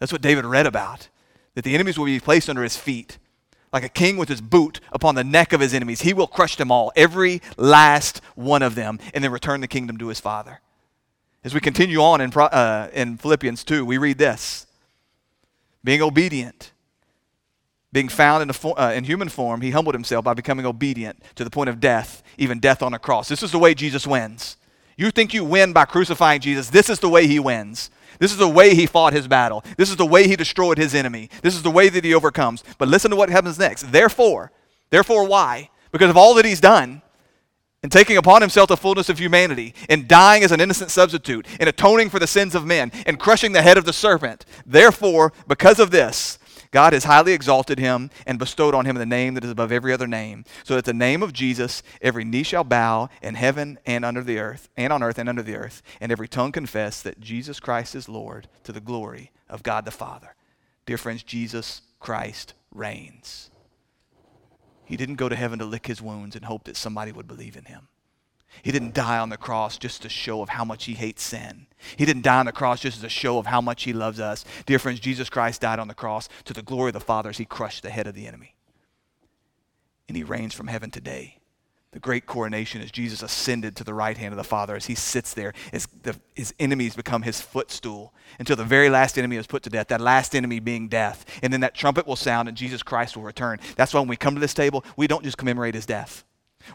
That's 0.00 0.12
what 0.12 0.22
David 0.22 0.46
read 0.46 0.66
about, 0.66 1.08
that 1.58 1.64
the 1.64 1.74
enemies 1.74 1.98
will 1.98 2.04
be 2.04 2.20
placed 2.20 2.48
under 2.48 2.62
his 2.62 2.76
feet. 2.76 3.18
Like 3.72 3.82
a 3.82 3.88
king 3.88 4.16
with 4.16 4.28
his 4.28 4.40
boot 4.40 4.78
upon 4.92 5.16
the 5.16 5.24
neck 5.24 5.52
of 5.52 5.60
his 5.60 5.74
enemies, 5.74 6.02
he 6.02 6.14
will 6.14 6.28
crush 6.28 6.54
them 6.54 6.70
all, 6.70 6.92
every 6.94 7.42
last 7.56 8.20
one 8.36 8.62
of 8.62 8.76
them, 8.76 9.00
and 9.12 9.24
then 9.24 9.32
return 9.32 9.60
the 9.60 9.66
kingdom 9.66 9.96
to 9.96 10.06
his 10.06 10.20
father. 10.20 10.60
As 11.42 11.54
we 11.54 11.58
continue 11.58 11.98
on 11.98 12.20
in, 12.20 12.32
uh, 12.32 12.90
in 12.92 13.16
Philippians 13.16 13.64
2, 13.64 13.84
we 13.84 13.98
read 13.98 14.18
this 14.18 14.68
Being 15.82 16.00
obedient, 16.00 16.70
being 17.92 18.08
found 18.08 18.44
in, 18.44 18.52
fo- 18.52 18.76
uh, 18.78 18.92
in 18.94 19.02
human 19.02 19.28
form, 19.28 19.60
he 19.60 19.72
humbled 19.72 19.96
himself 19.96 20.24
by 20.24 20.34
becoming 20.34 20.64
obedient 20.64 21.20
to 21.34 21.42
the 21.42 21.50
point 21.50 21.68
of 21.68 21.80
death, 21.80 22.22
even 22.36 22.60
death 22.60 22.84
on 22.84 22.94
a 22.94 23.00
cross. 23.00 23.26
This 23.26 23.42
is 23.42 23.50
the 23.50 23.58
way 23.58 23.74
Jesus 23.74 24.06
wins. 24.06 24.58
You 24.96 25.10
think 25.10 25.34
you 25.34 25.44
win 25.44 25.72
by 25.72 25.86
crucifying 25.86 26.40
Jesus. 26.40 26.70
This 26.70 26.88
is 26.88 27.00
the 27.00 27.08
way 27.08 27.26
he 27.26 27.40
wins. 27.40 27.90
This 28.18 28.32
is 28.32 28.38
the 28.38 28.48
way 28.48 28.74
he 28.74 28.86
fought 28.86 29.12
his 29.12 29.28
battle. 29.28 29.64
This 29.76 29.90
is 29.90 29.96
the 29.96 30.06
way 30.06 30.26
he 30.26 30.36
destroyed 30.36 30.78
his 30.78 30.94
enemy. 30.94 31.30
This 31.42 31.54
is 31.54 31.62
the 31.62 31.70
way 31.70 31.88
that 31.88 32.04
he 32.04 32.14
overcomes. 32.14 32.64
But 32.78 32.88
listen 32.88 33.10
to 33.10 33.16
what 33.16 33.30
happens 33.30 33.58
next. 33.58 33.92
Therefore, 33.92 34.50
therefore, 34.90 35.26
why? 35.26 35.70
Because 35.92 36.10
of 36.10 36.16
all 36.16 36.34
that 36.34 36.44
he's 36.44 36.60
done, 36.60 37.02
and 37.82 37.92
taking 37.92 38.16
upon 38.16 38.40
himself 38.40 38.68
the 38.68 38.76
fullness 38.76 39.08
of 39.08 39.18
humanity, 39.18 39.74
and 39.88 40.08
dying 40.08 40.42
as 40.42 40.50
an 40.50 40.60
innocent 40.60 40.90
substitute, 40.90 41.46
and 41.60 41.68
atoning 41.68 42.10
for 42.10 42.18
the 42.18 42.26
sins 42.26 42.54
of 42.54 42.66
men, 42.66 42.90
and 43.06 43.20
crushing 43.20 43.52
the 43.52 43.62
head 43.62 43.78
of 43.78 43.84
the 43.84 43.92
serpent. 43.92 44.44
Therefore, 44.66 45.32
because 45.46 45.78
of 45.78 45.90
this, 45.90 46.38
God 46.70 46.92
has 46.92 47.04
highly 47.04 47.32
exalted 47.32 47.78
him 47.78 48.10
and 48.26 48.38
bestowed 48.38 48.74
on 48.74 48.84
him 48.84 48.96
the 48.96 49.06
name 49.06 49.34
that 49.34 49.44
is 49.44 49.50
above 49.50 49.72
every 49.72 49.92
other 49.92 50.06
name, 50.06 50.44
so 50.64 50.74
that 50.74 50.84
the 50.84 50.92
name 50.92 51.22
of 51.22 51.32
Jesus 51.32 51.82
every 52.02 52.24
knee 52.24 52.42
shall 52.42 52.64
bow 52.64 53.08
in 53.22 53.34
heaven 53.34 53.78
and 53.86 54.04
under 54.04 54.22
the 54.22 54.38
earth, 54.38 54.68
and 54.76 54.92
on 54.92 55.02
earth 55.02 55.18
and 55.18 55.28
under 55.28 55.42
the 55.42 55.56
earth, 55.56 55.82
and 56.00 56.12
every 56.12 56.28
tongue 56.28 56.52
confess 56.52 57.02
that 57.02 57.20
Jesus 57.20 57.60
Christ 57.60 57.94
is 57.94 58.08
Lord 58.08 58.48
to 58.64 58.72
the 58.72 58.80
glory 58.80 59.30
of 59.48 59.62
God 59.62 59.84
the 59.84 59.90
Father. 59.90 60.34
Dear 60.86 60.98
friends, 60.98 61.22
Jesus 61.22 61.82
Christ 62.00 62.54
reigns. 62.72 63.50
He 64.84 64.96
didn't 64.96 65.16
go 65.16 65.28
to 65.28 65.36
heaven 65.36 65.58
to 65.58 65.66
lick 65.66 65.86
his 65.86 66.00
wounds 66.00 66.34
and 66.34 66.46
hope 66.46 66.64
that 66.64 66.76
somebody 66.76 67.12
would 67.12 67.28
believe 67.28 67.56
in 67.56 67.66
him. 67.66 67.88
He 68.62 68.72
didn't 68.72 68.94
die 68.94 69.18
on 69.18 69.28
the 69.28 69.36
cross 69.36 69.78
just 69.78 70.02
to 70.02 70.08
show 70.08 70.42
of 70.42 70.48
how 70.48 70.64
much 70.64 70.84
he 70.84 70.94
hates 70.94 71.22
sin. 71.22 71.66
He 71.96 72.04
didn't 72.04 72.22
die 72.22 72.40
on 72.40 72.46
the 72.46 72.52
cross 72.52 72.80
just 72.80 72.98
as 72.98 73.04
a 73.04 73.08
show 73.08 73.38
of 73.38 73.46
how 73.46 73.60
much 73.60 73.84
he 73.84 73.92
loves 73.92 74.20
us. 74.20 74.44
Dear 74.66 74.78
friends, 74.78 75.00
Jesus 75.00 75.30
Christ 75.30 75.60
died 75.60 75.78
on 75.78 75.88
the 75.88 75.94
cross 75.94 76.28
to 76.44 76.52
the 76.52 76.62
glory 76.62 76.90
of 76.90 76.94
the 76.94 77.00
Father 77.00 77.30
as 77.30 77.38
he 77.38 77.44
crushed 77.44 77.82
the 77.82 77.90
head 77.90 78.06
of 78.06 78.14
the 78.14 78.26
enemy. 78.26 78.54
And 80.08 80.16
he 80.16 80.24
reigns 80.24 80.54
from 80.54 80.66
heaven 80.66 80.90
today 80.90 81.38
the 81.92 81.98
great 81.98 82.26
coronation 82.26 82.82
as 82.82 82.90
Jesus 82.90 83.22
ascended 83.22 83.74
to 83.76 83.84
the 83.84 83.94
right 83.94 84.16
hand 84.16 84.32
of 84.32 84.36
the 84.36 84.44
Father, 84.44 84.76
as 84.76 84.86
he 84.86 84.94
sits 84.94 85.32
there, 85.32 85.54
as 85.72 85.86
the, 86.02 86.14
his 86.34 86.54
enemies 86.60 86.94
become 86.94 87.22
his 87.22 87.40
footstool 87.40 88.12
until 88.38 88.56
the 88.56 88.64
very 88.64 88.90
last 88.90 89.16
enemy 89.16 89.36
is 89.36 89.46
put 89.46 89.62
to 89.62 89.70
death, 89.70 89.88
that 89.88 90.00
last 90.00 90.36
enemy 90.36 90.60
being 90.60 90.88
death. 90.88 91.24
And 91.42 91.52
then 91.52 91.60
that 91.60 91.74
trumpet 91.74 92.06
will 92.06 92.16
sound 92.16 92.46
and 92.46 92.56
Jesus 92.56 92.82
Christ 92.82 93.16
will 93.16 93.24
return. 93.24 93.58
That's 93.76 93.94
why 93.94 94.00
when 94.00 94.08
we 94.08 94.16
come 94.16 94.34
to 94.34 94.40
this 94.40 94.54
table, 94.54 94.84
we 94.96 95.06
don't 95.06 95.24
just 95.24 95.38
commemorate 95.38 95.74
his 95.74 95.86
death. 95.86 96.24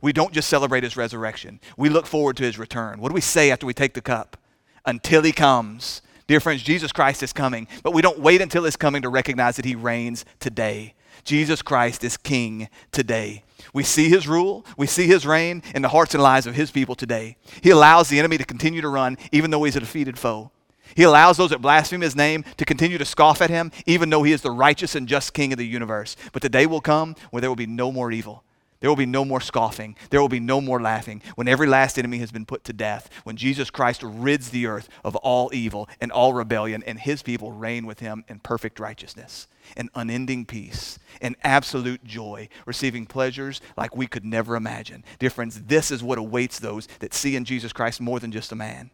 We 0.01 0.13
don't 0.13 0.33
just 0.33 0.49
celebrate 0.49 0.83
his 0.83 0.97
resurrection. 0.97 1.59
We 1.77 1.89
look 1.89 2.05
forward 2.05 2.37
to 2.37 2.43
his 2.43 2.57
return. 2.57 2.99
What 2.99 3.09
do 3.09 3.15
we 3.15 3.21
say 3.21 3.51
after 3.51 3.65
we 3.65 3.73
take 3.73 3.93
the 3.93 4.01
cup? 4.01 4.37
Until 4.85 5.21
he 5.21 5.31
comes. 5.31 6.01
Dear 6.27 6.39
friends, 6.39 6.63
Jesus 6.63 6.91
Christ 6.91 7.21
is 7.21 7.33
coming, 7.33 7.67
but 7.83 7.91
we 7.91 8.01
don't 8.01 8.19
wait 8.19 8.41
until 8.41 8.63
his 8.63 8.75
coming 8.75 9.01
to 9.01 9.09
recognize 9.09 9.57
that 9.57 9.65
he 9.65 9.75
reigns 9.75 10.25
today. 10.39 10.93
Jesus 11.23 11.61
Christ 11.61 12.03
is 12.03 12.17
king 12.17 12.69
today. 12.91 13.43
We 13.73 13.83
see 13.83 14.09
his 14.09 14.27
rule, 14.27 14.65
we 14.77 14.87
see 14.87 15.07
his 15.07 15.25
reign 15.25 15.63
in 15.73 15.81
the 15.81 15.89
hearts 15.89 16.13
and 16.13 16.23
lives 16.23 16.47
of 16.47 16.55
his 16.55 16.71
people 16.71 16.95
today. 16.95 17.37
He 17.61 17.69
allows 17.69 18.09
the 18.09 18.19
enemy 18.19 18.37
to 18.37 18.45
continue 18.45 18.81
to 18.81 18.89
run 18.89 19.17
even 19.31 19.51
though 19.51 19.63
he's 19.63 19.75
a 19.75 19.79
defeated 19.79 20.19
foe. 20.19 20.51
He 20.95 21.03
allows 21.03 21.37
those 21.37 21.49
that 21.49 21.61
blaspheme 21.61 22.01
his 22.01 22.15
name 22.15 22.43
to 22.57 22.65
continue 22.65 22.97
to 22.97 23.05
scoff 23.05 23.41
at 23.41 23.49
him 23.49 23.71
even 23.85 24.09
though 24.09 24.23
he 24.23 24.33
is 24.33 24.41
the 24.41 24.51
righteous 24.51 24.95
and 24.95 25.07
just 25.07 25.33
king 25.33 25.53
of 25.53 25.57
the 25.57 25.65
universe. 25.65 26.15
But 26.33 26.41
the 26.41 26.49
day 26.49 26.65
will 26.65 26.81
come 26.81 27.15
where 27.31 27.41
there 27.41 27.49
will 27.49 27.55
be 27.55 27.65
no 27.65 27.91
more 27.91 28.11
evil. 28.11 28.43
There 28.84 28.89
will 28.89 28.97
be 28.97 29.05
no 29.05 29.23
more 29.23 29.39
scoffing. 29.39 29.95
There 30.09 30.19
will 30.19 30.27
be 30.27 30.41
no 30.41 30.59
more 30.59 30.81
laughing. 30.81 31.21
When 31.36 31.47
every 31.47 31.67
last 31.67 31.97
enemy 31.97 32.17
has 32.17 32.34
been 32.34 32.45
put 32.45 32.65
to 32.65 32.73
death, 32.73 33.09
when 33.23 33.38
Jesus 33.38 33.69
Christ 33.69 34.03
rids 34.03 34.49
the 34.49 34.65
earth 34.65 34.89
of 35.05 35.15
all 35.15 35.49
evil 35.53 35.88
and 36.01 36.11
all 36.11 36.34
rebellion, 36.34 36.84
and 36.86 36.99
his 36.99 37.23
people 37.23 37.53
reign 37.53 37.86
with 37.86 38.01
him 38.01 38.25
in 38.27 38.39
perfect 38.39 38.81
righteousness 38.81 39.47
and 39.77 39.89
unending 39.95 40.45
peace 40.45 40.99
and 41.21 41.38
absolute 41.45 42.03
joy, 42.03 42.49
receiving 42.65 43.05
pleasures 43.05 43.61
like 43.77 43.95
we 43.95 44.05
could 44.05 44.25
never 44.25 44.53
imagine. 44.53 45.05
Dear 45.17 45.29
friends, 45.29 45.61
this 45.61 45.89
is 45.89 46.03
what 46.03 46.17
awaits 46.17 46.59
those 46.59 46.89
that 46.99 47.13
see 47.13 47.38
in 47.38 47.45
Jesus 47.45 47.71
Christ 47.71 48.01
more 48.01 48.19
than 48.19 48.34
just 48.34 48.51
a 48.51 48.55
man, 48.55 48.91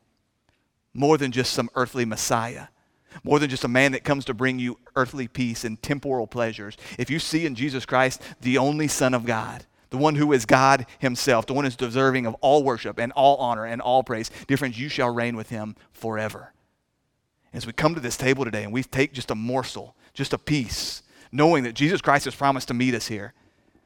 more 0.94 1.18
than 1.18 1.32
just 1.32 1.52
some 1.52 1.72
earthly 1.74 2.06
Messiah 2.06 2.68
more 3.24 3.40
than 3.40 3.50
just 3.50 3.64
a 3.64 3.68
man 3.68 3.94
that 3.94 4.04
comes 4.04 4.24
to 4.26 4.36
bring 4.36 4.60
you 4.60 4.78
earthly 4.96 5.28
peace 5.28 5.64
and 5.64 5.82
temporal 5.82 6.28
pleasures. 6.28 6.78
If 7.00 7.10
you 7.10 7.18
see 7.18 7.48
in 7.48 7.56
Jesus 7.56 7.84
Christ 7.84 8.22
the 8.40 8.60
only 8.60 8.88
Son 8.88 9.16
of 9.16 9.26
God, 9.26 9.66
the 9.90 9.98
one 9.98 10.16
who 10.16 10.32
is 10.34 10.46
God 10.46 10.86
himself, 11.00 11.46
the 11.46 11.54
one 11.54 11.64
who 11.66 11.70
is 11.70 11.76
deserving 11.76 12.26
of 12.26 12.36
all 12.42 12.64
worship 12.64 13.00
and 13.00 13.12
all 13.14 13.38
honor 13.38 13.66
and 13.66 13.82
all 13.82 14.04
praise, 14.04 14.30
dear 14.48 14.58
friends, 14.58 14.80
you 14.80 14.90
shall 14.90 15.10
reign 15.10 15.36
with 15.36 15.50
him 15.50 15.76
forever. 15.92 16.54
As 17.54 17.66
we 17.66 17.74
come 17.74 17.96
to 17.96 18.02
this 18.02 18.18
table 18.18 18.46
today 18.46 18.64
and 18.64 18.72
we 18.72 18.84
take 18.84 19.14
just 19.14 19.32
a 19.32 19.36
morsel, 19.36 19.96
just 20.14 20.34
a 20.34 20.38
piece, 20.38 21.02
knowing 21.32 21.64
that 21.64 21.74
Jesus 21.74 22.02
Christ 22.02 22.26
has 22.26 22.36
promised 22.36 22.68
to 22.68 22.74
meet 22.74 22.94
us 22.94 23.08
here, 23.08 23.34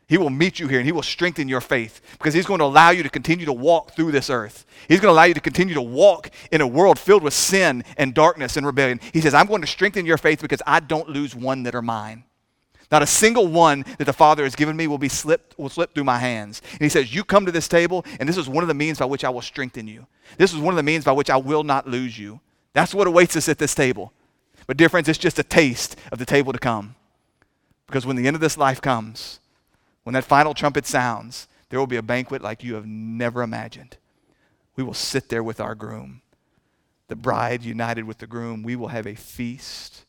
he 0.08 0.18
will 0.18 0.30
meet 0.30 0.60
you 0.60 0.68
here 0.68 0.80
and 0.80 0.86
he 0.86 0.92
will 0.92 1.02
strengthen 1.02 1.48
your 1.48 1.62
faith 1.62 2.02
because 2.14 2.34
he's 2.34 2.46
going 2.46 2.60
to 2.60 2.66
allow 2.66 2.90
you 2.90 3.04
to 3.04 3.10
continue 3.10 3.46
to 3.46 3.54
walk 3.54 3.96
through 3.96 4.12
this 4.12 4.30
earth. 4.30 4.66
He's 4.90 5.00
going 5.00 5.10
to 5.10 5.16
allow 5.16 5.24
you 5.24 5.34
to 5.34 5.40
continue 5.40 5.74
to 5.76 5.82
walk 5.82 6.30
in 6.52 6.60
a 6.60 6.68
world 6.68 7.00
filled 7.00 7.24
with 7.24 7.34
sin 7.34 7.86
and 7.98 8.14
darkness 8.14 8.58
and 8.58 8.66
rebellion. 8.66 9.00
He 9.14 9.22
says, 9.22 9.34
I'm 9.34 9.48
going 9.48 9.62
to 9.62 9.68
strengthen 9.68 10.06
your 10.06 10.18
faith 10.18 10.42
because 10.42 10.62
I 10.68 10.82
don't 10.82 11.08
lose 11.08 11.34
one 11.34 11.64
that 11.64 11.74
are 11.74 11.82
mine. 11.82 12.26
Not 12.94 13.02
a 13.02 13.08
single 13.08 13.48
one 13.48 13.86
that 13.98 14.06
the 14.06 14.14
Father 14.14 14.44
has 14.44 14.56
given 14.56 14.78
me 14.78 14.86
will 14.86 15.00
be 15.00 15.10
slipped 15.10 15.58
will 15.58 15.70
slip 15.70 15.96
through 15.96 16.04
my 16.04 16.20
hands. 16.20 16.62
And 16.74 16.82
he 16.82 16.90
says, 16.90 17.12
You 17.12 17.24
come 17.24 17.44
to 17.48 17.52
this 17.52 17.68
table, 17.68 18.06
and 18.20 18.30
this 18.30 18.38
is 18.38 18.48
one 18.48 18.64
of 18.64 18.68
the 18.68 18.76
means 18.76 19.00
by 19.00 19.06
which 19.06 19.24
I 19.24 19.32
will 19.32 19.42
strengthen 19.42 19.88
you. 19.88 20.06
This 20.38 20.54
is 20.54 20.60
one 20.60 20.76
of 20.76 20.76
the 20.76 20.84
means 20.84 21.04
by 21.04 21.12
which 21.14 21.32
I 21.32 21.38
will 21.38 21.64
not 21.64 21.88
lose 21.88 22.20
you. 22.20 22.40
That's 22.74 22.94
what 22.94 23.08
awaits 23.08 23.36
us 23.36 23.50
at 23.50 23.58
this 23.58 23.74
table. 23.74 24.14
But, 24.68 24.78
dear 24.78 24.90
friends, 24.90 25.10
it's 25.10 25.18
just 25.18 25.40
a 25.40 25.44
taste 25.44 25.96
of 26.12 26.20
the 26.20 26.26
table 26.26 26.54
to 26.54 26.60
come. 26.60 26.94
Because 27.88 28.06
when 28.06 28.16
the 28.16 28.28
end 28.28 28.36
of 28.36 28.42
this 28.42 28.60
life 28.60 28.80
comes, 28.80 29.40
when 30.04 30.14
that 30.14 30.24
final 30.24 30.54
trumpet 30.54 30.86
sounds, 30.86 31.48
there 31.70 31.80
will 31.80 31.88
be 31.88 31.98
a 31.98 32.04
banquet 32.04 32.44
like 32.44 32.64
you 32.64 32.76
have 32.76 32.86
never 32.86 33.42
imagined. 33.42 33.98
We 34.76 34.84
will 34.84 34.94
sit 34.94 35.30
there 35.30 35.42
with 35.42 35.60
our 35.60 35.74
groom, 35.74 36.22
the 37.08 37.16
bride 37.16 37.64
united 37.64 38.04
with 38.04 38.20
the 38.20 38.28
groom. 38.28 38.62
We 38.62 38.76
will 38.76 38.90
have 38.90 39.08
a 39.08 39.16
feast 39.16 40.06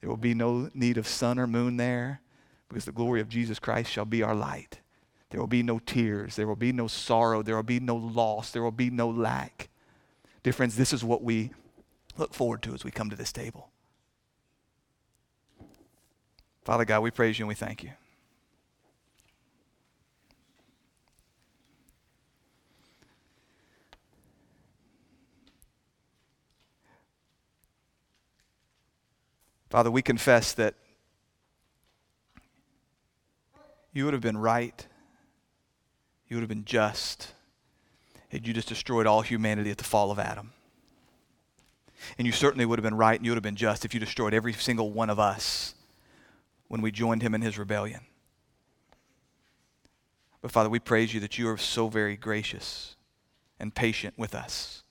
there 0.00 0.08
will 0.08 0.16
be 0.16 0.34
no 0.34 0.70
need 0.74 0.96
of 0.96 1.06
sun 1.06 1.38
or 1.38 1.46
moon 1.46 1.76
there 1.76 2.20
because 2.68 2.84
the 2.84 2.92
glory 2.92 3.20
of 3.20 3.28
Jesus 3.28 3.58
Christ 3.58 3.90
shall 3.90 4.04
be 4.04 4.22
our 4.22 4.34
light. 4.34 4.80
There 5.30 5.40
will 5.40 5.46
be 5.46 5.62
no 5.62 5.78
tears. 5.78 6.36
There 6.36 6.46
will 6.46 6.56
be 6.56 6.72
no 6.72 6.86
sorrow. 6.86 7.42
There 7.42 7.56
will 7.56 7.62
be 7.62 7.80
no 7.80 7.96
loss. 7.96 8.50
There 8.50 8.62
will 8.62 8.70
be 8.70 8.90
no 8.90 9.08
lack. 9.08 9.68
Dear 10.42 10.52
friends, 10.52 10.76
this 10.76 10.92
is 10.92 11.04
what 11.04 11.22
we 11.22 11.50
look 12.16 12.32
forward 12.32 12.62
to 12.62 12.74
as 12.74 12.84
we 12.84 12.90
come 12.90 13.10
to 13.10 13.16
this 13.16 13.32
table. 13.32 13.70
Father 16.64 16.84
God, 16.84 17.00
we 17.00 17.10
praise 17.10 17.38
you 17.38 17.44
and 17.44 17.48
we 17.48 17.54
thank 17.54 17.82
you. 17.82 17.90
Father, 29.70 29.90
we 29.90 30.00
confess 30.00 30.54
that 30.54 30.74
you 33.92 34.04
would 34.04 34.14
have 34.14 34.22
been 34.22 34.38
right, 34.38 34.86
you 36.28 36.36
would 36.36 36.42
have 36.42 36.48
been 36.48 36.64
just, 36.64 37.32
had 38.30 38.46
you 38.46 38.54
just 38.54 38.68
destroyed 38.68 39.06
all 39.06 39.22
humanity 39.22 39.70
at 39.70 39.78
the 39.78 39.84
fall 39.84 40.10
of 40.10 40.18
Adam. 40.18 40.52
And 42.16 42.26
you 42.26 42.32
certainly 42.32 42.64
would 42.64 42.78
have 42.78 42.84
been 42.84 42.96
right 42.96 43.18
and 43.18 43.26
you 43.26 43.32
would 43.32 43.36
have 43.36 43.42
been 43.42 43.56
just 43.56 43.84
if 43.84 43.92
you 43.92 44.00
destroyed 44.00 44.32
every 44.32 44.52
single 44.52 44.90
one 44.90 45.10
of 45.10 45.18
us 45.18 45.74
when 46.68 46.80
we 46.80 46.90
joined 46.90 47.22
him 47.22 47.34
in 47.34 47.42
his 47.42 47.58
rebellion. 47.58 48.00
But 50.40 50.52
Father, 50.52 50.70
we 50.70 50.78
praise 50.78 51.12
you 51.12 51.20
that 51.20 51.38
you 51.38 51.48
are 51.48 51.58
so 51.58 51.88
very 51.88 52.16
gracious 52.16 52.94
and 53.58 53.74
patient 53.74 54.14
with 54.16 54.34
us. 54.34 54.82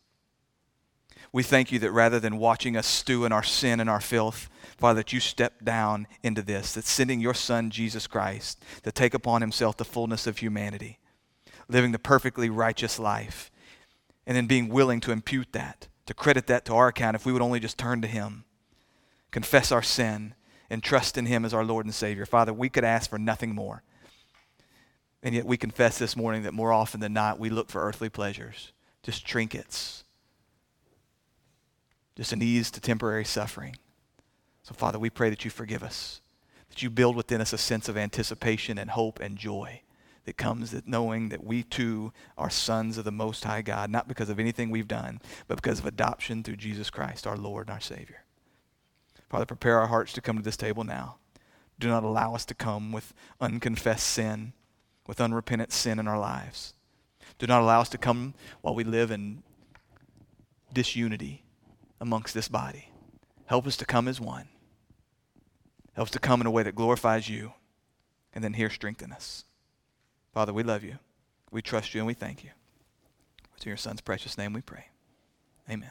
We 1.31 1.43
thank 1.43 1.71
you 1.71 1.79
that 1.79 1.91
rather 1.91 2.19
than 2.19 2.37
watching 2.37 2.75
us 2.75 2.87
stew 2.87 3.25
in 3.25 3.31
our 3.31 3.43
sin 3.43 3.79
and 3.79 3.89
our 3.89 4.01
filth, 4.01 4.49
Father, 4.77 4.99
that 4.99 5.11
you 5.11 5.19
stepped 5.19 5.65
down 5.65 6.07
into 6.21 6.43
this, 6.43 6.73
that 6.73 6.85
sending 6.85 7.19
your 7.19 7.33
Son, 7.33 7.71
Jesus 7.71 8.05
Christ, 8.05 8.63
to 8.83 8.91
take 8.91 9.15
upon 9.15 9.41
himself 9.41 9.75
the 9.75 9.85
fullness 9.85 10.27
of 10.27 10.37
humanity, 10.37 10.99
living 11.67 11.91
the 11.91 11.99
perfectly 11.99 12.49
righteous 12.49 12.99
life, 12.99 13.49
and 14.27 14.37
then 14.37 14.45
being 14.45 14.69
willing 14.69 14.99
to 14.99 15.11
impute 15.11 15.51
that, 15.53 15.87
to 16.05 16.13
credit 16.13 16.45
that 16.47 16.63
to 16.65 16.75
our 16.75 16.89
account 16.89 17.15
if 17.15 17.25
we 17.25 17.33
would 17.33 17.41
only 17.41 17.59
just 17.59 17.77
turn 17.77 18.01
to 18.01 18.07
him, 18.07 18.45
confess 19.31 19.71
our 19.71 19.81
sin, 19.81 20.35
and 20.69 20.83
trust 20.83 21.17
in 21.17 21.25
him 21.25 21.43
as 21.43 21.53
our 21.53 21.65
Lord 21.65 21.85
and 21.85 21.95
Savior. 21.95 22.25
Father, 22.25 22.53
we 22.53 22.69
could 22.69 22.83
ask 22.83 23.09
for 23.09 23.17
nothing 23.17 23.55
more. 23.55 23.83
And 25.23 25.33
yet 25.33 25.45
we 25.45 25.57
confess 25.57 25.97
this 25.97 26.15
morning 26.15 26.43
that 26.43 26.53
more 26.53 26.71
often 26.71 26.99
than 26.99 27.13
not, 27.13 27.39
we 27.39 27.49
look 27.49 27.71
for 27.71 27.81
earthly 27.81 28.09
pleasures, 28.09 28.73
just 29.01 29.25
trinkets, 29.25 30.03
just 32.15 32.33
an 32.33 32.43
ease 32.43 32.69
to 32.71 32.81
temporary 32.81 33.25
suffering. 33.25 33.75
So, 34.67 34.73
Father, 34.73 34.99
we 34.99 35.09
pray 35.09 35.29
that 35.29 35.45
you 35.45 35.51
forgive 35.51 35.81
us, 35.81 36.19
that 36.67 36.83
you 36.83 36.89
build 36.89 37.15
within 37.15 37.39
us 37.39 37.53
a 37.53 37.57
sense 37.57 37.87
of 37.87 37.95
anticipation 37.95 38.77
and 38.77 38.89
hope 38.89 39.21
and 39.21 39.37
joy 39.37 39.81
that 40.25 40.35
comes 40.35 40.71
that 40.71 40.85
knowing 40.85 41.29
that 41.29 41.41
we 41.41 41.63
too 41.63 42.11
are 42.37 42.49
sons 42.49 42.97
of 42.97 43.05
the 43.05 43.11
Most 43.11 43.45
High 43.45 43.61
God, 43.61 43.89
not 43.89 44.09
because 44.09 44.29
of 44.29 44.41
anything 44.41 44.69
we've 44.69 44.85
done, 44.85 45.21
but 45.47 45.55
because 45.55 45.79
of 45.79 45.85
adoption 45.85 46.43
through 46.43 46.57
Jesus 46.57 46.89
Christ, 46.89 47.25
our 47.25 47.37
Lord 47.37 47.67
and 47.67 47.75
our 47.75 47.79
Savior. 47.79 48.25
Father, 49.29 49.45
prepare 49.45 49.79
our 49.79 49.87
hearts 49.87 50.11
to 50.13 50.21
come 50.21 50.35
to 50.35 50.43
this 50.43 50.57
table 50.57 50.83
now. 50.83 51.15
Do 51.79 51.87
not 51.87 52.03
allow 52.03 52.35
us 52.35 52.43
to 52.43 52.53
come 52.53 52.91
with 52.91 53.13
unconfessed 53.39 54.05
sin 54.05 54.51
with 55.07 55.21
unrepentant 55.21 55.71
sin 55.71 55.97
in 55.97 56.09
our 56.09 56.19
lives. 56.19 56.73
Do 57.39 57.47
not 57.47 57.61
allow 57.61 57.79
us 57.79 57.89
to 57.89 57.97
come 57.97 58.33
while 58.59 58.75
we 58.75 58.83
live 58.83 59.11
in 59.11 59.43
disunity 60.73 61.45
amongst 62.01 62.33
this 62.33 62.49
body. 62.49 62.91
Help 63.45 63.65
us 63.65 63.77
to 63.77 63.85
come 63.85 64.09
as 64.09 64.19
one. 64.19 64.49
Help 65.97 66.09
us 66.09 66.11
to 66.11 66.19
come 66.19 66.41
in 66.41 66.45
a 66.45 66.51
way 66.51 66.61
that 66.61 66.75
glorifies 66.75 67.27
you, 67.27 67.53
and 68.31 68.43
then 68.43 68.53
here 68.53 68.69
strengthen 68.69 69.11
us. 69.11 69.45
Father, 70.31 70.53
we 70.53 70.61
love 70.61 70.83
you. 70.83 70.99
We 71.49 71.63
trust 71.63 71.95
you 71.95 72.01
and 72.01 72.05
we 72.05 72.13
thank 72.13 72.43
you. 72.43 72.51
It's 73.55 73.65
in 73.65 73.71
your 73.71 73.77
son's 73.77 74.01
precious 74.01 74.37
name 74.37 74.53
we 74.53 74.61
pray. 74.61 74.89
Amen. 75.67 75.89